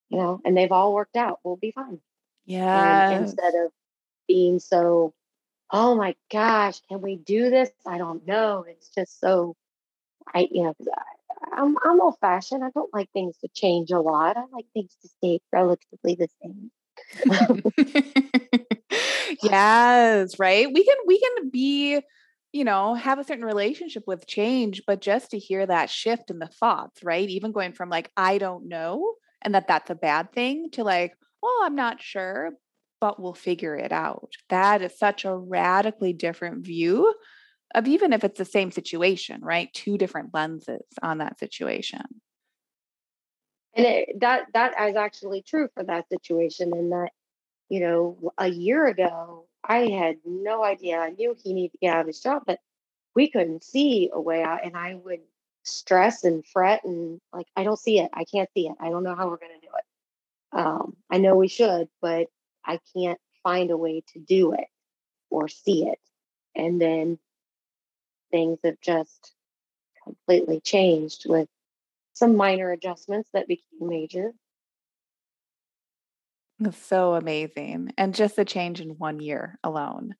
you 0.08 0.18
know, 0.18 0.40
and 0.44 0.56
they've 0.56 0.72
all 0.72 0.92
worked 0.94 1.16
out. 1.16 1.38
We'll 1.44 1.56
be 1.56 1.70
fine. 1.70 2.00
Yeah. 2.46 3.10
Instead 3.10 3.54
of 3.54 3.70
being 4.26 4.58
so, 4.58 5.12
oh 5.70 5.94
my 5.94 6.16
gosh, 6.32 6.80
can 6.88 7.00
we 7.02 7.16
do 7.16 7.50
this? 7.50 7.70
I 7.86 7.98
don't 7.98 8.26
know. 8.26 8.64
It's 8.66 8.88
just 8.88 9.20
so 9.20 9.54
I, 10.34 10.48
you 10.50 10.64
know, 10.64 10.74
I'm 11.52 11.76
I'm 11.84 12.00
old 12.00 12.16
fashioned. 12.20 12.64
I 12.64 12.70
don't 12.74 12.92
like 12.92 13.10
things 13.12 13.36
to 13.38 13.48
change 13.54 13.90
a 13.90 14.00
lot. 14.00 14.36
I 14.36 14.44
like 14.52 14.66
things 14.74 14.96
to 15.02 15.08
stay 15.08 15.40
relatively 15.52 16.14
the 16.14 16.28
same. 16.42 16.70
yes, 19.42 20.38
right. 20.38 20.68
We 20.72 20.84
can 20.84 20.96
we 21.06 21.18
can 21.18 21.50
be, 21.50 22.00
you 22.52 22.64
know, 22.64 22.94
have 22.94 23.18
a 23.18 23.24
certain 23.24 23.44
relationship 23.44 24.04
with 24.06 24.26
change, 24.26 24.82
but 24.86 25.00
just 25.00 25.30
to 25.30 25.38
hear 25.38 25.66
that 25.66 25.90
shift 25.90 26.30
in 26.30 26.38
the 26.38 26.48
thoughts, 26.48 27.02
right? 27.02 27.28
Even 27.28 27.52
going 27.52 27.72
from 27.72 27.88
like 27.88 28.10
I 28.16 28.38
don't 28.38 28.68
know 28.68 29.14
and 29.42 29.54
that 29.54 29.68
that's 29.68 29.90
a 29.90 29.94
bad 29.94 30.32
thing 30.32 30.68
to 30.72 30.84
like, 30.84 31.14
well, 31.42 31.52
I'm 31.62 31.74
not 31.74 32.02
sure, 32.02 32.50
but 33.00 33.20
we'll 33.20 33.34
figure 33.34 33.74
it 33.74 33.92
out. 33.92 34.32
That 34.50 34.82
is 34.82 34.98
such 34.98 35.24
a 35.24 35.36
radically 35.36 36.12
different 36.12 36.64
view 36.64 37.14
of 37.74 37.86
even 37.86 38.12
if 38.12 38.24
it's 38.24 38.38
the 38.38 38.44
same 38.44 38.70
situation, 38.70 39.40
right? 39.42 39.72
Two 39.72 39.98
different 39.98 40.34
lenses 40.34 40.82
on 41.02 41.18
that 41.18 41.38
situation. 41.38 42.02
And 43.74 43.86
it, 43.86 44.20
that 44.20 44.46
that 44.54 44.74
is 44.88 44.96
actually 44.96 45.42
true 45.42 45.68
for 45.74 45.84
that 45.84 46.08
situation. 46.08 46.74
In 46.76 46.90
that, 46.90 47.10
you 47.68 47.80
know, 47.80 48.32
a 48.36 48.48
year 48.48 48.86
ago, 48.86 49.46
I 49.62 49.88
had 49.88 50.16
no 50.24 50.64
idea. 50.64 50.98
I 50.98 51.10
knew 51.10 51.36
he 51.42 51.52
needed 51.52 51.72
to 51.72 51.78
get 51.78 51.94
out 51.94 52.00
of 52.00 52.06
his 52.08 52.20
job, 52.20 52.42
but 52.46 52.58
we 53.14 53.30
couldn't 53.30 53.62
see 53.62 54.10
a 54.12 54.20
way 54.20 54.42
out. 54.42 54.64
And 54.64 54.76
I 54.76 54.94
would 54.94 55.20
stress 55.62 56.24
and 56.24 56.44
fret 56.46 56.84
and 56.84 57.20
like, 57.32 57.46
I 57.56 57.64
don't 57.64 57.78
see 57.78 58.00
it. 58.00 58.10
I 58.12 58.24
can't 58.24 58.48
see 58.54 58.66
it. 58.66 58.74
I 58.80 58.90
don't 58.90 59.04
know 59.04 59.14
how 59.14 59.28
we're 59.28 59.36
going 59.36 59.60
to 59.60 59.66
do 59.66 59.72
it. 59.76 60.58
Um, 60.58 60.96
I 61.10 61.18
know 61.18 61.36
we 61.36 61.48
should, 61.48 61.88
but 62.00 62.26
I 62.64 62.80
can't 62.96 63.20
find 63.42 63.70
a 63.70 63.76
way 63.76 64.02
to 64.14 64.18
do 64.18 64.52
it 64.52 64.66
or 65.30 65.48
see 65.48 65.86
it. 65.86 65.98
And 66.56 66.80
then 66.80 67.18
things 68.30 68.58
have 68.64 68.80
just 68.80 69.32
completely 70.04 70.60
changed 70.60 71.28
with 71.28 71.48
some 72.12 72.36
minor 72.36 72.70
adjustments 72.70 73.30
that 73.32 73.48
became 73.48 73.64
major. 73.80 74.32
That's 76.58 76.76
so 76.76 77.14
amazing. 77.14 77.92
And 77.96 78.14
just 78.14 78.38
a 78.38 78.44
change 78.44 78.80
in 78.80 78.90
one 78.90 79.20
year 79.20 79.58
alone. 79.64 80.14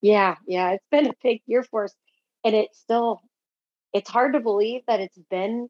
Yeah, 0.00 0.36
yeah. 0.46 0.70
It's 0.70 0.86
been 0.90 1.06
a 1.08 1.14
big 1.22 1.42
year 1.46 1.64
for 1.64 1.84
us. 1.84 1.94
And 2.44 2.54
it's 2.54 2.78
still, 2.78 3.20
it's 3.92 4.10
hard 4.10 4.34
to 4.34 4.40
believe 4.40 4.82
that 4.86 5.00
it's 5.00 5.18
been 5.30 5.68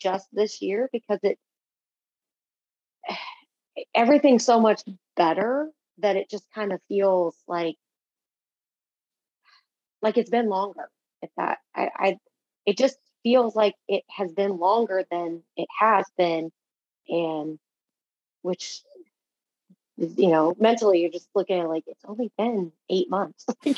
just 0.00 0.26
this 0.32 0.60
year 0.60 0.88
because 0.92 1.20
it, 1.22 1.38
everything's 3.94 4.44
so 4.44 4.60
much 4.60 4.82
better 5.16 5.70
that 5.98 6.16
it 6.16 6.28
just 6.30 6.46
kind 6.54 6.72
of 6.72 6.80
feels 6.88 7.36
like 7.46 7.76
like 10.02 10.16
it's 10.16 10.30
been 10.30 10.48
longer 10.48 10.88
if 11.22 11.30
that 11.36 11.58
I, 11.74 11.90
I 11.96 12.18
it 12.66 12.78
just 12.78 12.98
feels 13.22 13.54
like 13.54 13.74
it 13.88 14.04
has 14.08 14.32
been 14.32 14.58
longer 14.58 15.04
than 15.10 15.42
it 15.56 15.68
has 15.78 16.06
been 16.16 16.50
and 17.08 17.58
which 18.42 18.82
you 19.96 20.28
know 20.28 20.54
mentally 20.58 21.02
you're 21.02 21.10
just 21.10 21.28
looking 21.34 21.60
at 21.60 21.68
like 21.68 21.84
it's 21.86 22.04
only 22.06 22.32
been 22.38 22.72
eight 22.88 23.10
months. 23.10 23.46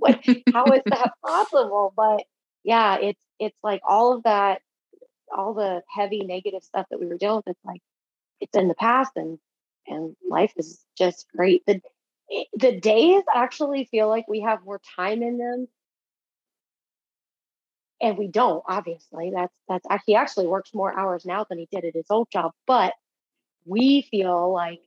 Like 0.00 0.42
how 0.52 0.64
is 0.66 0.82
that 0.86 1.12
possible? 1.24 1.92
But 1.96 2.24
yeah 2.64 2.98
it's 3.00 3.20
it's 3.38 3.58
like 3.62 3.80
all 3.86 4.14
of 4.16 4.22
that 4.24 4.62
all 5.36 5.54
the 5.54 5.82
heavy 5.88 6.20
negative 6.20 6.62
stuff 6.62 6.86
that 6.90 7.00
we 7.00 7.06
were 7.06 7.18
dealing 7.18 7.42
with 7.44 7.48
it's 7.48 7.64
like 7.64 7.82
it's 8.40 8.56
in 8.56 8.68
the 8.68 8.74
past 8.74 9.12
and 9.16 9.38
and 9.86 10.16
life 10.28 10.52
is 10.56 10.84
just 10.96 11.26
great. 11.34 11.64
The 11.66 11.80
the 12.54 12.78
days 12.80 13.22
actually 13.34 13.84
feel 13.84 14.08
like 14.08 14.26
we 14.28 14.40
have 14.40 14.64
more 14.64 14.80
time 14.96 15.22
in 15.22 15.38
them. 15.38 15.68
And 18.00 18.18
we 18.18 18.28
don't 18.28 18.62
obviously 18.68 19.32
that's 19.34 19.54
that's 19.68 19.86
he 20.04 20.14
actually 20.14 20.46
works 20.46 20.74
more 20.74 20.96
hours 20.98 21.24
now 21.24 21.46
than 21.48 21.58
he 21.58 21.66
did 21.72 21.86
at 21.86 21.94
his 21.94 22.04
old 22.10 22.28
job 22.30 22.52
but 22.66 22.92
we 23.64 24.02
feel 24.02 24.52
like 24.52 24.82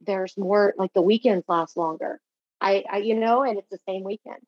there's 0.00 0.36
more 0.36 0.74
like 0.76 0.92
the 0.92 1.02
weekends 1.02 1.44
last 1.48 1.76
longer. 1.76 2.20
I, 2.60 2.84
I 2.90 2.96
you 2.98 3.14
know 3.14 3.42
and 3.42 3.58
it's 3.58 3.68
the 3.70 3.78
same 3.86 4.02
weekend. 4.02 4.40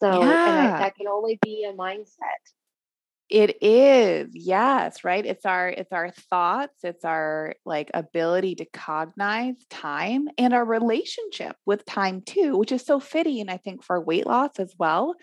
So 0.00 0.22
yeah. 0.22 0.48
and 0.48 0.68
I, 0.68 0.78
that 0.78 0.96
can 0.96 1.08
only 1.08 1.38
be 1.42 1.64
a 1.64 1.72
mindset 1.72 2.06
it 3.32 3.62
is, 3.62 4.28
yes, 4.34 5.04
right? 5.04 5.24
It's 5.24 5.46
our 5.46 5.66
it's 5.66 5.90
our 5.90 6.10
thoughts, 6.10 6.84
it's 6.84 7.02
our 7.02 7.54
like 7.64 7.90
ability 7.94 8.56
to 8.56 8.66
cognize 8.66 9.56
time 9.70 10.28
and 10.36 10.52
our 10.52 10.66
relationship 10.66 11.56
with 11.64 11.86
time 11.86 12.20
too, 12.20 12.58
which 12.58 12.72
is 12.72 12.84
so 12.84 13.00
fitting 13.00 13.48
I 13.48 13.56
think 13.56 13.82
for 13.82 13.98
weight 13.98 14.26
loss 14.26 14.58
as 14.58 14.74
well. 14.78 15.14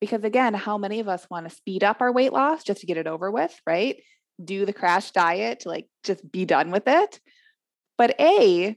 Because 0.00 0.24
again, 0.24 0.52
how 0.52 0.78
many 0.78 0.98
of 0.98 1.08
us 1.08 1.28
want 1.30 1.48
to 1.48 1.54
speed 1.54 1.84
up 1.84 2.00
our 2.00 2.10
weight 2.10 2.32
loss 2.32 2.64
just 2.64 2.80
to 2.80 2.86
get 2.86 2.96
it 2.96 3.06
over 3.06 3.30
with, 3.30 3.56
right? 3.64 4.02
Do 4.44 4.66
the 4.66 4.72
crash 4.72 5.12
diet 5.12 5.60
to 5.60 5.68
like 5.68 5.86
just 6.02 6.28
be 6.32 6.44
done 6.46 6.72
with 6.72 6.88
it. 6.88 7.20
But 7.96 8.16
A, 8.18 8.76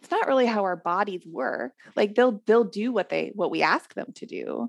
it's 0.00 0.10
not 0.12 0.28
really 0.28 0.46
how 0.46 0.62
our 0.62 0.76
bodies 0.76 1.26
work. 1.26 1.72
Like 1.96 2.14
they'll 2.14 2.40
they'll 2.46 2.62
do 2.62 2.92
what 2.92 3.08
they 3.08 3.32
what 3.34 3.50
we 3.50 3.62
ask 3.62 3.92
them 3.94 4.12
to 4.14 4.26
do. 4.26 4.68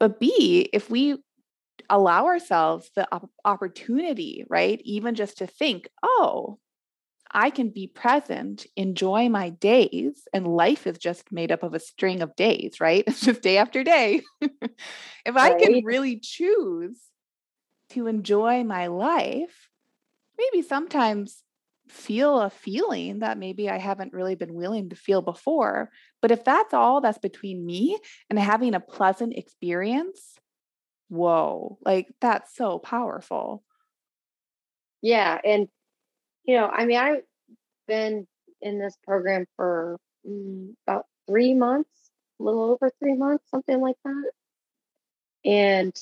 But 0.00 0.18
B, 0.18 0.68
if 0.72 0.90
we 0.90 1.18
allow 1.90 2.26
ourselves 2.26 2.90
the 2.94 3.06
op- 3.12 3.30
opportunity, 3.44 4.44
right? 4.48 4.80
Even 4.84 5.14
just 5.14 5.38
to 5.38 5.46
think, 5.46 5.88
oh, 6.02 6.58
I 7.30 7.50
can 7.50 7.70
be 7.70 7.88
present, 7.88 8.66
enjoy 8.76 9.28
my 9.28 9.50
days, 9.50 10.28
and 10.32 10.46
life 10.46 10.86
is 10.86 10.98
just 10.98 11.32
made 11.32 11.50
up 11.50 11.62
of 11.62 11.74
a 11.74 11.80
string 11.80 12.22
of 12.22 12.36
days, 12.36 12.80
right? 12.80 13.04
It's 13.08 13.20
just 13.20 13.42
day 13.42 13.58
after 13.58 13.82
day. 13.82 14.22
if 14.40 14.54
right. 15.26 15.36
I 15.36 15.54
can 15.54 15.84
really 15.84 16.20
choose 16.20 17.00
to 17.90 18.06
enjoy 18.06 18.64
my 18.64 18.86
life, 18.86 19.68
maybe 20.38 20.62
sometimes 20.62 21.42
feel 21.88 22.40
a 22.40 22.50
feeling 22.50 23.18
that 23.18 23.38
maybe 23.38 23.68
I 23.68 23.78
haven't 23.78 24.12
really 24.12 24.34
been 24.34 24.54
willing 24.54 24.90
to 24.90 24.96
feel 24.96 25.20
before. 25.20 25.90
But 26.22 26.30
if 26.30 26.44
that's 26.44 26.72
all 26.72 27.00
that's 27.00 27.18
between 27.18 27.64
me 27.64 27.98
and 28.30 28.38
having 28.38 28.74
a 28.74 28.80
pleasant 28.80 29.34
experience, 29.36 30.36
whoa, 31.14 31.78
like 31.84 32.08
that's 32.20 32.54
so 32.54 32.78
powerful. 32.78 33.62
Yeah. 35.02 35.38
And, 35.44 35.68
you 36.44 36.56
know, 36.56 36.66
I 36.66 36.86
mean, 36.86 36.98
I've 36.98 37.22
been 37.86 38.26
in 38.60 38.78
this 38.78 38.96
program 39.04 39.46
for 39.56 39.98
mm, 40.26 40.74
about 40.86 41.06
three 41.28 41.54
months, 41.54 41.90
a 42.40 42.42
little 42.42 42.64
over 42.64 42.90
three 42.98 43.14
months, 43.14 43.44
something 43.50 43.80
like 43.80 43.96
that. 44.04 44.30
And, 45.44 45.94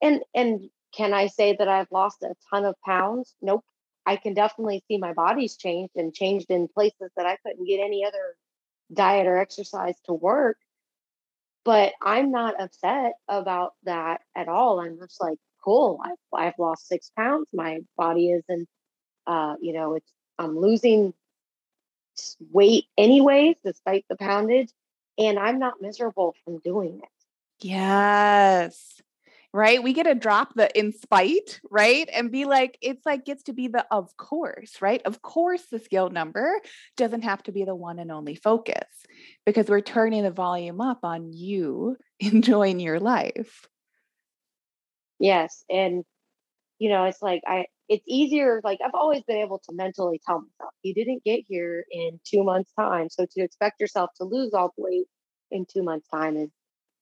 and, 0.00 0.22
and 0.34 0.70
can 0.96 1.12
I 1.12 1.26
say 1.26 1.56
that 1.58 1.68
I've 1.68 1.90
lost 1.90 2.22
a 2.22 2.34
ton 2.50 2.64
of 2.64 2.76
pounds? 2.84 3.34
Nope. 3.42 3.64
I 4.06 4.16
can 4.16 4.32
definitely 4.32 4.82
see 4.88 4.96
my 4.96 5.12
body's 5.12 5.56
changed 5.56 5.96
and 5.96 6.14
changed 6.14 6.50
in 6.50 6.68
places 6.68 7.10
that 7.16 7.26
I 7.26 7.36
couldn't 7.44 7.66
get 7.66 7.80
any 7.80 8.04
other 8.06 8.36
diet 8.92 9.26
or 9.26 9.36
exercise 9.38 9.96
to 10.06 10.14
work. 10.14 10.56
But 11.64 11.92
I'm 12.02 12.30
not 12.30 12.60
upset 12.60 13.14
about 13.28 13.74
that 13.84 14.22
at 14.34 14.48
all. 14.48 14.80
I'm 14.80 14.98
just 14.98 15.20
like, 15.20 15.38
cool, 15.64 16.00
I've, 16.02 16.16
I've 16.32 16.58
lost 16.58 16.88
six 16.88 17.10
pounds. 17.16 17.46
My 17.52 17.80
body 17.96 18.32
isn't, 18.32 18.68
uh, 19.26 19.54
you 19.60 19.72
know, 19.72 19.94
it's, 19.94 20.10
I'm 20.38 20.58
losing 20.58 21.12
weight 22.50 22.86
anyways, 22.96 23.56
despite 23.64 24.06
the 24.08 24.16
poundage. 24.16 24.70
And 25.18 25.38
I'm 25.38 25.58
not 25.58 25.82
miserable 25.82 26.34
from 26.44 26.58
doing 26.60 27.00
it. 27.02 27.08
Yes 27.60 29.02
right? 29.52 29.82
We 29.82 29.92
get 29.92 30.04
to 30.04 30.14
drop 30.14 30.54
the 30.54 30.70
in 30.78 30.92
spite, 30.92 31.60
right? 31.70 32.08
And 32.12 32.30
be 32.30 32.44
like, 32.44 32.78
it's 32.82 33.04
like 33.06 33.24
gets 33.24 33.44
to 33.44 33.52
be 33.52 33.68
the 33.68 33.86
of 33.90 34.16
course, 34.16 34.80
right? 34.80 35.00
Of 35.04 35.22
course, 35.22 35.64
the 35.70 35.78
scale 35.78 36.10
number 36.10 36.60
doesn't 36.96 37.22
have 37.22 37.42
to 37.44 37.52
be 37.52 37.64
the 37.64 37.74
one 37.74 37.98
and 37.98 38.12
only 38.12 38.34
focus 38.34 38.86
because 39.46 39.68
we're 39.68 39.80
turning 39.80 40.22
the 40.22 40.30
volume 40.30 40.80
up 40.80 41.00
on 41.02 41.32
you 41.32 41.96
enjoying 42.20 42.80
your 42.80 43.00
life. 43.00 43.66
Yes. 45.18 45.64
And, 45.68 46.04
you 46.78 46.90
know, 46.90 47.04
it's 47.04 47.22
like, 47.22 47.42
I, 47.46 47.66
it's 47.88 48.04
easier. 48.06 48.60
Like 48.62 48.78
I've 48.84 48.94
always 48.94 49.22
been 49.22 49.38
able 49.38 49.58
to 49.60 49.74
mentally 49.74 50.20
tell 50.24 50.40
myself, 50.40 50.74
you 50.82 50.94
didn't 50.94 51.24
get 51.24 51.40
here 51.48 51.84
in 51.90 52.20
two 52.24 52.44
months' 52.44 52.72
time. 52.78 53.08
So 53.08 53.26
to 53.32 53.42
expect 53.42 53.80
yourself 53.80 54.10
to 54.18 54.24
lose 54.24 54.52
all 54.52 54.72
the 54.76 54.82
weight 54.82 55.06
in 55.50 55.66
two 55.66 55.82
months' 55.82 56.08
time 56.08 56.36
is 56.36 56.50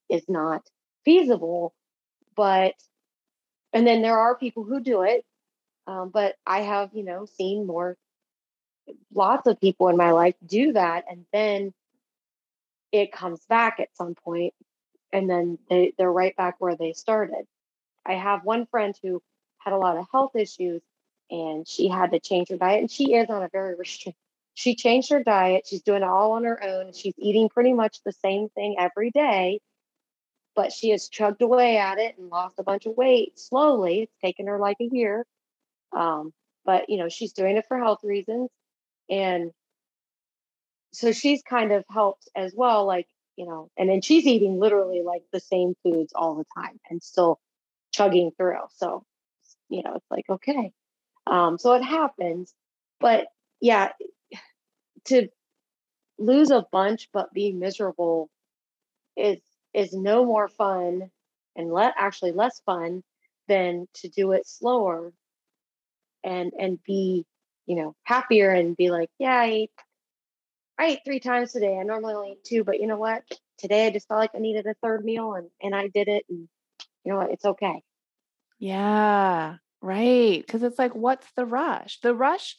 is 0.09 0.25
not 0.29 0.63
feasible 1.05 1.75
but 2.37 2.75
and 3.73 3.87
then 3.87 4.03
there 4.03 4.19
are 4.19 4.37
people 4.37 4.65
who 4.65 4.81
do 4.81 5.03
it 5.03 5.25
um, 5.87 6.11
but 6.11 6.37
i 6.47 6.61
have 6.61 6.91
you 6.93 7.03
know 7.03 7.27
seen 7.27 7.67
more 7.67 7.97
lots 9.15 9.47
of 9.47 9.61
people 9.61 9.89
in 9.89 9.97
my 9.97 10.13
life 10.13 10.35
do 10.47 10.73
that 10.73 11.05
and 11.11 11.25
then 11.33 11.73
it 12.93 13.13
comes 13.13 13.45
back 13.49 13.81
at 13.81 13.95
some 13.97 14.15
point 14.15 14.55
and 15.13 15.29
then 15.29 15.59
they, 15.69 15.93
they're 15.97 16.13
right 16.13 16.37
back 16.37 16.57
where 16.59 16.77
they 16.77 16.93
started. 16.93 17.47
I 18.05 18.15
have 18.15 18.45
one 18.45 18.67
friend 18.67 18.95
who 19.03 19.23
had 19.59 19.73
a 19.73 19.79
lot 19.79 19.97
of 19.97 20.07
health 20.13 20.37
issues 20.37 20.83
and 21.31 21.67
she 21.67 21.89
had 21.89 22.13
to 22.13 22.21
change 22.21 22.49
her 22.51 22.57
diet 22.57 22.81
and 22.81 22.91
she 22.91 23.15
is 23.15 23.29
on 23.31 23.43
a 23.43 23.49
very 23.49 23.75
restricted 23.75 24.15
she 24.55 24.77
changed 24.77 25.11
her 25.11 25.25
diet 25.25 25.67
she's 25.67 25.83
doing 25.83 26.03
it 26.03 26.09
all 26.09 26.33
on 26.33 26.45
her 26.45 26.63
own 26.63 26.93
she's 26.93 27.15
eating 27.19 27.49
pretty 27.49 27.73
much 27.73 27.99
the 28.05 28.13
same 28.13 28.49
thing 28.51 28.77
every 28.79 29.11
day 29.11 29.59
but 30.57 30.73
she 30.73 30.91
has 30.91 31.09
chugged 31.09 31.43
away 31.43 31.77
at 31.77 31.99
it 31.99 32.17
and 32.19 32.31
lost 32.31 32.59
a 32.59 32.65
bunch 32.65 32.87
of 32.87 32.97
weight 32.97 33.39
slowly. 33.39 34.01
It's 34.01 34.17
taken 34.25 34.47
her 34.47 34.59
like 34.59 34.79
a 34.81 34.89
year. 34.91 35.27
Um, 35.95 36.33
but 36.65 36.89
you 36.89 36.97
know, 36.97 37.09
she's 37.09 37.35
doing 37.35 37.57
it 37.59 37.67
for 37.69 37.79
health 37.79 38.01
reasons. 38.03 38.49
And 39.09 39.53
so 40.93 41.13
she's 41.13 41.43
kind 41.43 41.73
of 41.73 41.85
helped 41.91 42.29
as 42.35 42.55
well, 42.57 42.87
like, 42.87 43.07
you 43.37 43.47
know, 43.47 43.71
and 43.77 43.89
then 43.89 44.01
she's 44.01 44.27
eating 44.27 44.59
literally 44.59 45.03
like 45.03 45.23
the 45.31 45.41
same 45.41 45.75
foods 45.83 46.13
all 46.17 46.35
the 46.37 46.47
time 46.57 46.81
and 46.89 47.03
still 47.03 47.39
chugging 47.93 48.31
through. 48.37 48.57
So, 48.77 49.05
you 49.69 49.83
know, 49.83 49.95
it's 49.97 50.11
like, 50.11 50.25
okay. 50.29 50.73
Um, 51.27 51.59
so 51.59 51.75
it 51.75 51.85
happens. 51.85 52.55
But 52.99 53.27
yeah, 53.61 53.93
to 55.05 55.29
lose 56.19 56.51
a 56.51 56.65
bunch 56.73 57.11
but 57.13 57.33
be 57.35 57.53
miserable 57.53 58.31
is 59.17 59.39
is 59.77 59.93
no 59.93 60.25
more 60.25 60.49
fun 60.49 61.11
and 61.55 61.71
let 61.71 61.95
actually 61.99 62.33
less 62.33 62.61
fun 62.65 63.05
than 63.47 63.87
to 63.95 64.09
do 64.09 64.33
it 64.33 64.47
slower 64.49 65.13
and 66.25 66.53
and 66.59 66.83
be 66.83 67.25
you 67.67 67.77
know 67.77 67.95
happier 68.03 68.51
and 68.51 68.77
be 68.77 68.91
like 68.91 69.11
yeah 69.19 69.39
i 69.39 69.45
ate 69.47 69.71
i 70.79 70.87
ate 70.87 71.01
three 71.05 71.21
times 71.21 71.53
today. 71.53 71.79
I 71.79 71.83
normally 71.83 72.15
only 72.15 72.33
eat 72.33 72.45
two 72.45 72.65
but 72.65 72.81
you 72.81 72.87
know 72.87 72.97
what? 72.97 73.23
Today 73.59 73.87
i 73.87 73.91
just 73.91 74.09
felt 74.09 74.21
like 74.21 74.35
i 74.35 74.39
needed 74.39 74.67
a 74.67 74.75
third 74.83 75.05
meal 75.05 75.35
and 75.35 75.49
and 75.63 75.75
i 75.75 75.89
did 75.89 76.09
it 76.09 76.25
and 76.29 76.49
you 77.05 77.13
know 77.13 77.19
what? 77.19 77.31
It's 77.31 77.45
okay. 77.45 77.83
Yeah 78.59 79.57
right 79.83 80.45
because 80.45 80.63
it's 80.63 80.79
like 80.79 80.95
what's 80.95 81.31
the 81.37 81.45
rush? 81.45 82.01
The 82.01 82.15
rush 82.15 82.57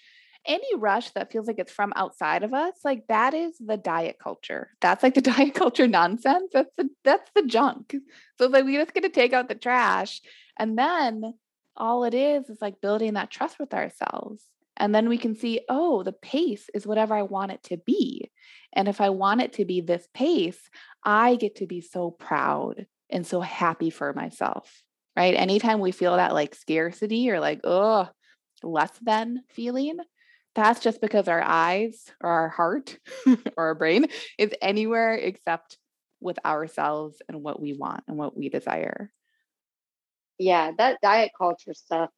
any 0.48 0.76
rush 0.76 1.12
that 1.12 1.32
feels 1.32 1.48
like 1.48 1.60
it's 1.60 1.72
from 1.72 1.94
outside 1.96 2.44
of 2.44 2.54
us, 2.54 2.74
like 2.84 3.06
that 3.08 3.34
is 3.34 3.58
the 3.60 3.78
diet 3.78 4.18
culture. 4.22 4.72
That's 4.82 5.04
like 5.04 5.14
the 5.14 5.22
diet 5.34 5.54
culture 5.54 5.88
nonsense. 5.88 6.52
That's 6.54 6.72
the 6.78 6.90
that's 7.04 7.30
the 7.36 7.44
junk. 7.44 7.94
So 8.38 8.46
it's 8.46 8.54
like 8.54 8.66
we 8.66 8.78
just 8.78 8.94
get 8.94 9.04
to 9.04 9.10
take 9.10 9.34
out 9.34 9.50
the 9.50 9.56
trash. 9.56 10.22
And 10.58 10.78
then 10.78 11.34
all 11.76 12.04
it 12.04 12.14
is 12.14 12.50
is 12.50 12.58
like 12.62 12.82
building 12.82 13.14
that 13.14 13.30
trust 13.30 13.60
with 13.60 13.74
ourselves. 13.74 14.44
And 14.78 14.94
then 14.94 15.10
we 15.10 15.18
can 15.18 15.36
see, 15.36 15.62
oh, 15.70 16.04
the 16.04 16.14
pace 16.14 16.70
is 16.74 16.86
whatever 16.86 17.16
I 17.16 17.24
want 17.24 17.52
it 17.52 17.64
to 17.64 17.78
be. 17.78 18.32
And 18.74 18.88
if 18.88 19.02
I 19.02 19.10
want 19.10 19.42
it 19.42 19.54
to 19.54 19.66
be 19.66 19.82
this 19.82 20.08
pace, 20.14 20.60
I 21.04 21.36
get 21.36 21.56
to 21.58 21.68
be 21.68 21.82
so 21.82 22.12
proud 22.12 22.86
and 23.10 23.26
so 23.26 23.42
happy 23.42 23.90
for 23.90 24.14
myself. 24.14 24.84
Right. 25.16 25.34
Anytime 25.34 25.80
we 25.80 25.92
feel 25.92 26.16
that 26.16 26.34
like 26.34 26.54
scarcity 26.54 27.32
or 27.32 27.40
like, 27.40 27.62
oh, 27.64 28.08
less 28.62 28.92
than 29.02 29.42
feeling, 29.50 29.98
that's 30.58 30.80
just 30.80 31.02
because 31.02 31.28
our 31.28 31.42
eyes 31.42 32.12
or 32.22 32.30
our 32.30 32.50
heart 32.50 32.98
or 33.28 33.68
our 33.68 33.76
brain 33.76 34.08
is 34.38 34.52
anywhere 34.62 35.14
except 35.14 35.78
with 36.20 36.38
ourselves 36.44 37.22
and 37.30 37.44
what 37.44 37.62
we 37.62 37.74
want 37.74 38.04
and 38.08 38.18
what 38.18 38.36
we 38.36 38.50
desire. 38.50 39.12
Yeah, 40.40 40.72
that 40.78 41.00
diet 41.02 41.32
culture 41.38 41.74
stuff. 41.74 42.10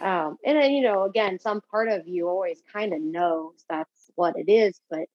Um, 0.00 0.36
and 0.46 0.56
then, 0.58 0.72
you 0.72 0.82
know, 0.82 1.02
again, 1.02 1.40
some 1.40 1.60
part 1.70 1.88
of 1.88 2.06
you 2.06 2.28
always 2.28 2.62
kind 2.72 2.92
of 2.92 3.00
knows 3.00 3.64
that's 3.68 4.10
what 4.14 4.36
it 4.36 4.48
is, 4.48 4.80
but 4.88 5.06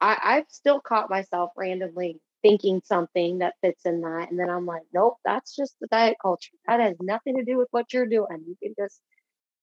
I, 0.00 0.18
I've 0.22 0.50
still 0.50 0.80
caught 0.80 1.08
myself 1.08 1.52
randomly 1.56 2.20
thinking 2.42 2.82
something 2.84 3.38
that 3.38 3.54
fits 3.62 3.86
in 3.86 4.02
that. 4.02 4.30
And 4.30 4.38
then 4.38 4.50
I'm 4.50 4.66
like, 4.66 4.82
nope, 4.92 5.16
that's 5.24 5.56
just 5.56 5.76
the 5.80 5.86
diet 5.86 6.18
culture. 6.20 6.52
That 6.68 6.80
has 6.80 6.96
nothing 7.00 7.36
to 7.36 7.44
do 7.44 7.56
with 7.56 7.68
what 7.70 7.92
you're 7.94 8.06
doing. 8.06 8.44
You 8.46 8.56
can 8.62 8.74
just 8.78 9.00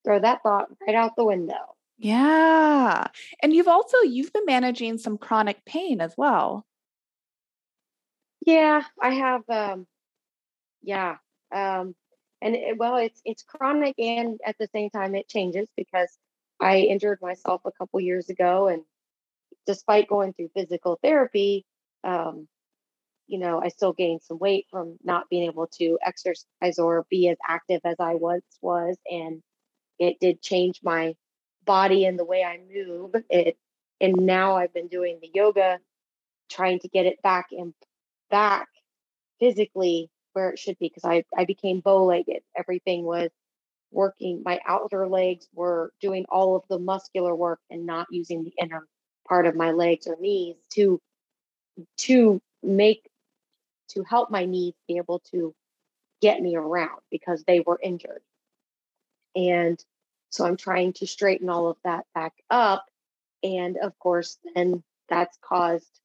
throw 0.03 0.19
that 0.19 0.41
thought 0.41 0.69
right 0.87 0.95
out 0.95 1.11
the 1.15 1.25
window. 1.25 1.75
Yeah. 1.97 3.07
And 3.41 3.53
you've 3.53 3.67
also 3.67 3.97
you've 4.01 4.33
been 4.33 4.45
managing 4.45 4.97
some 4.97 5.17
chronic 5.17 5.63
pain 5.65 6.01
as 6.01 6.15
well. 6.17 6.65
Yeah, 8.45 8.83
I 9.01 9.11
have 9.11 9.43
um 9.49 9.87
yeah. 10.81 11.17
Um 11.53 11.95
and 12.41 12.55
it, 12.55 12.77
well 12.77 12.97
it's 12.97 13.21
it's 13.25 13.43
chronic 13.43 13.95
and 13.99 14.39
at 14.45 14.57
the 14.59 14.67
same 14.73 14.89
time 14.89 15.15
it 15.15 15.29
changes 15.29 15.67
because 15.77 16.17
I 16.59 16.79
injured 16.79 17.19
myself 17.21 17.61
a 17.65 17.71
couple 17.71 17.99
years 18.01 18.29
ago 18.29 18.67
and 18.67 18.83
despite 19.67 20.09
going 20.09 20.33
through 20.33 20.49
physical 20.55 20.99
therapy 21.03 21.65
um 22.03 22.47
you 23.27 23.39
know, 23.39 23.61
I 23.61 23.69
still 23.69 23.93
gained 23.93 24.21
some 24.23 24.39
weight 24.39 24.67
from 24.71 24.97
not 25.03 25.29
being 25.29 25.45
able 25.45 25.67
to 25.79 25.97
exercise 26.05 26.79
or 26.79 27.05
be 27.09 27.29
as 27.29 27.37
active 27.47 27.81
as 27.85 27.95
I 27.99 28.15
once 28.15 28.45
was 28.61 28.97
and 29.09 29.41
it 29.99 30.19
did 30.19 30.41
change 30.41 30.81
my 30.83 31.15
body 31.65 32.05
and 32.05 32.17
the 32.17 32.25
way 32.25 32.43
I 32.43 32.59
move. 32.73 33.15
It 33.29 33.57
and 34.01 34.15
now 34.25 34.57
I've 34.57 34.73
been 34.73 34.87
doing 34.87 35.19
the 35.21 35.31
yoga, 35.33 35.79
trying 36.49 36.79
to 36.79 36.87
get 36.87 37.05
it 37.05 37.21
back 37.21 37.47
and 37.51 37.73
back 38.29 38.67
physically 39.39 40.09
where 40.33 40.49
it 40.49 40.59
should 40.59 40.77
be 40.79 40.87
because 40.89 41.05
I, 41.05 41.23
I 41.37 41.45
became 41.45 41.79
bow-legged. 41.79 42.41
Everything 42.57 43.03
was 43.03 43.29
working. 43.91 44.41
My 44.43 44.59
outer 44.67 45.07
legs 45.07 45.47
were 45.53 45.93
doing 46.01 46.25
all 46.29 46.55
of 46.55 46.63
the 46.69 46.79
muscular 46.79 47.35
work 47.35 47.59
and 47.69 47.85
not 47.85 48.07
using 48.09 48.43
the 48.43 48.53
inner 48.59 48.87
part 49.27 49.45
of 49.45 49.55
my 49.55 49.71
legs 49.71 50.07
or 50.07 50.17
knees 50.19 50.55
to 50.73 50.99
to 51.97 52.41
make 52.61 53.09
to 53.89 54.03
help 54.03 54.29
my 54.29 54.45
knees 54.45 54.73
be 54.87 54.97
able 54.97 55.19
to 55.31 55.53
get 56.21 56.41
me 56.41 56.55
around 56.55 56.99
because 57.11 57.43
they 57.43 57.59
were 57.59 57.79
injured. 57.81 58.21
And 59.35 59.83
so 60.33 60.45
I'm 60.45 60.57
trying 60.57 60.93
to 60.93 61.05
straighten 61.05 61.47
all 61.47 61.69
of 61.69 61.77
that 61.83 62.05
back 62.15 62.33
up. 62.49 62.85
And 63.43 63.77
of 63.77 63.97
course, 63.99 64.39
then 64.55 64.81
that's 65.07 65.37
caused, 65.47 65.99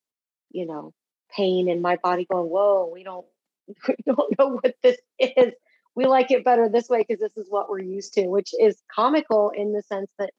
you 0.51 0.67
know, 0.67 0.93
pain 1.35 1.71
in 1.71 1.81
my 1.81 1.97
body 1.97 2.27
going, 2.31 2.51
whoa, 2.51 2.91
we 2.93 3.05
don't 3.05 3.25
we 3.89 3.95
don't 4.05 4.39
know 4.39 4.59
what 4.61 4.75
this 4.83 4.99
is. 5.19 5.55
We 5.95 6.05
like 6.05 6.31
it 6.31 6.45
better 6.45 6.69
this 6.69 6.91
way 6.91 7.07
because 7.09 7.21
this 7.21 7.39
is 7.39 7.51
what 7.51 7.71
we're 7.71 7.81
used 7.81 8.13
to, 8.15 8.27
which 8.27 8.51
is 8.61 8.83
comical 8.95 9.51
in 9.51 9.73
the 9.73 9.83
sense 9.83 10.11
that 10.19 10.31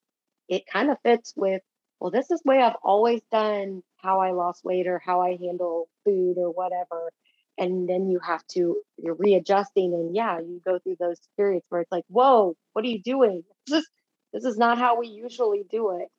it 0.47 0.67
kind 0.67 0.91
of 0.91 0.97
fits 1.03 1.33
with, 1.35 1.63
well, 1.99 2.11
this 2.11 2.29
is 2.29 2.41
the 2.45 2.49
way 2.49 2.61
I've 2.61 2.77
always 2.83 3.21
done 3.31 3.81
how 3.97 4.19
I 4.19 4.31
lost 4.31 4.63
weight 4.63 4.85
or 4.85 4.99
how 5.03 5.21
I 5.21 5.31
handle 5.31 5.89
food 6.05 6.35
or 6.37 6.51
whatever. 6.51 7.11
And 7.60 7.89
then 7.89 8.10
you 8.10 8.20
have 8.22 8.45
to, 8.53 8.78
you're 8.97 9.16
readjusting. 9.16 9.93
And 9.93 10.16
yeah, 10.16 10.39
you 10.39 10.62
go 10.66 10.80
through 10.80 10.97
those 10.99 11.20
periods 11.38 11.66
where 11.70 11.82
it's 11.82 11.91
like, 11.91 12.05
whoa, 12.10 12.55
what 12.74 12.86
are 12.86 12.89
you 12.89 13.03
doing? 13.03 13.43
This 13.68 13.82
is, 13.82 13.89
this 14.34 14.45
is 14.45 14.57
not 14.57 14.80
how 14.80 14.99
we 14.99 15.07
usually 15.10 15.64
do 15.70 15.99
it. 15.99 16.10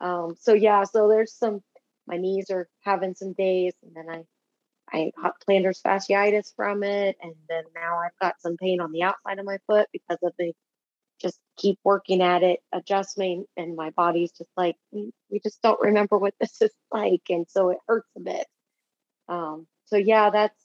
Um, 0.00 0.36
so 0.40 0.54
yeah, 0.54 0.84
so 0.84 1.08
there's 1.08 1.34
some, 1.34 1.62
my 2.08 2.16
knees 2.16 2.50
are 2.50 2.68
having 2.82 3.14
some 3.14 3.34
days 3.34 3.74
and 3.84 3.94
then 3.96 4.10
I 4.10 4.24
I 4.92 5.12
got 5.20 5.34
plantar 5.48 5.74
fasciitis 5.82 6.54
from 6.56 6.82
it, 6.82 7.16
and 7.22 7.34
then 7.48 7.64
now 7.74 7.98
I've 7.98 8.18
got 8.20 8.40
some 8.40 8.56
pain 8.56 8.80
on 8.80 8.92
the 8.92 9.02
outside 9.02 9.38
of 9.38 9.44
my 9.44 9.58
foot 9.66 9.88
because 9.92 10.18
of 10.22 10.32
the 10.38 10.52
just 11.20 11.40
keep 11.56 11.78
working 11.84 12.22
at 12.22 12.42
it, 12.44 12.60
adjusting, 12.72 13.46
and 13.56 13.76
my 13.76 13.90
body's 13.90 14.32
just 14.32 14.50
like 14.56 14.76
we, 14.92 15.12
we 15.30 15.40
just 15.40 15.62
don't 15.62 15.80
remember 15.80 16.18
what 16.18 16.34
this 16.40 16.60
is 16.62 16.72
like, 16.92 17.22
and 17.30 17.46
so 17.50 17.70
it 17.70 17.78
hurts 17.88 18.10
a 18.16 18.20
bit. 18.20 18.46
Um, 19.28 19.66
so 19.86 19.96
yeah, 19.96 20.30
that's 20.30 20.56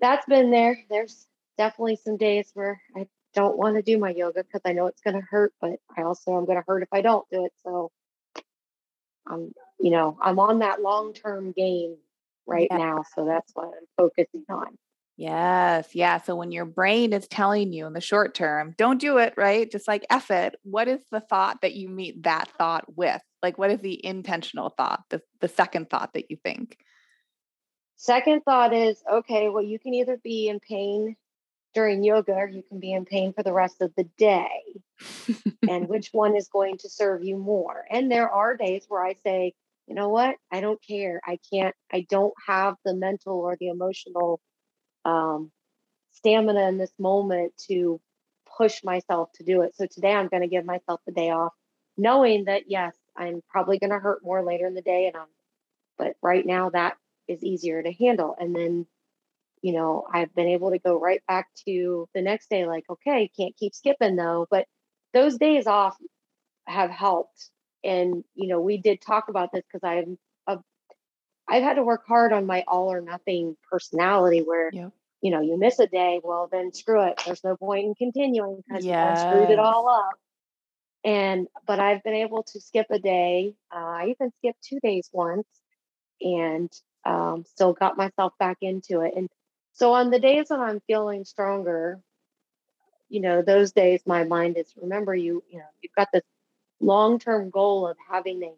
that's 0.00 0.26
been 0.26 0.50
there. 0.50 0.78
There's 0.88 1.26
definitely 1.58 1.96
some 1.96 2.16
days 2.16 2.50
where 2.54 2.80
I 2.96 3.06
don't 3.34 3.56
want 3.56 3.76
to 3.76 3.82
do 3.82 3.98
my 3.98 4.10
yoga 4.10 4.42
because 4.44 4.62
I 4.64 4.72
know 4.72 4.86
it's 4.86 5.02
going 5.02 5.14
to 5.16 5.26
hurt, 5.28 5.52
but 5.60 5.78
I 5.96 6.02
also 6.02 6.36
am 6.36 6.44
going 6.44 6.58
to 6.58 6.64
hurt 6.66 6.82
if 6.82 6.88
I 6.92 7.00
don't 7.00 7.28
do 7.30 7.44
it. 7.44 7.52
So 7.62 7.90
I'm, 9.26 9.52
you 9.78 9.90
know, 9.90 10.18
I'm 10.20 10.38
on 10.38 10.60
that 10.60 10.82
long 10.82 11.12
term 11.12 11.52
game 11.52 11.96
right 12.46 12.68
yeah. 12.70 12.78
now. 12.78 13.04
So 13.14 13.24
that's 13.24 13.52
what 13.54 13.66
I'm 13.66 13.86
focusing 13.96 14.44
on. 14.48 14.76
Yes. 15.16 15.94
Yeah. 15.94 16.18
So 16.18 16.34
when 16.34 16.50
your 16.50 16.64
brain 16.64 17.12
is 17.12 17.28
telling 17.28 17.74
you 17.74 17.86
in 17.86 17.92
the 17.92 18.00
short 18.00 18.34
term, 18.34 18.74
don't 18.78 18.98
do 18.98 19.18
it, 19.18 19.34
right? 19.36 19.70
Just 19.70 19.86
like 19.86 20.06
F 20.08 20.30
it, 20.30 20.56
what 20.62 20.88
is 20.88 21.02
the 21.10 21.20
thought 21.20 21.60
that 21.60 21.74
you 21.74 21.90
meet 21.90 22.22
that 22.22 22.48
thought 22.56 22.96
with? 22.96 23.20
Like, 23.42 23.58
what 23.58 23.70
is 23.70 23.80
the 23.80 24.04
intentional 24.04 24.70
thought, 24.70 25.02
the, 25.10 25.20
the 25.40 25.48
second 25.48 25.90
thought 25.90 26.14
that 26.14 26.30
you 26.30 26.38
think? 26.42 26.78
Second 28.00 28.40
thought 28.46 28.72
is 28.72 29.02
okay, 29.12 29.50
well, 29.50 29.62
you 29.62 29.78
can 29.78 29.92
either 29.92 30.16
be 30.24 30.48
in 30.48 30.58
pain 30.58 31.16
during 31.74 32.02
yoga 32.02 32.32
or 32.32 32.48
you 32.48 32.62
can 32.62 32.80
be 32.80 32.94
in 32.94 33.04
pain 33.04 33.34
for 33.34 33.42
the 33.42 33.52
rest 33.52 33.82
of 33.82 33.92
the 33.94 34.04
day. 34.16 34.48
and 35.68 35.86
which 35.88 36.08
one 36.10 36.34
is 36.34 36.48
going 36.48 36.78
to 36.78 36.88
serve 36.88 37.22
you 37.22 37.36
more? 37.36 37.84
And 37.90 38.10
there 38.10 38.30
are 38.30 38.56
days 38.56 38.86
where 38.88 39.04
I 39.04 39.16
say, 39.22 39.52
you 39.86 39.94
know 39.94 40.08
what? 40.08 40.36
I 40.50 40.62
don't 40.62 40.80
care. 40.82 41.20
I 41.26 41.38
can't, 41.52 41.74
I 41.92 42.06
don't 42.08 42.32
have 42.46 42.76
the 42.86 42.94
mental 42.94 43.34
or 43.34 43.58
the 43.60 43.68
emotional 43.68 44.40
um, 45.04 45.52
stamina 46.12 46.68
in 46.68 46.78
this 46.78 46.94
moment 46.98 47.52
to 47.68 48.00
push 48.56 48.82
myself 48.82 49.28
to 49.34 49.44
do 49.44 49.60
it. 49.60 49.76
So 49.76 49.84
today 49.84 50.14
I'm 50.14 50.28
going 50.28 50.40
to 50.42 50.48
give 50.48 50.64
myself 50.64 51.02
the 51.04 51.12
day 51.12 51.28
off, 51.28 51.52
knowing 51.98 52.46
that 52.46 52.62
yes, 52.66 52.96
I'm 53.14 53.42
probably 53.50 53.78
going 53.78 53.92
to 53.92 53.98
hurt 53.98 54.24
more 54.24 54.42
later 54.42 54.66
in 54.66 54.72
the 54.72 54.80
day. 54.80 55.06
And 55.08 55.18
I'm, 55.18 55.28
but 55.98 56.16
right 56.22 56.46
now 56.46 56.70
that 56.70 56.96
is 57.30 57.44
easier 57.44 57.82
to 57.82 57.92
handle. 57.92 58.34
And 58.38 58.54
then, 58.54 58.86
you 59.62 59.72
know, 59.72 60.06
I've 60.12 60.34
been 60.34 60.48
able 60.48 60.70
to 60.70 60.78
go 60.78 60.98
right 60.98 61.22
back 61.28 61.48
to 61.66 62.08
the 62.14 62.22
next 62.22 62.50
day, 62.50 62.66
like, 62.66 62.84
okay, 62.90 63.30
can't 63.38 63.56
keep 63.56 63.74
skipping 63.74 64.16
though. 64.16 64.46
But 64.50 64.66
those 65.12 65.38
days 65.38 65.66
off 65.66 65.96
have 66.66 66.90
helped 66.90 67.50
and 67.82 68.24
you 68.34 68.48
know 68.48 68.60
we 68.60 68.76
did 68.78 69.00
talk 69.00 69.28
about 69.28 69.50
this 69.52 69.62
because 69.70 69.82
i'm 69.82 70.18
a, 70.46 70.58
i've 71.48 71.62
had 71.62 71.74
to 71.74 71.82
work 71.82 72.02
hard 72.06 72.32
on 72.32 72.46
my 72.46 72.64
all 72.68 72.92
or 72.92 73.00
nothing 73.00 73.56
personality 73.70 74.40
where 74.40 74.70
yep. 74.72 74.92
you 75.20 75.30
know 75.30 75.40
you 75.40 75.58
miss 75.58 75.78
a 75.78 75.86
day 75.86 76.20
well 76.22 76.48
then 76.50 76.72
screw 76.72 77.02
it 77.02 77.20
there's 77.26 77.44
no 77.44 77.56
point 77.56 77.86
in 77.86 77.94
continuing 77.94 78.62
because 78.66 78.84
yes. 78.84 79.22
you 79.22 79.30
screwed 79.30 79.50
it 79.50 79.58
all 79.58 79.88
up 79.88 80.18
and 81.04 81.46
but 81.66 81.80
i've 81.80 82.02
been 82.02 82.14
able 82.14 82.42
to 82.42 82.60
skip 82.60 82.86
a 82.90 82.98
day 82.98 83.54
uh, 83.74 83.78
i 83.78 84.06
even 84.08 84.30
skipped 84.38 84.62
two 84.62 84.78
days 84.80 85.08
once 85.12 85.46
and 86.20 86.70
um, 87.04 87.44
still 87.46 87.72
got 87.72 87.96
myself 87.96 88.32
back 88.38 88.58
into 88.60 89.00
it 89.00 89.14
and 89.16 89.28
so 89.72 89.92
on 89.94 90.10
the 90.10 90.18
days 90.20 90.46
when 90.48 90.60
i'm 90.60 90.80
feeling 90.86 91.24
stronger 91.24 91.98
you 93.08 93.20
know 93.20 93.42
those 93.42 93.72
days 93.72 94.00
my 94.06 94.24
mind 94.24 94.56
is 94.56 94.72
remember 94.76 95.14
you 95.14 95.42
you 95.50 95.58
know 95.58 95.64
you've 95.82 95.94
got 95.96 96.08
this 96.12 96.22
long 96.80 97.18
term 97.18 97.50
goal 97.50 97.86
of 97.86 97.96
having 98.10 98.42
a 98.42 98.52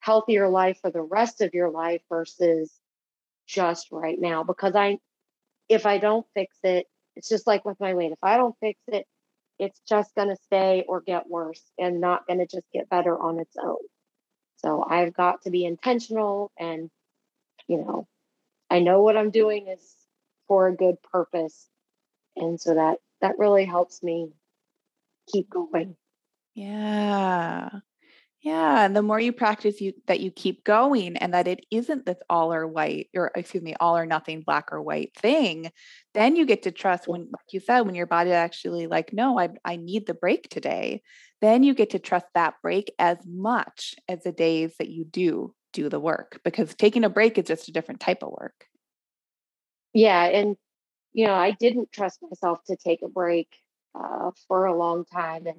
healthier 0.00 0.48
life 0.48 0.78
for 0.80 0.90
the 0.90 1.02
rest 1.02 1.40
of 1.42 1.54
your 1.54 1.70
life 1.70 2.02
versus 2.08 2.72
just 3.46 3.88
right 3.92 4.20
now. 4.20 4.44
Because 4.44 4.74
I, 4.76 4.98
if 5.68 5.86
I 5.86 5.98
don't 5.98 6.26
fix 6.34 6.56
it, 6.62 6.86
it's 7.16 7.28
just 7.28 7.46
like 7.46 7.64
with 7.64 7.80
my 7.80 7.94
weight. 7.94 8.12
If 8.12 8.22
I 8.22 8.36
don't 8.36 8.56
fix 8.60 8.80
it, 8.88 9.06
it's 9.58 9.80
just 9.88 10.14
going 10.14 10.28
to 10.28 10.36
stay 10.44 10.84
or 10.88 11.00
get 11.00 11.28
worse 11.28 11.62
and 11.78 12.00
not 12.00 12.26
going 12.26 12.40
to 12.40 12.46
just 12.46 12.66
get 12.72 12.90
better 12.90 13.18
on 13.18 13.40
its 13.40 13.56
own. 13.62 13.78
So 14.58 14.84
I've 14.88 15.14
got 15.14 15.42
to 15.42 15.50
be 15.50 15.64
intentional 15.64 16.52
and, 16.58 16.90
you 17.68 17.78
know, 17.78 18.08
I 18.70 18.80
know 18.80 19.02
what 19.02 19.16
I'm 19.16 19.30
doing 19.30 19.68
is 19.68 19.82
for 20.48 20.68
a 20.68 20.76
good 20.76 20.96
purpose. 21.02 21.68
And 22.36 22.60
so 22.60 22.74
that 22.74 22.98
that 23.20 23.38
really 23.38 23.64
helps 23.64 24.02
me 24.02 24.30
keep 25.32 25.50
going. 25.50 25.96
Yeah. 26.54 27.70
Yeah. 28.42 28.84
And 28.84 28.94
the 28.94 29.02
more 29.02 29.18
you 29.18 29.32
practice 29.32 29.80
you 29.80 29.92
that 30.06 30.20
you 30.20 30.30
keep 30.30 30.62
going 30.62 31.16
and 31.16 31.34
that 31.34 31.48
it 31.48 31.66
isn't 31.72 32.06
this 32.06 32.18
all 32.30 32.52
or 32.52 32.66
white 32.66 33.08
or 33.14 33.32
excuse 33.34 33.62
me, 33.62 33.74
all 33.80 33.96
or 33.96 34.06
nothing, 34.06 34.42
black 34.42 34.72
or 34.72 34.80
white 34.80 35.10
thing, 35.16 35.72
then 36.14 36.36
you 36.36 36.46
get 36.46 36.62
to 36.62 36.70
trust 36.70 37.08
when 37.08 37.22
like 37.22 37.52
you 37.52 37.60
said, 37.60 37.80
when 37.80 37.96
your 37.96 38.06
body 38.06 38.30
actually 38.30 38.86
like, 38.86 39.12
no, 39.12 39.38
I 39.38 39.48
I 39.64 39.76
need 39.76 40.06
the 40.06 40.14
break 40.14 40.48
today. 40.48 41.02
Then 41.40 41.64
you 41.64 41.74
get 41.74 41.90
to 41.90 41.98
trust 41.98 42.26
that 42.34 42.54
break 42.62 42.92
as 42.98 43.18
much 43.26 43.96
as 44.08 44.22
the 44.22 44.32
days 44.32 44.74
that 44.78 44.88
you 44.88 45.04
do 45.04 45.54
do 45.76 45.88
the 45.88 46.00
work 46.00 46.40
because 46.44 46.74
taking 46.74 47.04
a 47.04 47.10
break 47.10 47.38
is 47.38 47.46
just 47.46 47.68
a 47.68 47.72
different 47.72 48.00
type 48.00 48.22
of 48.22 48.30
work. 48.30 48.66
Yeah. 49.92 50.24
And 50.24 50.56
you 51.16 51.26
know, 51.26 51.34
I 51.34 51.52
didn't 51.52 51.90
trust 51.92 52.18
myself 52.22 52.62
to 52.66 52.76
take 52.76 53.00
a 53.02 53.08
break 53.08 53.48
uh, 53.94 54.32
for 54.48 54.66
a 54.66 54.76
long 54.76 55.06
time. 55.06 55.46
And 55.46 55.58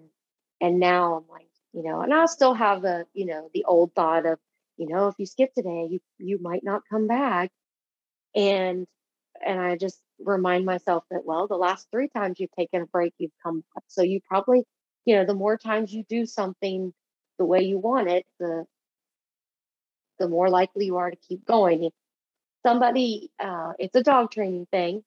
and 0.62 0.80
now 0.80 1.16
I'm 1.16 1.24
like, 1.30 1.50
you 1.74 1.82
know, 1.84 2.02
and 2.02 2.14
I'll 2.14 2.28
still 2.28 2.54
have 2.54 2.84
the, 2.84 3.06
you 3.14 3.26
know, 3.26 3.50
the 3.54 3.66
old 3.66 3.94
thought 3.96 4.28
of, 4.28 4.38
you 4.78 4.88
know, 4.88 5.08
if 5.08 5.16
you 5.18 5.26
skip 5.26 5.54
today, 5.56 5.88
you 5.90 6.00
you 6.20 6.40
might 6.40 6.64
not 6.64 6.84
come 6.90 7.08
back. 7.08 7.50
And 8.36 8.86
and 9.46 9.60
I 9.60 9.78
just 9.78 10.00
remind 10.20 10.66
myself 10.66 11.04
that, 11.10 11.26
well, 11.26 11.48
the 11.48 11.58
last 11.58 11.88
three 11.92 12.10
times 12.10 12.40
you've 12.40 12.52
taken 12.52 12.84
a 12.84 12.86
break, 12.86 13.14
you've 13.18 13.32
come 13.44 13.64
back. 13.74 13.84
So 13.88 14.04
you 14.04 14.20
probably, 14.30 14.64
you 15.06 15.16
know, 15.16 15.26
the 15.26 15.34
more 15.34 15.58
times 15.58 15.92
you 15.92 16.04
do 16.08 16.28
something 16.28 16.94
the 17.40 17.46
way 17.46 17.62
you 17.64 17.80
want 17.80 18.10
it, 18.10 18.26
the 18.40 18.66
the 20.20 20.28
more 20.28 20.50
likely 20.50 20.86
you 20.86 20.98
are 20.98 21.12
to 21.12 21.18
keep 21.18 21.46
going. 21.46 21.90
Somebody, 22.66 23.32
uh, 23.40 23.74
it's 23.80 23.96
a 23.96 24.04
dog 24.04 24.32
training 24.32 24.68
thing, 24.72 25.04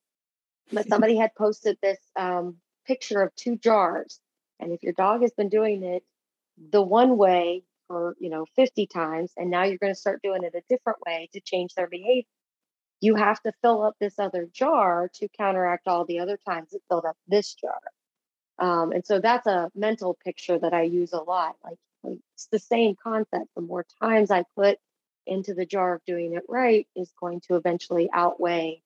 but 0.73 0.89
somebody 0.89 1.17
had 1.17 1.35
posted 1.35 1.79
this 1.83 1.99
um, 2.17 2.57
picture 2.87 3.23
of 3.23 3.35
two 3.37 3.57
jars 3.57 4.21
and 4.61 4.73
if 4.73 4.83
your 4.83 4.93
dog 4.93 5.23
has 5.23 5.33
been 5.33 5.49
doing 5.49 5.83
it 5.83 6.05
the 6.71 6.83
one 6.83 7.17
way 7.17 7.65
for, 7.89 8.15
you 8.21 8.29
know, 8.29 8.47
50 8.57 8.87
times, 8.87 9.33
and 9.37 9.51
now 9.51 9.65
you're 9.65 9.79
going 9.79 9.95
to 9.95 9.99
start 9.99 10.23
doing 10.23 10.45
it 10.45 10.55
a 10.55 10.63
different 10.69 10.99
way 11.07 11.29
to 11.33 11.41
change 11.41 11.75
their 11.75 11.89
behavior, 11.89 12.25
you 13.01 13.15
have 13.15 13.41
to 13.43 13.53
fill 13.63 13.83
up 13.83 13.95
this 13.99 14.19
other 14.19 14.47
jar 14.53 15.11
to 15.15 15.29
counteract 15.29 15.89
all 15.89 16.05
the 16.05 16.21
other 16.21 16.39
times 16.47 16.75
it 16.75 16.83
filled 16.89 17.07
up 17.07 17.17
this 17.27 17.55
jar. 17.55 17.81
Um, 18.59 18.93
and 18.93 19.05
so 19.07 19.21
that's 19.21 19.47
a 19.47 19.71
mental 19.75 20.19
picture 20.23 20.59
that 20.59 20.75
I 20.75 20.83
use 20.83 21.15
a 21.15 21.23
lot. 21.23 21.57
Like, 21.65 21.79
like 22.05 22.19
it's 22.35 22.49
the 22.53 22.59
same 22.59 22.95
concept. 23.03 23.47
The 23.57 23.63
more 23.63 23.87
times 24.03 24.31
I 24.31 24.45
put 24.55 24.79
into 25.27 25.55
the 25.55 25.67
jar 25.67 25.95
of 25.95 26.05
doing 26.05 26.35
it 26.35 26.43
right 26.49 26.87
is 26.97 27.13
going 27.21 27.41
to 27.49 27.57
eventually 27.57 28.09
outweigh 28.13 28.83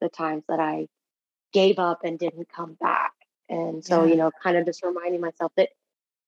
the 0.00 0.08
times 0.08 0.44
that 0.48 0.60
I 0.60 0.88
gave 1.52 1.78
up 1.78 2.00
and 2.04 2.18
didn't 2.18 2.48
come 2.48 2.74
back. 2.74 3.12
And 3.48 3.84
so, 3.84 4.04
yeah. 4.04 4.10
you 4.10 4.16
know, 4.16 4.30
kind 4.42 4.56
of 4.56 4.66
just 4.66 4.82
reminding 4.82 5.20
myself 5.20 5.52
that 5.56 5.70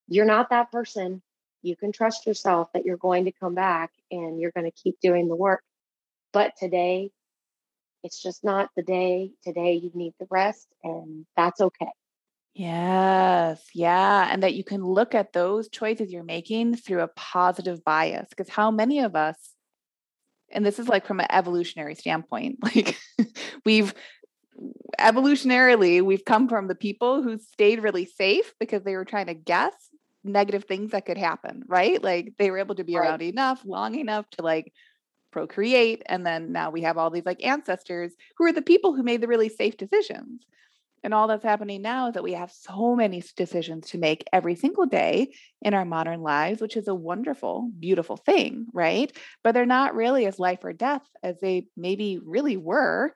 you're 0.07 0.25
not 0.25 0.51
that 0.51 0.71
person. 0.71 1.23
You 1.63 1.77
can 1.77 1.93
trust 1.93 2.27
yourself 2.27 2.73
that 2.73 2.85
you're 2.85 2.97
going 2.97 3.25
to 3.25 3.33
come 3.33 3.55
back 3.55 3.91
and 4.11 4.41
you're 4.41 4.53
going 4.53 4.71
to 4.71 4.83
keep 4.83 5.01
doing 5.01 5.29
the 5.29 5.35
work. 5.35 5.63
But 6.33 6.55
today, 6.57 7.11
it's 8.05 8.23
just 8.23 8.45
not 8.45 8.71
the 8.77 8.83
day. 8.83 9.33
Today, 9.43 9.75
you 9.75 9.91
need 9.95 10.15
the 10.21 10.29
rest, 10.31 10.69
and 10.85 11.27
that's 11.37 11.61
okay. 11.61 11.91
Yes. 12.59 13.63
Yeah. 13.73 14.29
And 14.33 14.43
that 14.43 14.55
you 14.55 14.65
can 14.65 14.85
look 14.85 15.15
at 15.15 15.33
those 15.33 15.69
choices 15.69 16.11
you're 16.11 16.25
making 16.25 16.75
through 16.75 17.03
a 17.03 17.09
positive 17.09 17.85
bias. 17.85 18.27
Because 18.31 18.49
how 18.49 18.73
many 18.73 18.99
of 18.99 19.15
us, 19.15 19.37
and 20.51 20.67
this 20.67 20.81
is 20.81 20.89
like 20.89 21.07
from 21.07 21.21
an 21.21 21.29
evolutionary 21.31 21.95
standpoint, 21.95 22.59
like 22.63 22.99
we've 23.65 23.95
evolutionarily, 24.99 26.03
we've 26.03 26.25
come 26.25 26.49
from 26.49 26.67
the 26.67 26.75
people 26.75 27.23
who 27.23 27.39
stayed 27.39 27.81
really 27.81 28.07
safe 28.07 28.53
because 28.59 28.83
they 28.83 28.97
were 28.97 29.05
trying 29.05 29.27
to 29.27 29.35
guess 29.35 29.75
negative 30.25 30.65
things 30.65 30.91
that 30.91 31.07
could 31.07 31.17
happen, 31.17 31.63
right? 31.69 32.03
Like 32.03 32.33
they 32.39 32.51
were 32.51 32.59
able 32.59 32.75
to 32.75 32.85
be 32.85 32.97
right. 32.97 33.07
around 33.07 33.23
enough, 33.23 33.63
long 33.65 33.95
enough 33.95 34.29
to 34.31 34.43
like 34.43 34.73
procreate. 35.31 36.03
And 36.07 36.27
then 36.27 36.51
now 36.51 36.71
we 36.71 36.83
have 36.83 36.99
all 36.99 37.11
these 37.11 37.25
like 37.25 37.45
ancestors 37.45 38.15
who 38.37 38.47
are 38.47 38.53
the 38.53 38.63
people 38.63 38.97
who 38.97 39.05
made 39.05 39.21
the 39.21 39.29
really 39.29 39.49
safe 39.49 39.77
decisions. 39.77 40.43
And 41.05 41.15
all 41.15 41.29
that's 41.29 41.45
happening 41.45 41.83
now 41.83 42.09
is 42.09 42.15
that 42.15 42.23
we 42.23 42.33
have 42.33 42.51
so 42.51 42.97
many 42.97 43.23
decisions 43.37 43.91
to 43.91 43.99
make 43.99 44.25
every 44.33 44.55
single 44.55 44.87
day 44.87 45.33
in 45.63 45.75
our 45.75 45.85
modern 45.85 46.23
lives, 46.23 46.61
which 46.61 46.77
is 46.77 46.89
a 46.89 46.95
wonderful, 46.95 47.71
beautiful 47.79 48.17
thing, 48.17 48.67
right? 48.73 49.11
But 49.45 49.53
they're 49.53 49.67
not 49.67 49.95
really 49.95 50.27
as 50.27 50.39
life 50.39 50.65
or 50.65 50.73
death 50.73 51.09
as 51.23 51.41
they 51.41 51.69
maybe 51.77 52.19
really 52.23 52.57
were 52.57 53.15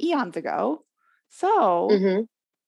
eons 0.00 0.36
ago. 0.36 0.84
So, 1.30 1.88
mm-hmm. 1.90 2.22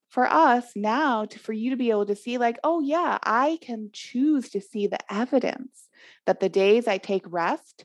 for 0.08 0.26
us 0.26 0.72
now, 0.74 1.24
to, 1.26 1.38
for 1.38 1.52
you 1.52 1.70
to 1.70 1.76
be 1.76 1.90
able 1.90 2.06
to 2.06 2.16
see, 2.16 2.36
like, 2.36 2.58
oh, 2.64 2.80
yeah, 2.80 3.18
I 3.22 3.58
can 3.62 3.90
choose 3.92 4.50
to 4.50 4.60
see 4.60 4.86
the 4.86 5.12
evidence 5.12 5.88
that 6.26 6.40
the 6.40 6.48
days 6.48 6.86
I 6.86 6.98
take 6.98 7.24
rest 7.26 7.84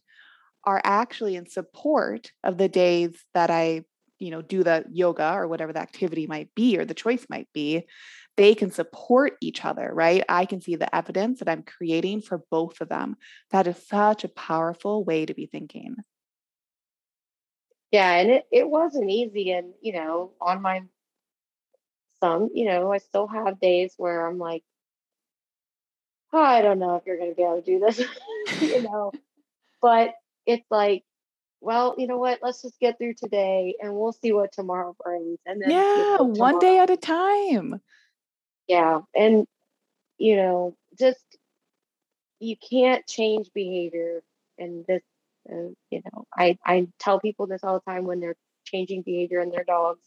are 0.66 0.82
actually 0.84 1.36
in 1.36 1.48
support 1.48 2.32
of 2.44 2.58
the 2.58 2.68
days 2.70 3.24
that 3.34 3.50
I 3.52 3.84
you 4.20 4.32
know 4.32 4.42
do 4.42 4.64
the 4.64 4.86
yoga 4.92 5.34
or 5.34 5.48
whatever 5.48 5.74
the 5.74 5.80
activity 5.80 6.28
might 6.28 6.54
be 6.56 6.78
or 6.78 6.86
the 6.86 6.94
choice 6.94 7.26
might 7.30 7.48
be 7.54 7.86
they 8.38 8.54
can 8.54 8.70
support 8.70 9.34
each 9.42 9.64
other 9.64 9.90
right? 9.94 10.24
I 10.28 10.46
can 10.46 10.62
see 10.62 10.76
the 10.76 10.94
evidence 10.94 11.40
that 11.40 11.50
i'm 11.50 11.64
creating 11.64 12.22
for 12.22 12.42
both 12.52 12.82
of 12.82 12.90
them. 12.90 13.16
That 13.52 13.68
is 13.68 13.88
such 13.88 14.24
a 14.24 14.30
powerful 14.30 15.04
way 15.04 15.26
to 15.26 15.34
be 15.34 15.46
thinking. 15.46 15.96
Yeah 17.92 18.12
and 18.12 18.30
it, 18.30 18.46
it 18.52 18.70
wasn't 18.70 19.10
easy 19.10 19.52
and 19.52 19.74
you 19.82 19.94
know 19.94 20.32
on 20.42 20.62
my 20.62 20.84
some 22.20 22.50
you 22.54 22.66
know 22.66 22.92
i 22.92 22.98
still 22.98 23.28
have 23.28 23.60
days 23.60 23.94
where 23.98 24.26
i'm 24.26 24.38
like 24.38 24.64
oh, 26.34 26.42
i 26.42 26.62
don't 26.62 26.80
know 26.80 26.96
if 26.96 27.04
you're 27.06 27.18
going 27.18 27.32
to 27.32 27.36
be 27.36 27.44
able 27.44 27.62
to 27.62 27.66
do 27.66 27.80
this 27.80 28.00
you 28.62 28.84
know? 28.84 29.12
But 29.82 30.14
it's 30.46 30.66
like 30.70 31.04
well, 31.62 31.96
you 31.98 32.08
know 32.08 32.18
what? 32.18 32.40
Let's 32.42 32.62
just 32.62 32.80
get 32.80 32.98
through 32.98 33.16
today 33.16 33.76
and 33.82 33.96
we'll 33.96 34.14
see 34.14 34.32
what 34.32 34.52
tomorrow 34.52 34.96
brings. 35.04 35.40
And 35.46 35.62
then, 35.62 35.72
yeah, 35.72 35.96
you 35.96 36.18
know, 36.18 36.24
one 36.26 36.60
day 36.60 36.80
at 36.80 36.90
a 36.90 36.98
time. 36.98 37.82
Yeah. 38.68 39.02
And, 39.16 39.48
you 40.18 40.36
know, 40.36 40.76
just 40.98 41.24
you 42.40 42.56
can't 42.58 43.06
change 43.08 43.50
behavior. 43.54 44.22
And 44.58 44.86
this, 44.86 45.02
uh, 45.50 45.74
you 45.90 46.02
know, 46.06 46.26
I, 46.36 46.58
I 46.66 46.88
tell 47.00 47.20
people 47.20 47.48
this 47.48 47.64
all 47.64 47.76
the 47.76 47.92
time 47.92 48.06
when 48.06 48.20
they're 48.20 48.38
changing 48.66 49.02
behavior 49.02 49.42
in 49.42 49.50
their 49.50 49.64
dogs. 49.64 50.04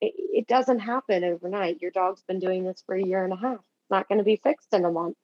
It, 0.00 0.14
it 0.16 0.46
doesn't 0.46 0.78
happen 0.78 1.24
overnight. 1.24 1.82
Your 1.82 1.90
dog's 1.90 2.22
been 2.22 2.38
doing 2.38 2.64
this 2.64 2.82
for 2.86 2.94
a 2.94 3.02
year 3.02 3.24
and 3.24 3.32
a 3.32 3.36
half. 3.36 3.58
It's 3.58 3.90
not 3.90 4.08
going 4.08 4.18
to 4.18 4.24
be 4.24 4.36
fixed 4.36 4.72
in 4.72 4.84
a 4.84 4.92
month. 4.92 5.16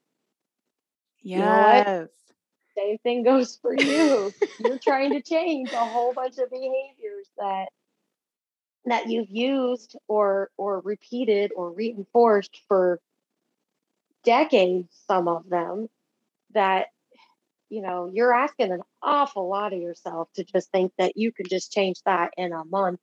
Yes. 1.22 1.86
You 1.86 1.92
know 1.92 2.09
same 2.77 2.99
thing 2.99 3.22
goes 3.22 3.57
for 3.57 3.75
you. 3.75 4.33
You're 4.59 4.79
trying 4.79 5.12
to 5.12 5.22
change 5.22 5.72
a 5.72 5.77
whole 5.77 6.12
bunch 6.12 6.39
of 6.39 6.51
behaviors 6.51 7.29
that 7.39 7.68
that 8.87 9.09
you've 9.09 9.31
used 9.31 9.97
or 10.09 10.51
or 10.57 10.81
repeated 10.81 11.53
or 11.57 11.72
reinforced 11.72 12.61
for 12.68 13.01
decades 14.25 14.89
some 15.07 15.29
of 15.29 15.49
them 15.49 15.89
that 16.53 16.87
you 17.68 17.83
know 17.83 18.11
you're 18.12 18.33
asking 18.33 18.72
an 18.72 18.83
awful 19.03 19.49
lot 19.49 19.72
of 19.72 19.81
yourself 19.81 20.29
to 20.35 20.45
just 20.45 20.70
think 20.70 20.93
that 20.99 21.16
you 21.16 21.33
could 21.33 21.49
just 21.49 21.72
change 21.72 22.01
that 22.05 22.33
in 22.37 22.53
a 22.53 22.64
month 22.64 23.01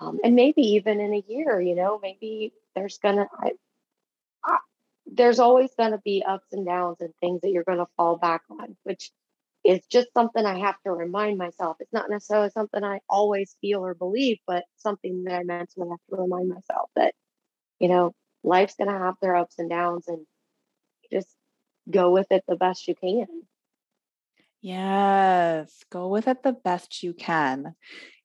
um, 0.00 0.18
and 0.24 0.34
maybe 0.34 0.62
even 0.62 1.00
in 1.00 1.14
a 1.14 1.24
year 1.28 1.60
you 1.60 1.74
know 1.74 1.98
maybe 2.02 2.52
there's 2.74 2.98
gonna 2.98 3.26
I, 4.44 4.58
there's 5.12 5.38
always 5.38 5.70
going 5.76 5.92
to 5.92 6.00
be 6.04 6.24
ups 6.26 6.46
and 6.52 6.66
downs 6.66 6.98
and 7.00 7.12
things 7.20 7.40
that 7.42 7.50
you're 7.50 7.64
going 7.64 7.78
to 7.78 7.86
fall 7.96 8.16
back 8.16 8.42
on, 8.50 8.76
which 8.84 9.10
is 9.64 9.80
just 9.90 10.08
something 10.14 10.44
I 10.44 10.58
have 10.60 10.76
to 10.86 10.92
remind 10.92 11.36
myself. 11.36 11.76
It's 11.80 11.92
not 11.92 12.08
necessarily 12.08 12.50
something 12.50 12.82
I 12.82 13.00
always 13.08 13.56
feel 13.60 13.84
or 13.84 13.94
believe, 13.94 14.38
but 14.46 14.64
something 14.76 15.24
that 15.24 15.34
I 15.34 15.42
mentally 15.42 15.88
have 15.90 15.98
to 16.10 16.22
remind 16.22 16.48
myself 16.48 16.90
that, 16.96 17.14
you 17.78 17.88
know, 17.88 18.14
life's 18.42 18.76
going 18.76 18.88
to 18.88 18.98
have 18.98 19.16
their 19.20 19.36
ups 19.36 19.58
and 19.58 19.68
downs 19.68 20.08
and 20.08 20.26
just 21.12 21.28
go 21.90 22.10
with 22.10 22.28
it 22.30 22.44
the 22.46 22.56
best 22.56 22.88
you 22.88 22.94
can. 22.94 23.26
Yes, 24.62 25.84
go 25.90 26.08
with 26.08 26.28
it 26.28 26.42
the 26.42 26.52
best 26.52 27.02
you 27.02 27.14
can. 27.14 27.74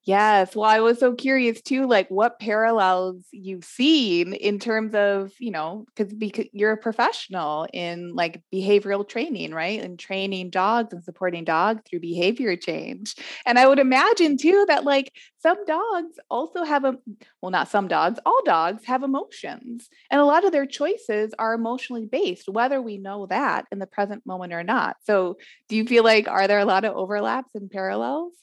Yes. 0.06 0.56
Well, 0.56 0.70
I 0.70 0.82
was 0.82 1.00
so 1.00 1.16
curious 1.16 1.62
too, 1.64 1.88
like 1.88 2.08
what 2.10 2.40
parallels 2.40 3.26
you've 3.32 3.64
seen 3.64 4.34
in 4.34 4.60
terms 4.60 4.94
of, 4.94 5.32
you 5.40 5.50
know, 5.50 5.86
because 5.96 6.14
because 6.14 6.46
you're 6.54 6.74
a 6.74 6.78
professional 6.78 7.66
in 7.74 8.14
like 8.14 8.40
behavioral 8.54 9.08
training, 9.08 9.52
right? 9.52 9.82
And 9.82 9.98
training 9.98 10.52
dogs 10.52 10.94
and 10.94 11.04
supporting 11.04 11.44
dogs 11.44 11.82
through 11.90 12.02
behavior 12.02 12.56
change. 12.56 13.16
And 13.48 13.58
I 13.58 13.68
would 13.68 13.80
imagine 13.80 14.38
too 14.38 14.66
that 14.68 14.84
like 14.84 15.12
some 15.40 15.66
dogs 15.66 16.20
also 16.30 16.64
have 16.64 16.86
a 16.86 16.98
well, 17.42 17.50
not 17.52 17.68
some 17.70 17.88
dogs, 17.88 18.20
all 18.28 18.44
dogs 18.46 18.86
have 18.86 19.02
emotions. 19.02 19.90
And 20.12 20.22
a 20.22 20.26
lot 20.26 20.46
of 20.46 20.52
their 20.52 20.68
choices 20.68 21.34
are 21.40 21.56
emotionally 21.56 22.06
based, 22.06 22.48
whether 22.48 22.80
we 22.80 23.00
know 23.00 23.26
that 23.28 23.66
in 23.72 23.80
the 23.80 23.88
present 23.88 24.24
moment 24.24 24.54
or 24.54 24.64
not. 24.64 24.98
So 25.04 25.38
do 25.68 25.76
you 25.76 25.84
feel 25.88 26.04
like 26.04 26.28
are 26.28 26.48
there 26.48 26.60
a 26.60 26.66
lot 26.66 26.86
of 26.86 26.96
overlaps 26.96 27.56
and 27.56 27.72
parallels? 27.72 28.34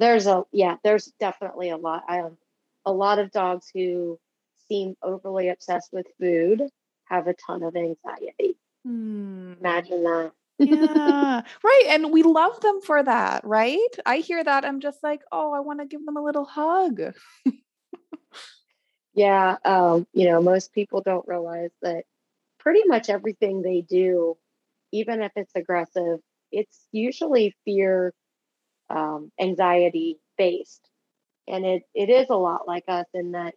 There's 0.00 0.26
a 0.26 0.44
yeah 0.50 0.76
there's 0.82 1.12
definitely 1.20 1.70
a 1.70 1.76
lot. 1.76 2.04
I 2.08 2.16
have 2.16 2.32
a 2.86 2.92
lot 2.92 3.18
of 3.18 3.30
dogs 3.30 3.70
who 3.72 4.18
seem 4.68 4.96
overly 5.02 5.48
obsessed 5.50 5.90
with 5.92 6.06
food 6.18 6.62
have 7.04 7.26
a 7.26 7.34
ton 7.34 7.62
of 7.62 7.76
anxiety. 7.76 8.56
Hmm. 8.84 9.52
imagine 9.60 10.02
that. 10.04 10.32
Yeah. 10.58 11.42
Right 11.64 11.84
and 11.88 12.10
we 12.10 12.22
love 12.22 12.60
them 12.60 12.80
for 12.82 13.02
that 13.02 13.44
right? 13.44 13.94
I 14.04 14.18
hear 14.18 14.42
that 14.44 14.64
i'm 14.64 14.80
just 14.80 15.02
like 15.02 15.22
oh 15.32 15.52
i 15.52 15.60
want 15.60 15.80
to 15.80 15.86
give 15.86 16.04
them 16.04 16.16
a 16.16 16.24
little 16.24 16.44
hug. 16.44 17.00
Yeah 19.14 19.56
um, 19.64 20.06
you 20.12 20.28
know 20.28 20.40
most 20.42 20.72
people 20.72 21.00
don't 21.00 21.26
realize 21.26 21.70
that 21.82 22.04
pretty 22.58 22.84
much 22.84 23.08
everything 23.10 23.62
they 23.62 23.80
do 23.80 24.36
even 24.92 25.22
if 25.22 25.32
it's 25.36 25.52
aggressive 25.54 26.20
it's 26.52 26.86
usually 26.92 27.54
fear 27.64 28.12
um, 28.90 29.32
anxiety 29.40 30.18
based. 30.36 30.88
And 31.48 31.64
it, 31.64 31.82
it 31.94 32.10
is 32.10 32.28
a 32.30 32.36
lot 32.36 32.68
like 32.68 32.84
us 32.88 33.06
in 33.14 33.32
that, 33.32 33.54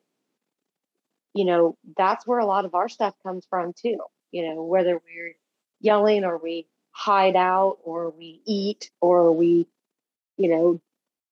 you 1.34 1.46
know, 1.46 1.78
that's 1.98 2.26
where 2.26 2.40
a 2.40 2.46
lot 2.46 2.66
of 2.66 2.76
our 2.76 2.90
stuff 2.90 3.14
comes 3.24 3.46
from 3.50 3.74
too. 3.74 3.98
You 4.32 4.48
know, 4.48 4.64
whether 4.64 4.94
we're 4.94 5.36
yelling 5.82 6.24
or 6.24 6.38
we 6.38 6.68
hide 6.92 7.36
out 7.36 7.80
or 7.84 8.12
we 8.12 8.42
eat 8.46 8.90
or 9.02 9.32
we, 9.32 9.68
you 10.38 10.50
know, 10.50 10.82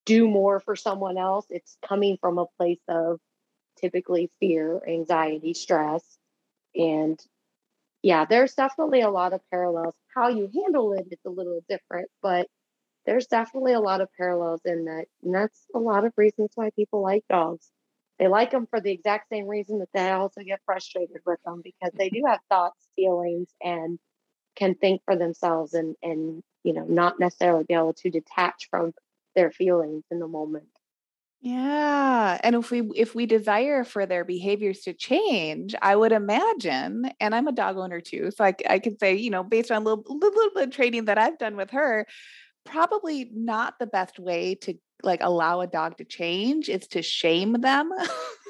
do 0.06 0.28
more 0.28 0.60
for 0.60 0.76
someone 0.76 1.18
else, 1.18 1.46
it's 1.50 1.78
coming 1.88 2.18
from 2.20 2.38
a 2.38 2.48
place 2.58 2.82
of 2.88 3.20
typically 3.80 4.30
fear, 4.40 4.82
anxiety, 4.88 5.54
stress. 5.54 6.04
And 6.76 7.20
yeah, 8.04 8.26
there's 8.26 8.56
definitely 8.56 9.02
a 9.02 9.10
lot 9.10 9.34
of 9.34 9.42
parallels. 9.52 9.96
How 10.14 10.30
you 10.30 10.50
handle 10.54 10.94
it 10.94 11.08
is 11.12 11.20
a 11.26 11.30
little 11.30 11.62
different, 11.70 12.10
but 12.22 12.48
there's 13.06 13.28
definitely 13.28 13.74
a 13.74 13.80
lot 13.80 14.02
of 14.02 14.10
parallels 14.18 14.62
in 14.66 14.86
that. 14.86 15.06
And 15.24 15.34
that's 15.34 15.66
a 15.74 15.80
lot 15.80 16.06
of 16.06 16.14
reasons 16.18 16.52
why 16.56 16.70
people 16.72 17.02
like 17.02 17.24
dogs. 17.30 17.72
They 18.20 18.28
like 18.28 18.52
them 18.52 18.68
for 18.68 18.80
the 18.80 18.92
exact 18.92 19.30
same 19.30 19.48
reason 19.48 19.80
that 19.80 19.90
they 19.94 20.12
also 20.12 20.42
get 20.42 20.60
frustrated 20.66 21.22
with 21.26 21.40
them 21.44 21.62
because 21.64 21.92
they 21.98 22.10
do 22.10 22.24
have 22.28 22.40
thoughts, 22.50 22.88
feelings, 22.96 23.50
and 23.64 23.98
can 24.56 24.76
think 24.76 25.02
for 25.06 25.16
themselves 25.16 25.74
and, 25.74 25.96
and, 26.04 26.44
you 26.64 26.74
know, 26.74 26.86
not 26.86 27.20
necessarily 27.20 27.64
be 27.64 27.74
able 27.74 27.94
to 27.94 28.12
detach 28.12 28.68
from 28.70 28.94
their 29.36 29.50
feelings 29.52 30.04
in 30.12 30.20
the 30.20 30.28
moment. 30.28 30.68
Yeah. 31.44 32.40
And 32.44 32.56
if 32.56 32.70
we 32.70 32.82
if 32.96 33.16
we 33.16 33.26
desire 33.26 33.84
for 33.84 34.06
their 34.06 34.24
behaviors 34.24 34.82
to 34.82 34.94
change, 34.94 35.74
I 35.82 35.96
would 35.96 36.12
imagine, 36.12 37.12
and 37.20 37.34
I'm 37.34 37.48
a 37.48 37.52
dog 37.52 37.78
owner 37.78 38.00
too, 38.00 38.30
so 38.30 38.44
I, 38.44 38.54
I 38.70 38.78
could 38.78 39.00
say, 39.00 39.16
you 39.16 39.32
know, 39.32 39.44
based 39.44 39.72
on 39.72 39.82
a 39.82 39.86
little, 39.86 40.04
little 40.08 40.50
bit 40.54 40.68
of 40.68 40.72
training 40.72 41.06
that 41.06 41.18
I've 41.18 41.40
done 41.40 41.56
with 41.56 41.72
her, 41.72 42.06
probably 42.66 43.30
not 43.34 43.76
the 43.80 43.88
best 43.88 44.20
way 44.20 44.56
to 44.56 44.76
like 45.04 45.22
allow 45.22 45.62
a 45.62 45.68
dog 45.68 45.98
to 45.98 46.06
change 46.06 46.70
is 46.70 46.88
to 46.88 47.02
shame 47.02 47.54
them 47.54 47.92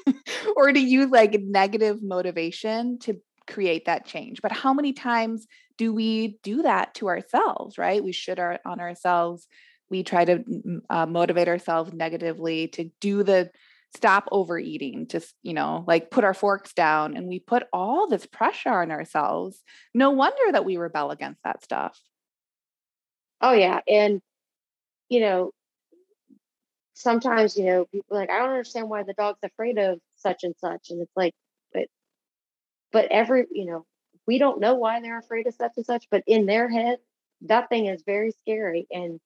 or 0.55 0.71
to 0.71 0.79
use 0.79 1.09
like 1.09 1.39
negative 1.41 2.01
motivation 2.03 2.99
to 2.99 3.19
create 3.47 3.85
that 3.85 4.05
change. 4.05 4.41
But 4.41 4.51
how 4.51 4.73
many 4.73 4.93
times 4.93 5.47
do 5.77 5.93
we 5.93 6.39
do 6.43 6.61
that 6.63 6.93
to 6.95 7.07
ourselves, 7.07 7.77
right? 7.77 8.03
We 8.03 8.11
should 8.11 8.39
our, 8.39 8.59
on 8.65 8.79
ourselves. 8.79 9.47
We 9.89 10.03
try 10.03 10.25
to 10.25 10.43
uh, 10.89 11.05
motivate 11.05 11.47
ourselves 11.47 11.93
negatively 11.93 12.67
to 12.69 12.89
do 12.99 13.23
the 13.23 13.51
stop 13.95 14.27
overeating, 14.31 15.07
just, 15.07 15.33
you 15.43 15.53
know, 15.53 15.83
like 15.85 16.11
put 16.11 16.23
our 16.23 16.33
forks 16.33 16.73
down. 16.73 17.17
And 17.17 17.27
we 17.27 17.39
put 17.39 17.63
all 17.73 18.07
this 18.07 18.25
pressure 18.25 18.69
on 18.69 18.91
ourselves. 18.91 19.61
No 19.93 20.11
wonder 20.11 20.51
that 20.51 20.65
we 20.65 20.77
rebel 20.77 21.11
against 21.11 21.43
that 21.43 21.63
stuff. 21.63 21.99
Oh, 23.41 23.53
yeah. 23.53 23.81
And, 23.87 24.21
you 25.09 25.21
know, 25.21 25.51
sometimes, 26.93 27.57
you 27.57 27.65
know, 27.65 27.85
people 27.85 28.17
like, 28.17 28.29
I 28.29 28.39
don't 28.39 28.49
understand 28.49 28.89
why 28.89 29.03
the 29.03 29.13
dog's 29.13 29.39
afraid 29.43 29.77
of 29.77 29.99
such 30.15 30.43
and 30.43 30.55
such. 30.57 30.89
And 30.89 31.01
it's 31.01 31.15
like, 31.15 31.33
but, 31.73 31.87
but 32.91 33.07
every, 33.11 33.45
you 33.51 33.65
know, 33.65 33.85
we 34.27 34.37
don't 34.37 34.59
know 34.59 34.75
why 34.75 35.01
they're 35.01 35.19
afraid 35.19 35.47
of 35.47 35.55
such 35.55 35.73
and 35.77 35.85
such, 35.85 36.05
but 36.11 36.23
in 36.27 36.45
their 36.45 36.69
head, 36.69 36.99
that 37.41 37.69
thing 37.69 37.87
is 37.87 38.03
very 38.05 38.31
scary. 38.31 38.87
And 38.91 39.19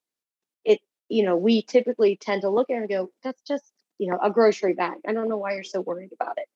it, 0.65 0.79
you 1.09 1.23
know, 1.23 1.37
we 1.37 1.63
typically 1.63 2.17
tend 2.17 2.43
to 2.43 2.49
look 2.49 2.69
at 2.69 2.75
it 2.75 2.79
and 2.81 2.89
go, 2.89 3.11
that's 3.23 3.41
just, 3.43 3.65
you 3.99 4.11
know, 4.11 4.19
a 4.21 4.31
grocery 4.31 4.73
bag. 4.73 4.99
I 5.07 5.13
don't 5.13 5.29
know 5.29 5.37
why 5.37 5.55
you're 5.55 5.63
so 5.63 5.81
worried 5.81 6.11
about 6.13 6.37
it. 6.37 6.47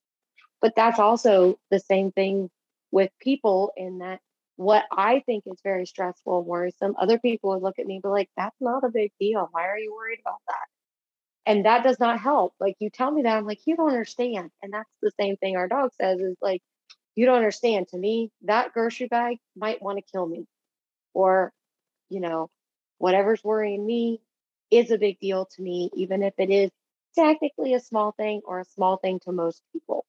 But 0.62 0.76
that's 0.76 1.00
also 1.00 1.60
the 1.72 1.80
same 1.80 2.12
thing 2.12 2.50
with 2.92 3.12
people 3.22 3.72
in 3.78 4.00
that 4.00 4.22
what 4.60 4.84
I 4.92 5.24
think 5.26 5.46
is 5.48 5.62
very 5.64 5.86
stressful 5.86 6.40
and 6.40 6.46
worrisome, 6.46 6.94
other 7.00 7.18
people 7.18 7.52
would 7.52 7.62
look 7.62 7.80
at 7.80 7.86
me 7.86 7.96
and 7.96 8.04
be 8.04 8.10
like, 8.10 8.30
that's 8.36 8.58
not 8.60 8.84
a 8.84 8.90
big 8.90 9.14
deal. 9.18 9.48
Why 9.52 9.66
are 9.68 9.78
you 9.78 9.96
worried 9.96 10.20
about 10.20 10.42
that? 10.50 11.50
And 11.50 11.66
that 11.66 11.82
does 11.82 11.98
not 11.98 12.20
help. 12.20 12.56
Like 12.60 12.76
you 12.80 12.90
tell 12.90 13.10
me 13.10 13.22
that, 13.22 13.38
I'm 13.38 13.46
like, 13.46 13.62
you 13.64 13.78
don't 13.78 13.88
understand. 13.88 14.52
And 14.62 14.74
that's 14.74 14.90
the 15.02 15.14
same 15.18 15.38
thing 15.38 15.56
our 15.56 15.70
dog 15.70 15.92
says 16.00 16.20
is 16.20 16.36
like, 16.42 16.62
you 17.16 17.26
don't 17.26 17.38
understand. 17.38 17.88
To 17.90 17.98
me, 17.98 18.32
that 18.42 18.74
grocery 18.74 19.08
bag 19.08 19.38
might 19.56 19.82
want 19.82 19.98
to 19.98 20.12
kill 20.12 20.28
me. 20.28 20.46
Or, 21.14 21.54
you 22.10 22.20
know, 22.20 22.50
whatever's 22.98 23.42
worrying 23.42 23.86
me 23.86 24.20
is 24.72 24.92
a 24.92 24.98
big 24.98 25.22
deal 25.22 25.48
to 25.56 25.62
me, 25.62 25.90
even 25.96 26.22
if 26.22 26.34
it 26.38 26.50
is 26.50 26.70
technically 27.16 27.76
a 27.76 27.80
small 27.80 28.12
thing 28.12 28.42
or 28.44 28.60
a 28.60 28.66
small 28.66 28.98
thing 28.98 29.22
to 29.22 29.32
most 29.32 29.64
people. 29.72 30.04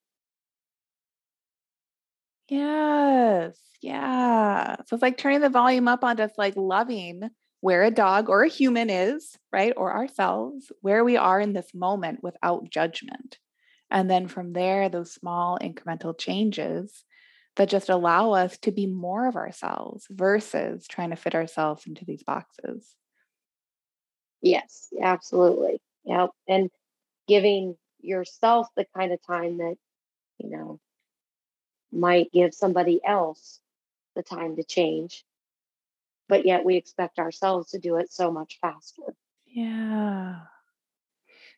Yes. 2.50 3.58
Yeah. 3.80 4.76
So 4.86 4.96
it's 4.96 5.02
like 5.02 5.16
turning 5.16 5.40
the 5.40 5.48
volume 5.48 5.88
up 5.88 6.04
on 6.04 6.16
just 6.16 6.36
like 6.36 6.54
loving 6.56 7.30
where 7.60 7.84
a 7.84 7.90
dog 7.90 8.28
or 8.28 8.42
a 8.42 8.48
human 8.48 8.90
is, 8.90 9.38
right? 9.52 9.72
Or 9.76 9.94
ourselves, 9.94 10.72
where 10.80 11.04
we 11.04 11.16
are 11.16 11.40
in 11.40 11.52
this 11.52 11.72
moment 11.74 12.22
without 12.22 12.68
judgment. 12.70 13.38
And 13.90 14.10
then 14.10 14.28
from 14.28 14.52
there, 14.52 14.88
those 14.88 15.12
small 15.12 15.58
incremental 15.62 16.18
changes 16.18 17.04
that 17.56 17.68
just 17.68 17.88
allow 17.88 18.32
us 18.32 18.58
to 18.58 18.72
be 18.72 18.86
more 18.86 19.28
of 19.28 19.36
ourselves 19.36 20.06
versus 20.10 20.88
trying 20.88 21.10
to 21.10 21.16
fit 21.16 21.34
ourselves 21.34 21.86
into 21.86 22.04
these 22.04 22.22
boxes. 22.22 22.96
Yes, 24.42 24.88
absolutely. 25.02 25.80
Yep. 26.04 26.30
And 26.48 26.70
giving 27.28 27.76
yourself 28.00 28.68
the 28.76 28.86
kind 28.96 29.12
of 29.12 29.20
time 29.26 29.58
that, 29.58 29.76
you 30.38 30.50
know, 30.50 30.80
might 31.92 32.32
give 32.32 32.54
somebody 32.54 33.00
else 33.04 33.60
the 34.14 34.22
time 34.22 34.56
to 34.56 34.64
change. 34.64 35.24
But 36.28 36.46
yet 36.46 36.64
we 36.64 36.76
expect 36.76 37.18
ourselves 37.18 37.70
to 37.70 37.78
do 37.78 37.96
it 37.96 38.12
so 38.12 38.30
much 38.30 38.58
faster. 38.60 39.14
Yeah. 39.46 40.40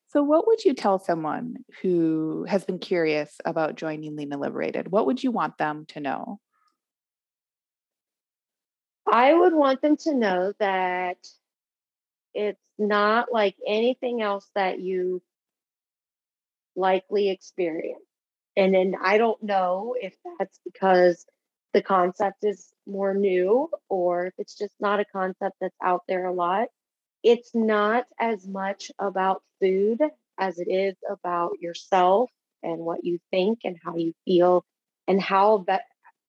So, 0.09 0.23
what 0.23 0.47
would 0.47 0.65
you 0.65 0.75
tell 0.75 0.99
someone 0.99 1.65
who 1.81 2.45
has 2.49 2.65
been 2.65 2.79
curious 2.79 3.41
about 3.45 3.77
joining 3.77 4.17
Lean 4.17 4.33
and 4.33 4.41
Liberated? 4.41 4.91
What 4.91 5.07
would 5.07 5.23
you 5.23 5.31
want 5.31 5.57
them 5.59 5.87
to 5.89 6.01
know? 6.01 6.41
I 9.11 9.33
would 9.35 9.55
want 9.55 9.83
them 9.83 9.97
to 9.99 10.15
know 10.15 10.53
that 10.59 11.17
it's 12.35 12.61
not 12.79 13.33
like 13.33 13.57
anything 13.67 14.23
else 14.23 14.49
that 14.55 14.81
you 14.81 15.23
likely 16.77 17.31
experience. 17.31 18.03
And 18.57 18.75
then 18.75 18.95
I 19.03 19.19
don't 19.19 19.43
know 19.43 19.97
if 20.01 20.15
that's 20.39 20.59
because 20.65 21.27
the 21.73 21.83
concept 21.83 22.45
is 22.45 22.73
more 22.87 23.15
new 23.15 23.71
or 23.89 24.27
if 24.27 24.35
it's 24.39 24.57
just 24.57 24.75
not 24.81 25.01
a 25.01 25.05
concept 25.05 25.57
that's 25.61 25.77
out 25.83 26.03
there 26.09 26.27
a 26.27 26.33
lot. 26.33 26.69
It's 27.23 27.55
not 27.55 28.07
as 28.19 28.47
much 28.47 28.91
about 28.99 29.43
food 29.61 30.01
as 30.39 30.59
it 30.59 30.69
is 30.71 30.97
about 31.09 31.61
yourself 31.61 32.31
and 32.63 32.81
what 32.81 33.05
you 33.05 33.19
think 33.31 33.61
and 33.65 33.77
how 33.83 33.97
you 33.97 34.13
feel 34.25 34.65
and 35.09 35.21
how 35.21 35.59
be- 35.59 35.77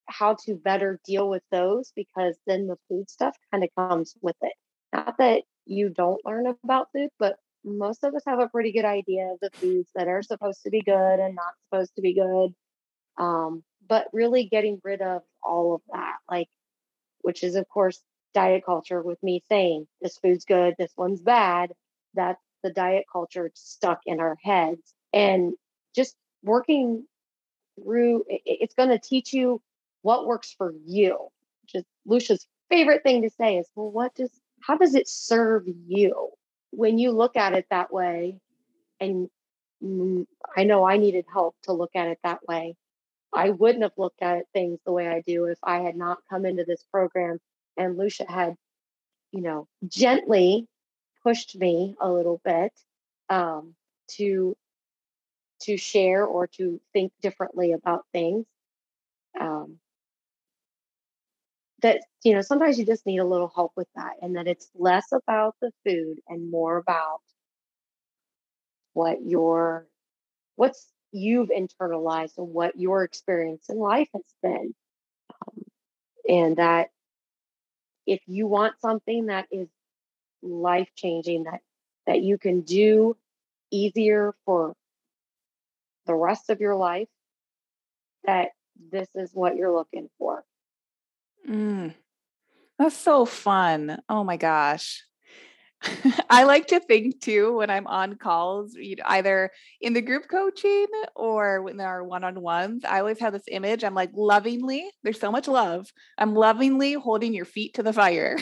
how 0.08 0.36
to 0.46 0.56
better 0.56 1.00
deal 1.06 1.30
with 1.30 1.44
those 1.52 1.92
because 1.96 2.38
then 2.46 2.68
the 2.68 2.78
food 2.90 3.10
stuff 3.10 3.36
kind 3.52 3.64
of 3.64 3.70
comes 3.76 4.16
with 4.22 4.36
it. 4.42 4.54
Not 4.94 5.18
that 5.18 5.44
you 5.66 5.90
don't 5.90 6.24
learn 6.26 6.48
about 6.48 6.90
food, 6.94 7.10
but 7.20 7.38
most 7.64 8.04
of 8.04 8.14
us 8.16 8.24
have 8.28 8.40
a 8.40 8.50
pretty 8.50 8.72
good 8.72 8.86
idea 8.86 9.28
of 9.28 9.40
the 9.42 9.50
foods 9.54 9.90
that 9.96 10.08
are 10.08 10.22
supposed 10.22 10.64
to 10.64 10.70
be 10.70 10.82
good 10.82 11.20
and 11.20 11.36
not 11.36 11.54
supposed 11.66 11.96
to 11.96 12.02
be 12.02 12.14
good. 12.14 12.54
Um, 13.18 13.64
but 13.88 14.08
really 14.14 14.46
getting 14.46 14.80
rid 14.84 15.02
of 15.02 15.22
all 15.44 15.76
of 15.76 15.82
that, 15.92 16.18
like, 16.30 16.48
which 17.22 17.44
is, 17.44 17.56
of 17.56 17.68
course, 17.70 18.02
diet 18.34 18.64
culture 18.66 19.02
with 19.02 19.22
me 19.22 19.44
saying 19.50 19.88
this 20.02 20.18
food's 20.18 20.46
good, 20.46 20.76
this 20.78 20.94
one's 20.98 21.22
bad. 21.22 21.72
That's 22.14 22.42
the 22.64 22.72
diet 22.72 23.06
culture 23.12 23.52
stuck 23.54 24.02
in 24.06 24.20
our 24.20 24.38
heads. 24.42 24.94
And 25.12 25.54
just 25.96 26.16
working 26.44 27.06
through 27.82 28.24
it's 28.28 28.76
going 28.76 28.90
to 28.90 29.00
teach 29.00 29.34
you 29.34 29.62
what 30.02 30.26
works 30.26 30.54
for 30.58 30.74
you. 30.86 31.28
Just 31.68 31.86
Lucia's 32.06 32.48
favorite 32.70 33.04
thing 33.04 33.22
to 33.22 33.30
say 33.30 33.58
is, 33.58 33.68
well, 33.76 33.92
what 33.92 34.16
does, 34.16 34.32
how 34.62 34.78
does 34.78 34.96
it 34.96 35.08
serve 35.08 35.64
you? 35.88 36.30
When 36.76 36.98
you 36.98 37.12
look 37.12 37.36
at 37.36 37.54
it 37.54 37.66
that 37.70 37.94
way, 37.94 38.40
and 39.00 39.30
I 40.56 40.64
know 40.64 40.86
I 40.86 40.98
needed 40.98 41.26
help 41.32 41.56
to 41.64 41.74
look 41.74 41.92
at 41.96 42.08
it 42.08 42.20
that 42.24 42.40
way. 42.48 42.76
I 43.34 43.50
wouldn't 43.50 43.84
have 43.84 43.98
looked 43.98 44.22
at 44.22 44.46
things 44.54 44.80
the 44.86 44.92
way 44.92 45.08
I 45.08 45.22
do 45.22 45.46
if 45.46 45.58
I 45.64 45.80
had 45.80 45.96
not 45.96 46.20
come 46.30 46.46
into 46.46 46.64
this 46.64 46.84
program 46.92 47.40
and 47.78 47.98
Lucia 47.98 48.26
had, 48.30 48.56
you 49.32 49.42
know, 49.42 49.68
gently 49.88 50.68
pushed 51.24 51.56
me 51.56 51.96
a 52.00 52.10
little 52.10 52.40
bit 52.46 52.72
um, 53.30 53.76
to 54.18 54.56
to 55.62 55.78
share 55.78 56.26
or 56.26 56.48
to 56.48 56.80
think 56.92 57.14
differently 57.22 57.72
about 57.72 58.06
things. 58.12 58.46
Um, 59.40 59.80
that 61.84 62.02
you 62.24 62.34
know 62.34 62.42
sometimes 62.42 62.80
you 62.80 62.86
just 62.86 63.06
need 63.06 63.20
a 63.20 63.26
little 63.26 63.52
help 63.54 63.74
with 63.76 63.88
that 63.96 64.14
and 64.22 64.36
that 64.36 64.48
it's 64.48 64.70
less 64.74 65.06
about 65.12 65.56
the 65.62 65.72
food 65.86 66.18
and 66.28 66.50
more 66.50 66.78
about 66.78 67.22
what 68.94 69.20
your 69.24 69.88
what's 70.56 70.88
you've 71.12 71.50
internalized 71.50 72.38
and 72.38 72.48
what 72.48 72.80
your 72.80 73.04
experience 73.04 73.66
in 73.70 73.78
life 73.78 74.10
has 74.14 74.24
been 74.42 74.74
um, 75.48 75.64
and 76.28 76.58
that 76.58 76.90
if 78.08 78.22
you 78.28 78.48
want 78.48 78.74
something 78.82 79.28
that 79.28 79.48
is 79.52 79.68
life 80.42 80.90
changing 80.96 81.44
that 81.44 81.60
that 82.08 82.22
you 82.22 82.38
can 82.38 82.62
do 82.62 83.16
easier 83.72 84.34
for 84.46 84.74
the 86.06 86.16
rest 86.16 86.50
of 86.50 86.60
your 86.62 86.76
life 86.76 87.08
that 88.26 88.50
this 88.92 89.08
is 89.16 89.32
what 89.34 89.56
you're 89.56 89.74
looking 89.74 90.10
for 90.18 90.44
Mm, 91.50 91.94
that's 92.80 92.98
so 92.98 93.26
fun. 93.26 94.00
Oh 94.10 94.24
my 94.24 94.38
gosh. 94.38 95.04
I 96.30 96.44
like 96.44 96.68
to 96.68 96.80
think 96.80 97.22
too 97.22 97.58
when 97.58 97.70
I'm 97.70 97.88
on 97.88 98.16
calls, 98.16 98.76
either 98.80 99.52
in 99.82 99.94
the 99.94 100.02
group 100.02 100.24
coaching 100.30 100.88
or 101.16 101.62
when 101.62 101.78
there 101.78 101.88
are 101.90 102.04
one 102.04 102.24
on 102.24 102.42
ones. 102.42 102.84
I 102.86 103.00
always 103.00 103.20
have 103.20 103.34
this 103.34 103.44
image. 103.50 103.84
I'm 103.84 103.96
like 103.96 104.12
lovingly, 104.14 104.90
there's 105.04 105.20
so 105.20 105.32
much 105.32 105.48
love. 105.48 105.92
I'm 106.18 106.36
lovingly 106.36 106.94
holding 106.94 107.34
your 107.34 107.46
feet 107.46 107.76
to 107.76 107.84
the 107.84 107.94
fire. 107.94 108.38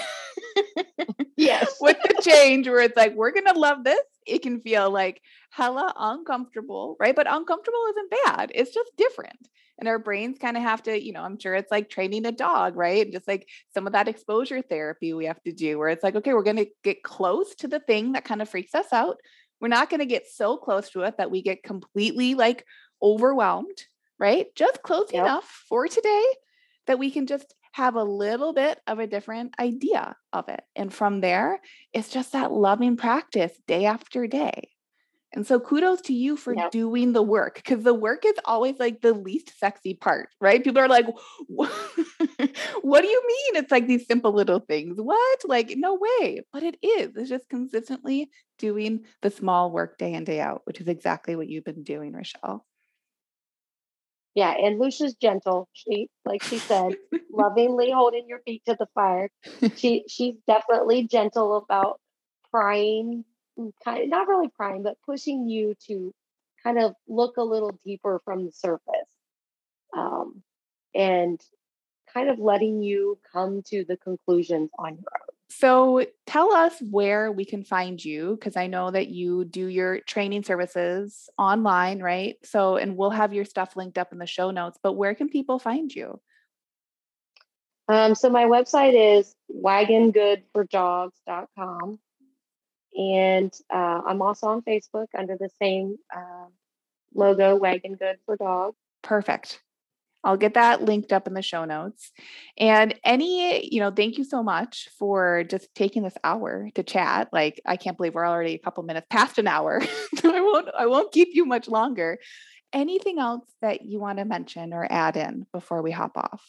yes. 1.38 1.76
With 1.82 1.98
the 2.04 2.22
change 2.22 2.68
where 2.68 2.82
it's 2.82 2.98
like, 2.98 3.16
we're 3.16 3.32
going 3.32 3.48
to 3.48 3.60
love 3.60 3.84
this. 3.84 4.02
It 4.28 4.44
can 4.44 4.62
feel 4.62 4.92
like 4.92 5.22
hella 5.50 5.94
uncomfortable, 5.98 6.96
right? 7.00 7.16
But 7.16 7.28
uncomfortable 7.30 7.86
isn't 7.92 8.12
bad, 8.26 8.52
it's 8.54 8.74
just 8.74 8.92
different 8.98 9.48
and 9.82 9.90
our 9.90 10.00
brains 10.00 10.38
kind 10.38 10.56
of 10.56 10.64
have 10.64 10.82
to 10.84 11.04
you 11.04 11.12
know 11.12 11.24
i'm 11.24 11.38
sure 11.38 11.54
it's 11.54 11.72
like 11.72 11.90
training 11.90 12.26
a 12.26 12.32
dog 12.32 12.78
right? 12.78 13.04
And 13.04 13.12
just 13.12 13.28
like 13.28 13.50
some 13.74 13.88
of 13.88 13.94
that 13.94 14.08
exposure 14.08 14.62
therapy 14.62 15.14
we 15.14 15.26
have 15.26 15.42
to 15.44 15.52
do 15.52 15.78
where 15.78 15.90
it's 15.90 16.04
like 16.04 16.16
okay 16.16 16.34
we're 16.34 16.44
going 16.44 16.56
to 16.58 16.70
get 16.84 17.04
close 17.04 17.54
to 17.56 17.68
the 17.68 17.80
thing 17.80 18.14
that 18.14 18.24
kind 18.24 18.42
of 18.42 18.48
freaks 18.48 18.74
us 18.74 18.94
out. 18.94 19.18
We're 19.60 19.68
not 19.68 19.90
going 19.90 20.00
to 20.00 20.06
get 20.06 20.28
so 20.28 20.58
close 20.58 20.90
to 20.92 21.02
it 21.02 21.18
that 21.18 21.32
we 21.32 21.42
get 21.42 21.64
completely 21.64 22.36
like 22.36 22.66
overwhelmed 23.02 23.84
right? 24.20 24.54
Just 24.54 24.84
close 24.84 25.10
yep. 25.12 25.26
enough 25.26 25.64
for 25.68 25.88
today 25.88 26.26
that 26.86 27.00
we 27.00 27.10
can 27.10 27.26
just 27.26 27.56
have 27.72 27.96
a 27.96 28.04
little 28.04 28.54
bit 28.54 28.80
of 28.86 29.00
a 29.00 29.08
different 29.08 29.56
idea 29.60 30.16
of 30.32 30.48
it. 30.48 30.62
And 30.76 30.94
from 30.94 31.22
there 31.22 31.60
it's 31.92 32.10
just 32.10 32.34
that 32.34 32.52
loving 32.52 32.98
practice 32.98 33.54
day 33.68 33.86
after 33.86 34.28
day 34.28 34.70
And 35.34 35.48
so 35.48 35.60
kudos 35.60 36.02
to 36.02 36.14
you 36.14 36.36
for 36.36 36.54
yep. 36.54 36.72
doing 36.72 37.14
the 37.14 37.22
work 37.22 37.56
because 37.56 37.84
the 37.84 37.94
work 37.94 38.26
is 38.26 38.34
always 38.44 38.78
like 38.80 39.02
the 39.02 39.14
least 39.14 39.58
sexy 39.58 39.94
part, 39.94 40.30
right? 40.42 40.62
People 40.62 40.82
are 40.82 40.90
like, 40.90 41.06
what 41.48 43.02
do 43.02 43.08
you 43.08 43.24
mean? 43.28 43.56
It's 43.56 43.72
like 43.72 43.88
these 43.88 44.06
simple 44.06 44.34
little 44.34 44.60
things. 44.60 44.98
What? 44.98 45.40
Like, 45.46 45.74
no 45.78 45.98
way. 45.98 46.42
But 46.52 46.64
it 46.64 46.78
is. 46.84 47.16
It's 47.16 47.30
just 47.30 47.48
consistently 47.48 48.30
doing 48.60 49.06
the 49.22 49.32
small 49.32 49.72
work 49.72 49.98
day 49.98 50.14
in, 50.14 50.26
day 50.26 50.42
out, 50.42 50.64
which 50.66 50.82
is 50.82 50.88
exactly 50.90 51.38
what 51.38 51.48
you've 51.48 51.64
been 51.64 51.84
doing, 51.84 52.12
Rochelle. 52.12 52.66
Yeah, 54.36 54.52
and 54.52 54.80
Lucia's 54.80 55.16
gentle. 55.16 55.68
She, 55.74 56.10
like 56.26 56.44
she 56.44 56.58
said, 56.58 56.96
lovingly 57.32 57.92
holding 57.92 58.28
your 58.28 58.40
feet 58.46 58.64
to 58.68 58.76
the 58.78 58.88
fire. 58.96 59.30
She 59.76 60.04
she's 60.08 60.36
definitely 60.48 61.08
gentle 61.08 61.58
about 61.58 62.00
prying, 62.50 63.26
kind 63.84 64.04
of 64.04 64.10
not 64.10 64.28
really 64.28 64.50
prying, 64.50 64.84
but 64.84 64.98
pushing 65.06 65.48
you 65.48 65.76
to 65.88 66.14
kind 66.64 66.80
of 66.80 66.94
look 67.08 67.38
a 67.38 67.44
little 67.44 67.80
deeper 67.84 68.22
from 68.24 68.46
the 68.46 68.52
surface, 68.52 69.10
um, 69.96 70.42
and 70.94 71.42
kind 72.14 72.30
of 72.30 72.40
letting 72.40 72.82
you 72.82 73.18
come 73.32 73.62
to 73.64 73.86
the 73.86 73.98
conclusions 73.98 74.70
on 74.78 74.92
your 74.92 74.98
own. 74.98 75.36
So 75.50 76.06
tell 76.26 76.54
us 76.54 76.82
where 76.82 77.32
we 77.32 77.44
can 77.44 77.66
find 77.66 78.04
you 78.04 78.38
because 78.40 78.56
I 78.56 78.68
know 78.68 78.90
that 78.90 79.10
you 79.10 79.44
do 79.44 79.68
your 79.68 80.00
training 80.00 80.44
services 80.44 81.30
online, 81.38 82.02
right? 82.02 82.38
So, 82.44 82.78
and 82.78 82.96
we'll 82.96 83.10
have 83.10 83.34
your 83.34 83.44
stuff 83.44 83.76
linked 83.76 83.98
up 83.98 84.14
in 84.14 84.18
the 84.18 84.26
show 84.26 84.52
notes, 84.52 84.80
but 84.82 84.94
where 84.94 85.14
can 85.14 85.28
people 85.28 85.60
find 85.60 85.94
you? 85.94 86.22
Um, 87.90 88.16
so 88.16 88.30
my 88.30 88.46
website 88.46 89.20
is 89.20 89.36
wagongoodfordogs.com. 89.54 92.00
And 92.98 93.54
uh, 93.74 94.02
I'm 94.06 94.22
also 94.22 94.48
on 94.48 94.62
Facebook 94.62 95.08
under 95.18 95.38
the 95.38 95.50
same 95.62 95.98
uh, 96.16 96.48
logo, 97.16 97.56
Wagon 97.56 97.96
Good 97.96 98.18
for 98.26 98.36
Dogs. 98.36 98.78
Perfect. 99.02 99.62
I'll 100.24 100.38
get 100.38 100.54
that 100.54 100.84
linked 100.84 101.12
up 101.12 101.28
in 101.28 101.34
the 101.34 101.42
show 101.42 101.66
notes. 101.66 102.12
And 102.58 102.94
any, 103.04 103.68
you 103.74 103.80
know, 103.80 103.92
thank 103.92 104.18
you 104.18 104.24
so 104.24 104.44
much 104.44 104.90
for 105.00 105.44
just 105.46 105.74
taking 105.74 106.04
this 106.04 106.18
hour 106.24 106.70
to 106.76 106.84
chat. 106.84 107.30
Like 107.34 107.60
I 107.66 107.76
can't 107.76 107.98
believe 107.98 108.14
we're 108.14 108.28
already 108.28 108.54
a 108.54 108.60
couple 108.60 108.84
minutes 108.84 109.08
past 109.10 109.40
an 109.40 109.48
hour. 109.48 109.82
so 110.16 110.36
I 110.36 110.42
won't 110.42 110.70
I 110.78 110.86
won't 110.86 111.12
keep 111.12 111.30
you 111.32 111.46
much 111.46 111.68
longer. 111.68 112.20
Anything 112.72 113.20
else 113.20 113.46
that 113.62 113.82
you 113.82 114.00
want 114.00 114.20
to 114.20 114.26
mention 114.26 114.74
or 114.74 114.88
add 114.90 115.18
in 115.18 115.48
before 115.52 115.82
we 115.82 115.92
hop 115.92 116.16
off? 116.16 116.44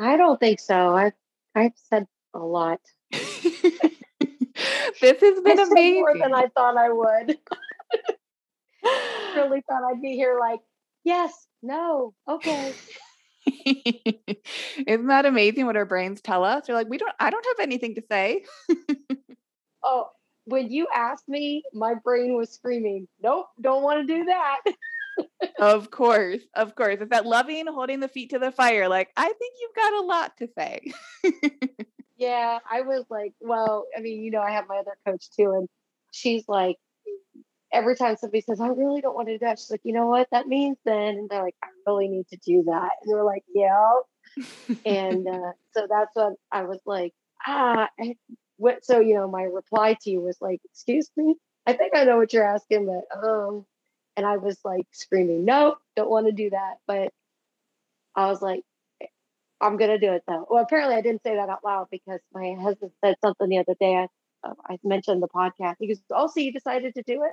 I 0.00 0.16
don't 0.16 0.40
think 0.40 0.60
so. 0.60 0.94
I've 0.94 1.12
I've 1.54 1.72
said 1.74 2.06
a 2.34 2.38
lot. 2.38 2.80
this 5.00 5.20
has 5.20 5.40
been 5.40 5.60
I 5.60 5.62
amazing. 5.62 6.00
More 6.00 6.18
than 6.18 6.34
I 6.34 6.46
thought 6.48 6.76
I 6.76 6.90
would 6.90 7.38
really 9.36 9.62
thought 9.68 9.82
I'd 9.90 10.02
be 10.02 10.14
here 10.14 10.38
like, 10.40 10.60
yes, 11.04 11.32
no, 11.62 12.14
okay. 12.28 12.72
Isn't 13.66 15.06
that 15.06 15.26
amazing 15.26 15.66
what 15.66 15.76
our 15.76 15.84
brains 15.84 16.20
tell 16.20 16.44
us? 16.44 16.66
They're 16.66 16.76
like, 16.76 16.88
we 16.88 16.98
don't, 16.98 17.12
I 17.20 17.30
don't 17.30 17.46
have 17.46 17.62
anything 17.62 17.94
to 17.96 18.02
say. 18.10 18.44
oh, 19.82 20.08
when 20.44 20.70
you 20.70 20.86
asked 20.94 21.28
me, 21.28 21.62
my 21.72 21.94
brain 21.94 22.36
was 22.36 22.50
screaming, 22.50 23.08
nope, 23.22 23.46
don't 23.60 23.82
want 23.82 24.06
to 24.06 24.14
do 24.14 24.24
that. 24.24 24.60
of 25.58 25.90
course, 25.90 26.42
of 26.54 26.74
course. 26.74 26.98
It's 27.00 27.10
that 27.10 27.26
loving, 27.26 27.66
holding 27.66 28.00
the 28.00 28.08
feet 28.08 28.30
to 28.30 28.38
the 28.38 28.50
fire. 28.50 28.88
Like, 28.88 29.10
I 29.16 29.32
think 29.32 29.54
you've 29.60 29.74
got 29.76 29.92
a 29.92 30.06
lot 30.06 30.36
to 30.38 30.48
say. 30.58 30.92
Yeah, 32.22 32.60
I 32.70 32.82
was 32.82 33.04
like, 33.10 33.32
well, 33.40 33.86
I 33.96 34.00
mean, 34.00 34.22
you 34.22 34.30
know, 34.30 34.40
I 34.40 34.52
have 34.52 34.68
my 34.68 34.76
other 34.76 34.96
coach 35.04 35.28
too, 35.36 35.50
and 35.50 35.68
she's 36.12 36.44
like, 36.48 36.76
every 37.72 37.96
time 37.96 38.16
somebody 38.16 38.42
says, 38.42 38.60
I 38.60 38.68
really 38.68 39.00
don't 39.00 39.16
want 39.16 39.26
to 39.26 39.34
do 39.34 39.44
that, 39.44 39.58
she's 39.58 39.72
like, 39.72 39.80
you 39.82 39.92
know 39.92 40.06
what 40.06 40.28
that 40.30 40.46
means 40.46 40.78
then? 40.84 41.16
And 41.16 41.28
they're 41.28 41.42
like, 41.42 41.56
I 41.64 41.66
really 41.84 42.06
need 42.06 42.28
to 42.28 42.36
do 42.36 42.62
that. 42.66 42.90
And 43.02 43.12
they're 43.12 43.24
like, 43.24 43.42
yeah. 43.52 43.94
and 44.86 45.26
uh, 45.26 45.52
so 45.74 45.88
that's 45.90 46.14
what 46.14 46.34
I 46.52 46.62
was 46.62 46.78
like, 46.86 47.12
ah, 47.44 47.88
I, 47.98 48.14
what? 48.56 48.84
So, 48.84 49.00
you 49.00 49.14
know, 49.14 49.28
my 49.28 49.42
reply 49.42 49.96
to 50.02 50.10
you 50.10 50.20
was 50.20 50.36
like, 50.40 50.60
excuse 50.64 51.10
me, 51.16 51.34
I 51.66 51.72
think 51.72 51.96
I 51.96 52.04
know 52.04 52.18
what 52.18 52.32
you're 52.32 52.46
asking, 52.46 52.86
but, 52.86 53.18
um, 53.18 53.66
and 54.16 54.24
I 54.24 54.36
was 54.36 54.58
like 54.64 54.86
screaming, 54.92 55.44
no, 55.44 55.74
don't 55.96 56.10
want 56.10 56.26
to 56.26 56.32
do 56.32 56.50
that. 56.50 56.74
But 56.86 57.12
I 58.14 58.26
was 58.26 58.40
like, 58.40 58.62
I'm 59.62 59.76
going 59.76 59.90
to 59.90 59.98
do 59.98 60.12
it 60.12 60.24
though. 60.26 60.46
Well, 60.50 60.62
apparently 60.62 60.96
I 60.96 61.00
didn't 61.00 61.22
say 61.22 61.36
that 61.36 61.48
out 61.48 61.64
loud 61.64 61.88
because 61.90 62.20
my 62.34 62.54
husband 62.60 62.90
said 63.02 63.16
something 63.22 63.48
the 63.48 63.58
other 63.58 63.74
day. 63.78 63.94
I, 63.94 64.08
uh, 64.46 64.54
I 64.68 64.78
mentioned 64.82 65.22
the 65.22 65.28
podcast. 65.28 65.76
He 65.78 65.86
goes, 65.86 66.00
Oh, 66.10 66.26
so 66.26 66.40
you 66.40 66.52
decided 66.52 66.94
to 66.96 67.02
do 67.02 67.22
it? 67.22 67.32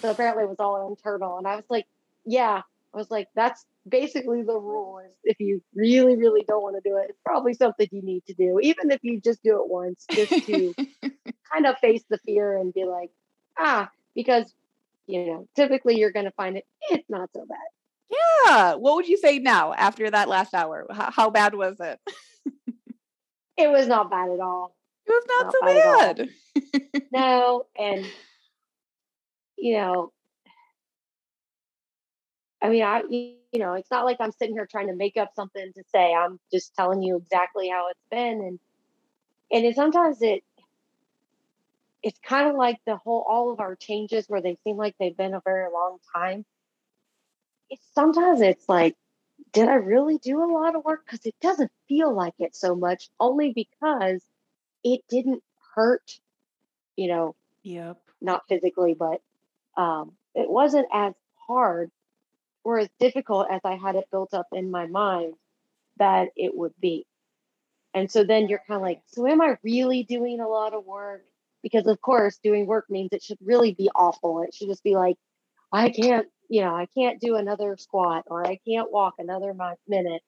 So 0.00 0.10
apparently 0.10 0.44
it 0.44 0.48
was 0.48 0.60
all 0.60 0.88
internal. 0.88 1.38
And 1.38 1.46
I 1.46 1.56
was 1.56 1.64
like, 1.68 1.86
yeah, 2.24 2.62
I 2.94 2.96
was 2.96 3.10
like, 3.10 3.28
that's 3.34 3.64
basically 3.88 4.42
the 4.42 4.58
rule 4.58 4.98
is 4.98 5.12
if 5.24 5.40
you 5.40 5.62
really, 5.74 6.16
really 6.16 6.44
don't 6.46 6.62
want 6.62 6.76
to 6.82 6.88
do 6.88 6.96
it, 6.96 7.06
it's 7.10 7.18
probably 7.24 7.54
something 7.54 7.88
you 7.90 8.02
need 8.02 8.24
to 8.26 8.34
do, 8.34 8.58
even 8.60 8.90
if 8.90 9.00
you 9.02 9.20
just 9.20 9.42
do 9.42 9.60
it 9.62 9.68
once, 9.68 10.06
just 10.10 10.46
to 10.46 10.74
kind 11.52 11.66
of 11.66 11.78
face 11.78 12.02
the 12.08 12.18
fear 12.18 12.56
and 12.56 12.72
be 12.72 12.84
like, 12.84 13.10
ah, 13.58 13.90
because, 14.14 14.52
you 15.06 15.26
know, 15.26 15.48
typically 15.56 15.98
you're 15.98 16.12
going 16.12 16.26
to 16.26 16.32
find 16.32 16.56
it, 16.56 16.66
it's 16.90 17.08
not 17.08 17.30
so 17.34 17.44
bad. 17.46 17.58
Yeah. 18.10 18.74
What 18.74 18.96
would 18.96 19.08
you 19.08 19.18
say 19.18 19.38
now 19.38 19.72
after 19.74 20.10
that 20.10 20.28
last 20.28 20.54
hour? 20.54 20.86
How, 20.90 21.10
how 21.10 21.30
bad 21.30 21.54
was 21.54 21.76
it? 21.80 22.00
it 23.56 23.68
was 23.68 23.86
not 23.86 24.10
bad 24.10 24.30
at 24.30 24.40
all. 24.40 24.74
It 25.06 25.10
was 25.10 25.24
not, 25.28 25.44
not 25.44 25.52
so 25.52 25.60
bad. 25.62 26.28
bad. 26.82 27.02
no. 27.12 27.66
And 27.78 28.06
you 29.56 29.76
know, 29.76 30.12
I 32.62 32.68
mean, 32.68 32.82
I, 32.82 33.02
you 33.08 33.38
know, 33.54 33.74
it's 33.74 33.90
not 33.90 34.04
like 34.04 34.18
I'm 34.20 34.32
sitting 34.32 34.54
here 34.54 34.66
trying 34.66 34.88
to 34.88 34.94
make 34.94 35.16
up 35.16 35.30
something 35.34 35.72
to 35.74 35.82
say. 35.92 36.12
I'm 36.12 36.38
just 36.52 36.74
telling 36.74 37.02
you 37.02 37.16
exactly 37.16 37.68
how 37.68 37.88
it's 37.88 38.00
been. 38.10 38.40
And, 38.40 38.58
and 39.52 39.64
it, 39.64 39.76
sometimes 39.76 40.18
it, 40.22 40.42
it's 42.02 42.18
kind 42.20 42.48
of 42.48 42.56
like 42.56 42.78
the 42.86 42.96
whole, 42.96 43.24
all 43.28 43.52
of 43.52 43.60
our 43.60 43.76
changes 43.76 44.26
where 44.28 44.42
they 44.42 44.56
seem 44.64 44.76
like 44.76 44.94
they've 44.98 45.16
been 45.16 45.34
a 45.34 45.42
very 45.44 45.70
long 45.72 45.98
time. 46.14 46.44
It's 47.70 47.86
sometimes 47.94 48.40
it's 48.40 48.68
like, 48.68 48.96
did 49.52 49.68
I 49.68 49.74
really 49.74 50.18
do 50.18 50.42
a 50.42 50.52
lot 50.52 50.74
of 50.74 50.84
work? 50.84 51.04
Because 51.04 51.24
it 51.26 51.34
doesn't 51.40 51.70
feel 51.88 52.14
like 52.14 52.34
it 52.38 52.54
so 52.56 52.74
much, 52.74 53.08
only 53.18 53.52
because 53.52 54.22
it 54.84 55.02
didn't 55.08 55.42
hurt, 55.74 56.18
you 56.96 57.08
know, 57.08 57.34
yep. 57.62 57.98
not 58.20 58.42
physically, 58.48 58.94
but 58.94 59.20
um, 59.76 60.12
it 60.34 60.48
wasn't 60.50 60.88
as 60.92 61.14
hard 61.46 61.90
or 62.64 62.78
as 62.78 62.88
difficult 62.98 63.48
as 63.50 63.60
I 63.64 63.76
had 63.76 63.96
it 63.96 64.10
built 64.10 64.34
up 64.34 64.48
in 64.52 64.70
my 64.70 64.86
mind 64.86 65.34
that 65.98 66.28
it 66.36 66.56
would 66.56 66.74
be. 66.80 67.06
And 67.94 68.10
so 68.10 68.24
then 68.24 68.48
you're 68.48 68.62
kind 68.66 68.76
of 68.76 68.82
like, 68.82 69.00
so 69.06 69.26
am 69.26 69.40
I 69.40 69.56
really 69.62 70.02
doing 70.02 70.40
a 70.40 70.48
lot 70.48 70.74
of 70.74 70.84
work? 70.84 71.24
Because 71.62 71.86
of 71.86 72.00
course, 72.00 72.38
doing 72.42 72.66
work 72.66 72.86
means 72.90 73.10
it 73.12 73.22
should 73.22 73.38
really 73.42 73.72
be 73.72 73.90
awful. 73.94 74.42
It 74.42 74.54
should 74.54 74.68
just 74.68 74.84
be 74.84 74.94
like, 74.94 75.16
I 75.72 75.90
can't, 75.90 76.28
you 76.48 76.62
know, 76.62 76.74
I 76.74 76.86
can't 76.86 77.20
do 77.20 77.36
another 77.36 77.76
squat 77.78 78.24
or 78.26 78.46
I 78.46 78.58
can't 78.66 78.90
walk 78.90 79.14
another 79.18 79.54
minute. 79.86 80.22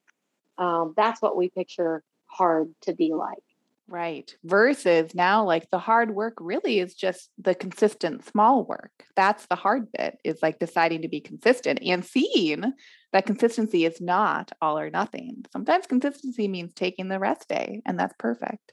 Um, 0.59 0.95
that's 0.97 1.23
what 1.23 1.37
we 1.37 1.49
picture 1.49 2.03
hard 2.27 2.75
to 2.83 2.95
be 2.95 3.13
like. 3.15 3.43
Right. 3.89 4.33
Versus 4.45 5.17
now, 5.17 5.45
like 5.45 5.69
the 5.71 5.79
hard 5.81 6.15
work 6.15 6.35
really 6.39 6.79
is 6.79 6.95
just 6.95 7.31
the 7.39 7.57
consistent 7.57 8.25
small 8.25 8.65
work. 8.65 8.93
That's 9.17 9.47
the 9.47 9.57
hard 9.57 9.91
bit, 9.91 10.19
is 10.23 10.39
like 10.43 10.61
deciding 10.61 11.03
to 11.03 11.09
be 11.09 11.21
consistent 11.21 11.81
and 11.83 12.05
seeing 12.05 12.73
that 13.13 13.27
consistency 13.27 13.85
is 13.85 14.01
not 14.01 14.53
all 14.63 14.79
or 14.79 14.91
nothing. 14.91 15.45
Sometimes 15.53 15.89
consistency 15.89 16.47
means 16.47 16.73
taking 16.73 17.09
the 17.09 17.19
rest 17.19 17.49
day, 17.49 17.83
and 17.85 17.99
that's 17.99 18.15
perfect. 18.17 18.73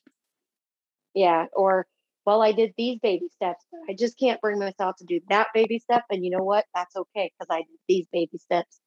Yeah. 1.15 1.47
Or, 1.51 1.87
well, 2.27 2.41
I 2.41 2.51
did 2.51 2.73
these 2.77 2.99
baby 3.01 3.29
steps, 3.33 3.65
but 3.71 3.79
I 3.89 3.95
just 3.95 4.19
can't 4.19 4.41
bring 4.41 4.59
myself 4.59 4.97
to 4.97 5.05
do 5.05 5.21
that 5.29 5.47
baby 5.53 5.79
step. 5.79 6.03
And 6.11 6.25
you 6.25 6.29
know 6.29 6.43
what? 6.43 6.65
That's 6.75 6.93
okay 6.93 7.31
because 7.31 7.47
I 7.49 7.59
did 7.59 7.79
these 7.87 8.05
baby 8.11 8.37
steps, 8.37 8.81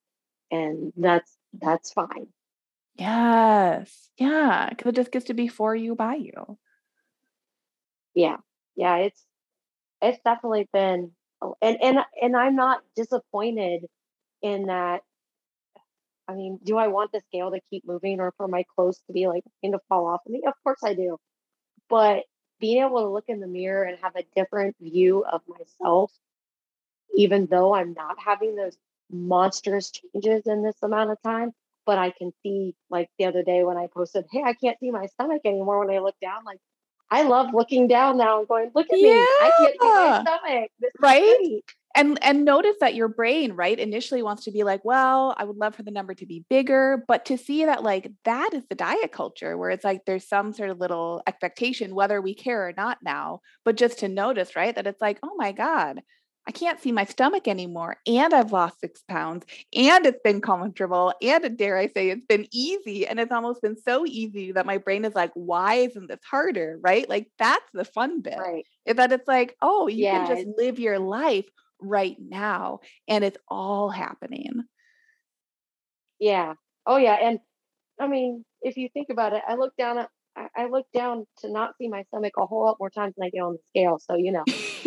and 0.50 0.92
that's 0.94 1.38
that's 1.58 1.90
fine. 1.90 2.26
Yes. 2.96 4.10
Yeah. 4.18 4.68
Because 4.68 4.90
it 4.90 4.96
just 4.96 5.10
gets 5.10 5.24
to 5.26 5.34
be 5.34 5.48
for 5.48 5.74
you, 5.74 5.94
by 5.94 6.16
you. 6.16 6.58
Yeah. 8.14 8.36
Yeah. 8.76 8.96
It's, 8.96 9.24
it's 10.02 10.20
definitely 10.22 10.68
been, 10.70 11.12
and, 11.62 11.78
and, 11.82 11.98
and 12.20 12.36
I'm 12.36 12.56
not 12.56 12.82
disappointed 12.94 13.86
in 14.42 14.66
that. 14.66 15.00
I 16.28 16.34
mean, 16.34 16.58
do 16.62 16.76
I 16.76 16.88
want 16.88 17.10
the 17.12 17.22
scale 17.28 17.52
to 17.52 17.60
keep 17.70 17.86
moving 17.86 18.20
or 18.20 18.34
for 18.36 18.48
my 18.48 18.64
clothes 18.76 19.00
to 19.06 19.14
be 19.14 19.28
like 19.28 19.44
to 19.64 19.78
fall 19.88 20.06
off 20.08 20.20
of 20.26 20.32
me? 20.32 20.42
Of 20.46 20.52
course 20.62 20.80
I 20.84 20.92
do. 20.92 21.16
But 21.88 22.24
being 22.60 22.82
able 22.82 23.00
to 23.00 23.08
look 23.08 23.24
in 23.28 23.40
the 23.40 23.46
mirror 23.46 23.84
and 23.84 23.98
have 24.02 24.16
a 24.16 24.24
different 24.36 24.76
view 24.80 25.24
of 25.24 25.42
myself, 25.48 26.12
even 27.16 27.46
though 27.46 27.74
I'm 27.74 27.94
not 27.94 28.16
having 28.18 28.54
those 28.54 28.76
monstrous 29.10 29.90
changes 29.90 30.46
in 30.46 30.62
this 30.62 30.76
amount 30.82 31.10
of 31.10 31.20
time, 31.22 31.52
but 31.86 31.98
I 31.98 32.10
can 32.10 32.32
see 32.42 32.74
like 32.90 33.08
the 33.18 33.24
other 33.26 33.42
day 33.42 33.64
when 33.64 33.76
I 33.76 33.88
posted, 33.88 34.26
hey, 34.30 34.42
I 34.44 34.52
can't 34.52 34.78
see 34.78 34.90
my 34.90 35.06
stomach 35.06 35.42
anymore 35.44 35.84
when 35.84 35.94
I 35.94 35.98
look 35.98 36.16
down, 36.20 36.44
like 36.44 36.60
I 37.10 37.22
love 37.22 37.52
looking 37.52 37.88
down 37.88 38.18
now 38.18 38.38
and 38.38 38.48
going, 38.48 38.70
look 38.74 38.86
at 38.92 38.98
yeah. 38.98 39.08
me. 39.08 39.18
I 39.18 39.52
can't 39.58 39.76
see 39.80 39.88
my 39.88 40.22
stomach. 40.22 40.70
This 40.78 40.92
right? 41.00 41.62
And 41.96 42.18
and 42.22 42.44
notice 42.44 42.76
that 42.80 42.94
your 42.94 43.08
brain 43.08 43.52
right 43.52 43.78
initially 43.78 44.22
wants 44.22 44.44
to 44.44 44.50
be 44.50 44.62
like 44.62 44.84
well 44.84 45.34
i 45.38 45.44
would 45.44 45.56
love 45.56 45.74
for 45.74 45.82
the 45.82 45.90
number 45.90 46.14
to 46.14 46.26
be 46.26 46.44
bigger 46.48 47.02
but 47.08 47.24
to 47.24 47.36
see 47.36 47.64
that 47.64 47.82
like 47.82 48.10
that 48.24 48.50
is 48.54 48.62
the 48.68 48.74
diet 48.74 49.12
culture 49.12 49.56
where 49.56 49.70
it's 49.70 49.84
like 49.84 50.04
there's 50.04 50.28
some 50.28 50.52
sort 50.52 50.70
of 50.70 50.78
little 50.78 51.22
expectation 51.26 51.94
whether 51.94 52.20
we 52.20 52.34
care 52.34 52.66
or 52.66 52.72
not 52.76 52.98
now 53.02 53.40
but 53.64 53.76
just 53.76 53.98
to 54.00 54.08
notice 54.08 54.56
right 54.56 54.74
that 54.74 54.86
it's 54.86 55.00
like 55.00 55.18
oh 55.22 55.34
my 55.36 55.52
god 55.52 56.00
I 56.48 56.52
can't 56.52 56.80
see 56.80 56.90
my 56.90 57.04
stomach 57.04 57.46
anymore. 57.46 57.98
And 58.06 58.32
I've 58.34 58.50
lost 58.50 58.80
six 58.80 59.02
pounds. 59.08 59.44
And 59.76 60.06
it's 60.06 60.18
been 60.24 60.40
comfortable. 60.40 61.12
And 61.22 61.56
dare 61.56 61.76
I 61.76 61.86
say, 61.88 62.10
it's 62.10 62.24
been 62.24 62.48
easy. 62.50 63.06
And 63.06 63.20
it's 63.20 63.30
almost 63.30 63.62
been 63.62 63.76
so 63.76 64.04
easy 64.06 64.50
that 64.52 64.66
my 64.66 64.78
brain 64.78 65.04
is 65.04 65.14
like, 65.14 65.30
why 65.34 65.74
isn't 65.74 66.08
this 66.08 66.18
harder? 66.28 66.78
Right. 66.82 67.08
Like 67.08 67.30
that's 67.38 67.70
the 67.72 67.84
fun 67.84 68.22
bit. 68.22 68.38
Right. 68.38 68.64
Is 68.86 68.96
that 68.96 69.12
it's 69.12 69.28
like, 69.28 69.54
oh, 69.60 69.86
you 69.86 70.04
yeah. 70.04 70.26
can 70.26 70.36
just 70.36 70.48
live 70.58 70.78
your 70.78 70.98
life 70.98 71.46
right 71.80 72.16
now 72.18 72.80
and 73.08 73.24
it's 73.24 73.38
all 73.48 73.90
happening. 73.90 74.62
Yeah. 76.18 76.54
Oh 76.86 76.96
yeah. 76.96 77.16
And 77.20 77.38
I 78.00 78.08
mean, 78.08 78.44
if 78.62 78.76
you 78.76 78.88
think 78.92 79.08
about 79.10 79.32
it, 79.32 79.42
I 79.46 79.56
look 79.56 79.74
down 79.76 79.98
at 79.98 80.08
I 80.56 80.66
look 80.66 80.86
down 80.94 81.26
to 81.40 81.50
not 81.50 81.74
see 81.76 81.88
my 81.88 82.04
stomach 82.04 82.34
a 82.38 82.46
whole 82.46 82.64
lot 82.64 82.76
more 82.78 82.90
times 82.90 83.14
than 83.16 83.26
I 83.26 83.30
get 83.30 83.40
on 83.40 83.54
the 83.54 83.58
scale. 83.68 83.98
So, 83.98 84.16
you 84.16 84.32
know, 84.32 84.44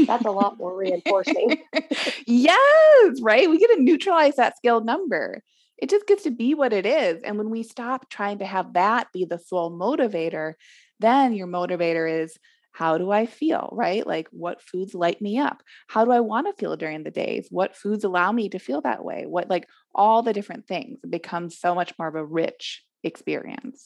that's 0.07 0.25
a 0.25 0.31
lot 0.31 0.57
more 0.57 0.75
reinforcing. 0.75 1.61
yes, 2.27 3.21
right. 3.21 3.49
We 3.49 3.59
get 3.59 3.75
to 3.75 3.81
neutralize 3.81 4.37
that 4.37 4.57
scale 4.57 4.83
number. 4.83 5.43
It 5.77 5.89
just 5.89 6.07
gets 6.07 6.23
to 6.23 6.31
be 6.31 6.53
what 6.53 6.71
it 6.71 6.85
is. 6.85 7.21
And 7.23 7.37
when 7.37 7.49
we 7.49 7.61
stop 7.61 8.09
trying 8.09 8.39
to 8.39 8.45
have 8.45 8.73
that 8.73 9.07
be 9.11 9.25
the 9.25 9.37
sole 9.37 9.71
motivator, 9.71 10.53
then 10.99 11.33
your 11.33 11.47
motivator 11.47 12.09
is 12.09 12.37
how 12.73 12.97
do 12.97 13.11
I 13.11 13.25
feel, 13.27 13.69
right? 13.71 14.05
Like 14.05 14.27
what 14.31 14.61
foods 14.61 14.93
light 14.93 15.21
me 15.21 15.37
up? 15.37 15.63
How 15.87 16.03
do 16.05 16.11
I 16.11 16.19
want 16.19 16.47
to 16.47 16.59
feel 16.59 16.75
during 16.75 17.03
the 17.03 17.11
days? 17.11 17.47
What 17.49 17.75
foods 17.75 18.03
allow 18.03 18.31
me 18.31 18.49
to 18.49 18.59
feel 18.59 18.81
that 18.81 19.05
way? 19.05 19.25
What, 19.27 19.49
like 19.49 19.67
all 19.93 20.23
the 20.23 20.33
different 20.33 20.67
things 20.67 20.99
it 21.03 21.11
becomes 21.11 21.59
so 21.59 21.75
much 21.75 21.93
more 21.97 22.07
of 22.07 22.15
a 22.15 22.25
rich 22.25 22.83
experience. 23.03 23.85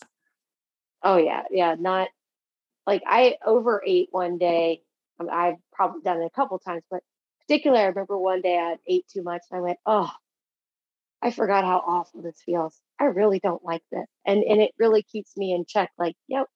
Oh, 1.04 1.18
yeah. 1.18 1.44
Yeah. 1.52 1.76
Not 1.78 2.08
like 2.88 3.04
I 3.06 3.36
overate 3.46 4.08
one 4.12 4.38
day. 4.38 4.82
I 5.20 5.24
mean, 5.24 5.34
I've 5.34 5.56
probably 5.74 6.02
done 6.02 6.22
it 6.22 6.26
a 6.26 6.30
couple 6.30 6.58
times, 6.60 6.84
but 6.90 7.02
particularly, 7.42 7.84
I 7.84 7.88
remember 7.88 8.18
one 8.18 8.42
day 8.42 8.58
I 8.58 8.78
ate 8.88 9.06
too 9.12 9.24
much 9.24 9.42
and 9.52 9.58
I 9.60 9.62
went, 9.62 9.80
oh, 9.86 10.10
I 11.22 11.32
forgot 11.32 11.66
how 11.66 11.84
awful 11.86 12.22
this 12.22 12.42
feels. 12.46 12.80
I 13.00 13.06
really 13.06 13.40
don't 13.40 13.64
like 13.64 13.82
this. 13.92 14.06
And 14.26 14.44
and 14.44 14.62
it 14.62 14.72
really 14.80 15.04
keeps 15.04 15.36
me 15.36 15.54
in 15.54 15.66
check. 15.68 15.92
Like, 15.98 16.16
yep, 16.28 16.48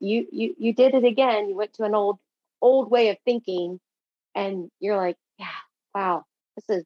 you 0.00 0.26
you 0.32 0.54
you 0.58 0.74
did 0.74 0.94
it 0.94 1.04
again. 1.04 1.48
You 1.48 1.56
went 1.56 1.74
to 1.74 1.84
an 1.84 1.94
old 1.94 2.18
old 2.60 2.90
way 2.90 3.08
of 3.10 3.18
thinking 3.24 3.80
and 4.34 4.70
you're 4.80 4.96
like 4.96 5.16
yeah 5.38 5.46
wow 5.94 6.24
this 6.56 6.78
is 6.78 6.84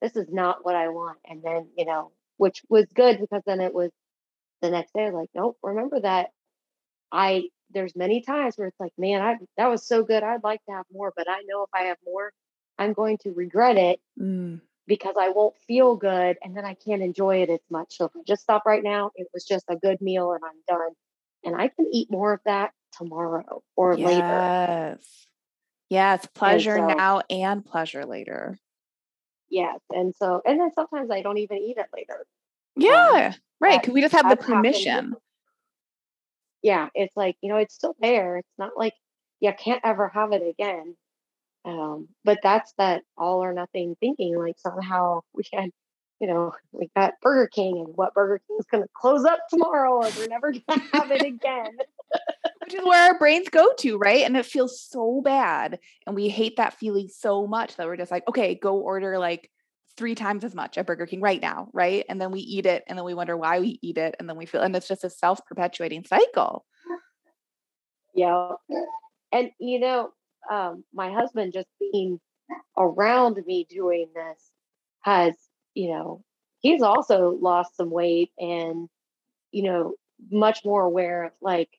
this 0.00 0.16
is 0.16 0.32
not 0.32 0.64
what 0.64 0.74
i 0.76 0.88
want. 0.88 1.18
And 1.28 1.42
then 1.42 1.68
you 1.76 1.84
know 1.84 2.12
which 2.36 2.62
was 2.68 2.86
good 2.94 3.20
because 3.20 3.42
then 3.46 3.60
it 3.60 3.74
was 3.74 3.90
the 4.60 4.70
next 4.70 4.92
day 4.94 5.10
like 5.10 5.30
nope 5.34 5.56
remember 5.62 6.00
that. 6.00 6.30
I 7.14 7.48
there's 7.72 7.96
many 7.96 8.22
times 8.22 8.56
where 8.56 8.68
it's 8.68 8.80
like 8.80 8.92
man 8.98 9.22
i 9.22 9.36
that 9.56 9.68
was 9.68 9.86
so 9.86 10.02
good 10.02 10.22
i'd 10.22 10.44
like 10.44 10.64
to 10.64 10.72
have 10.72 10.84
more 10.92 11.12
but 11.16 11.28
i 11.28 11.40
know 11.46 11.62
if 11.62 11.70
i 11.74 11.84
have 11.84 11.96
more 12.04 12.32
i'm 12.78 12.92
going 12.92 13.18
to 13.18 13.32
regret 13.32 13.76
it 13.76 14.00
mm. 14.20 14.60
because 14.86 15.14
i 15.18 15.30
won't 15.30 15.56
feel 15.66 15.96
good 15.96 16.36
and 16.42 16.56
then 16.56 16.64
i 16.64 16.74
can't 16.74 17.02
enjoy 17.02 17.42
it 17.42 17.50
as 17.50 17.60
much. 17.70 17.96
So 17.96 18.06
if 18.06 18.12
i 18.16 18.20
just 18.26 18.42
stop 18.42 18.64
right 18.66 18.82
now 18.82 19.10
it 19.16 19.28
was 19.32 19.44
just 19.44 19.64
a 19.68 19.76
good 19.76 20.00
meal 20.00 20.32
and 20.32 20.42
i'm 20.44 20.76
done 20.76 20.92
and 21.44 21.56
I 21.56 21.68
can 21.68 21.86
eat 21.92 22.10
more 22.10 22.32
of 22.32 22.40
that 22.44 22.72
tomorrow 22.96 23.62
or 23.76 23.94
yes. 23.94 24.06
later. 24.06 24.18
Yes. 24.18 25.26
Yes. 25.88 26.26
Pleasure 26.34 26.76
so, 26.76 26.86
now 26.86 27.22
and 27.28 27.64
pleasure 27.64 28.04
later. 28.04 28.58
Yes. 29.50 29.80
And 29.90 30.14
so, 30.16 30.40
and 30.46 30.60
then 30.60 30.70
sometimes 30.74 31.10
I 31.10 31.22
don't 31.22 31.38
even 31.38 31.58
eat 31.58 31.76
it 31.76 31.86
later. 31.94 32.26
Yeah. 32.76 33.32
Um, 33.34 33.40
right. 33.60 33.80
Because 33.80 33.92
we 33.92 34.00
just 34.00 34.14
have 34.14 34.30
the 34.30 34.36
permission. 34.36 34.92
Happened. 34.92 35.16
Yeah. 36.62 36.88
It's 36.94 37.16
like, 37.16 37.36
you 37.42 37.48
know, 37.48 37.58
it's 37.58 37.74
still 37.74 37.94
there. 38.00 38.38
It's 38.38 38.54
not 38.58 38.72
like 38.76 38.94
you 39.40 39.52
can't 39.52 39.82
ever 39.84 40.08
have 40.08 40.32
it 40.32 40.42
again. 40.42 40.96
Um, 41.64 42.08
but 42.24 42.38
that's 42.42 42.72
that 42.78 43.02
all 43.16 43.44
or 43.44 43.52
nothing 43.52 43.96
thinking. 44.00 44.38
Like 44.38 44.58
somehow 44.58 45.20
we 45.34 45.44
had 45.52 45.70
you 46.22 46.28
know, 46.28 46.52
we 46.70 46.88
got 46.94 47.14
Burger 47.20 47.48
King 47.48 47.78
and 47.84 47.96
what 47.96 48.14
Burger 48.14 48.40
King 48.46 48.56
is 48.60 48.66
going 48.70 48.84
to 48.84 48.88
close 48.94 49.24
up 49.24 49.40
tomorrow 49.50 50.02
and 50.02 50.14
we're 50.14 50.28
never 50.28 50.52
going 50.52 50.62
to 50.68 50.96
have 50.96 51.10
it 51.10 51.22
again. 51.22 51.76
Which 52.60 52.74
is 52.74 52.84
where 52.84 53.10
our 53.10 53.18
brains 53.18 53.48
go 53.48 53.72
to, 53.78 53.98
right? 53.98 54.24
And 54.24 54.36
it 54.36 54.46
feels 54.46 54.80
so 54.80 55.20
bad. 55.24 55.80
And 56.06 56.14
we 56.14 56.28
hate 56.28 56.58
that 56.58 56.78
feeling 56.78 57.08
so 57.08 57.48
much 57.48 57.74
that 57.74 57.88
we're 57.88 57.96
just 57.96 58.12
like, 58.12 58.22
okay, 58.28 58.54
go 58.54 58.76
order 58.76 59.18
like 59.18 59.50
three 59.96 60.14
times 60.14 60.44
as 60.44 60.54
much 60.54 60.78
at 60.78 60.86
Burger 60.86 61.06
King 61.06 61.20
right 61.20 61.42
now, 61.42 61.68
right? 61.72 62.04
And 62.08 62.20
then 62.20 62.30
we 62.30 62.38
eat 62.38 62.66
it 62.66 62.84
and 62.86 62.96
then 62.96 63.04
we 63.04 63.14
wonder 63.14 63.36
why 63.36 63.58
we 63.58 63.80
eat 63.82 63.98
it. 63.98 64.14
And 64.20 64.28
then 64.28 64.36
we 64.36 64.46
feel, 64.46 64.62
and 64.62 64.76
it's 64.76 64.86
just 64.86 65.02
a 65.02 65.10
self 65.10 65.44
perpetuating 65.44 66.04
cycle. 66.04 66.64
Yeah. 68.14 68.52
And, 69.32 69.50
you 69.58 69.80
know, 69.80 70.10
um, 70.48 70.84
my 70.94 71.10
husband 71.10 71.52
just 71.52 71.68
being 71.80 72.20
around 72.78 73.42
me 73.44 73.66
doing 73.68 74.06
this 74.14 74.52
has 75.00 75.34
you 75.74 75.88
know, 75.90 76.22
he's 76.60 76.82
also 76.82 77.38
lost 77.40 77.76
some 77.76 77.90
weight 77.90 78.30
and, 78.38 78.88
you 79.50 79.62
know, 79.64 79.94
much 80.30 80.64
more 80.64 80.82
aware 80.82 81.24
of 81.24 81.32
like 81.40 81.70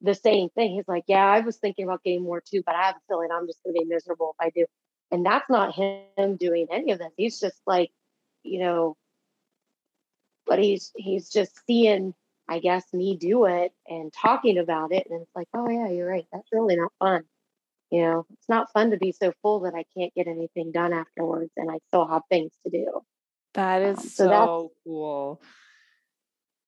the 0.00 0.14
same 0.14 0.48
thing. 0.50 0.74
He's 0.74 0.88
like, 0.88 1.04
Yeah, 1.06 1.24
I 1.24 1.40
was 1.40 1.56
thinking 1.56 1.84
about 1.84 2.02
getting 2.04 2.22
more 2.22 2.40
too, 2.40 2.62
but 2.64 2.74
I 2.74 2.82
have 2.84 2.96
a 2.96 3.00
feeling 3.08 3.28
I'm 3.32 3.46
just 3.46 3.62
gonna 3.64 3.74
be 3.74 3.84
miserable 3.84 4.34
if 4.38 4.46
I 4.46 4.50
do. 4.50 4.66
And 5.10 5.24
that's 5.26 5.48
not 5.50 5.74
him 5.74 6.36
doing 6.36 6.66
any 6.72 6.92
of 6.92 6.98
this. 6.98 7.12
He's 7.16 7.38
just 7.40 7.60
like, 7.66 7.90
you 8.42 8.60
know, 8.60 8.96
but 10.46 10.58
he's 10.58 10.92
he's 10.96 11.28
just 11.30 11.52
seeing, 11.66 12.14
I 12.48 12.58
guess, 12.60 12.84
me 12.92 13.16
do 13.16 13.46
it 13.46 13.72
and 13.88 14.12
talking 14.12 14.58
about 14.58 14.92
it. 14.92 15.06
And 15.10 15.22
it's 15.22 15.36
like, 15.36 15.48
oh 15.54 15.68
yeah, 15.68 15.88
you're 15.88 16.08
right. 16.08 16.26
That's 16.32 16.48
really 16.52 16.76
not 16.76 16.92
fun. 16.98 17.24
You 17.90 18.02
know, 18.02 18.26
it's 18.32 18.48
not 18.48 18.72
fun 18.72 18.90
to 18.92 18.96
be 18.96 19.12
so 19.12 19.32
full 19.42 19.60
that 19.60 19.74
I 19.74 19.84
can't 19.96 20.14
get 20.14 20.26
anything 20.26 20.72
done 20.72 20.94
afterwards 20.94 21.52
and 21.58 21.70
I 21.70 21.78
still 21.88 22.06
have 22.06 22.22
things 22.30 22.52
to 22.64 22.70
do. 22.70 23.02
That 23.54 23.82
is 23.82 23.98
um, 23.98 24.04
so, 24.04 24.26
so 24.26 24.72
cool. 24.84 25.42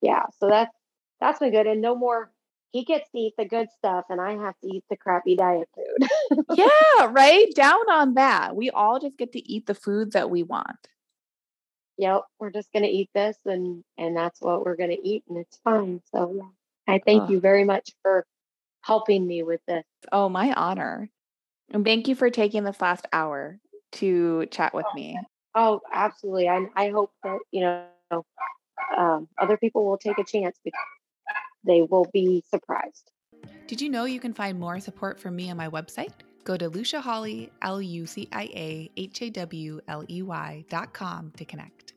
Yeah, 0.03 0.25
so 0.39 0.49
that's 0.49 0.75
that's 1.21 1.39
been 1.39 1.53
good, 1.53 1.67
and 1.67 1.81
no 1.81 1.95
more. 1.95 2.31
He 2.73 2.85
gets 2.85 3.09
to 3.13 3.19
eat 3.19 3.35
the 3.39 3.45
good 3.45 3.69
stuff, 3.79 4.07
and 4.11 4.21
I 4.21 4.33
have 4.33 4.59
to 4.63 4.69
eat 4.69 4.85
the 4.91 4.97
crappy 4.97 5.37
diet 5.37 5.69
food. 5.77 6.09
yeah, 6.55 7.07
right. 7.11 7.47
Down 7.55 7.89
on 7.89 8.15
that. 8.15 8.57
We 8.57 8.71
all 8.71 8.99
just 8.99 9.17
get 9.17 9.33
to 9.33 9.49
eat 9.49 9.67
the 9.67 9.77
food 9.77 10.13
that 10.13 10.29
we 10.29 10.43
want. 10.43 10.89
Yep, 11.99 12.23
we're 12.41 12.51
just 12.51 12.73
gonna 12.73 12.89
eat 12.89 13.11
this, 13.15 13.39
and 13.47 13.85
and 13.97 14.17
that's 14.17 14.41
what 14.41 14.65
we're 14.65 14.77
gonna 14.77 14.97
eat, 15.03 15.23
and 15.29 15.39
it's 15.39 15.57
fine. 15.63 16.03
So 16.13 16.35
yeah, 16.37 16.95
I 16.95 17.01
thank 17.05 17.25
oh. 17.25 17.29
you 17.31 17.41
very 17.41 17.65
much 17.65 17.91
for 18.03 18.27
helping 18.85 19.27
me 19.27 19.43
with 19.43 19.61
this. 19.67 19.85
Oh, 20.13 20.29
my 20.29 20.53
honor. 20.53 21.11
And 21.71 21.85
thank 21.85 22.07
you 22.07 22.15
for 22.15 22.31
taking 22.31 22.65
this 22.65 22.81
last 22.81 23.07
hour 23.13 23.59
to 23.93 24.47
chat 24.47 24.75
with 24.75 24.87
me. 24.95 25.19
Oh, 25.55 25.81
absolutely. 25.93 26.49
I, 26.49 26.67
I 26.75 26.91
hope 26.91 27.13
that, 27.23 27.39
you 27.51 27.61
know, 27.61 27.87
um, 28.97 29.29
other 29.39 29.57
people 29.57 29.85
will 29.85 29.99
take 29.99 30.19
a 30.19 30.25
chance 30.25 30.59
because 30.65 30.81
they 31.65 31.83
will 31.83 32.07
be 32.13 32.43
surprised. 32.51 33.11
Did 33.67 33.81
you 33.81 33.89
know 33.89 34.05
you 34.05 34.21
can 34.21 34.35
find 34.35 34.59
more 34.59 34.79
support 34.81 35.19
from 35.19 35.37
me 35.37 35.51
on 35.51 35.57
my 35.57 35.69
website? 35.69 36.13
Go 36.45 36.57
to 36.59 36.69
Lucia 36.69 37.01
Hawley, 37.01 37.51
L 37.63 37.81
U 37.81 38.07
C 38.07 38.29
I 38.31 38.43
A 38.43 38.91
H 38.97 39.23
A 39.23 39.31
W 39.31 39.81
L 39.89 40.05
E 40.11 40.23
Y 40.23 40.65
dot 40.69 40.93
com 40.93 41.33
to 41.39 41.45
connect. 41.45 41.94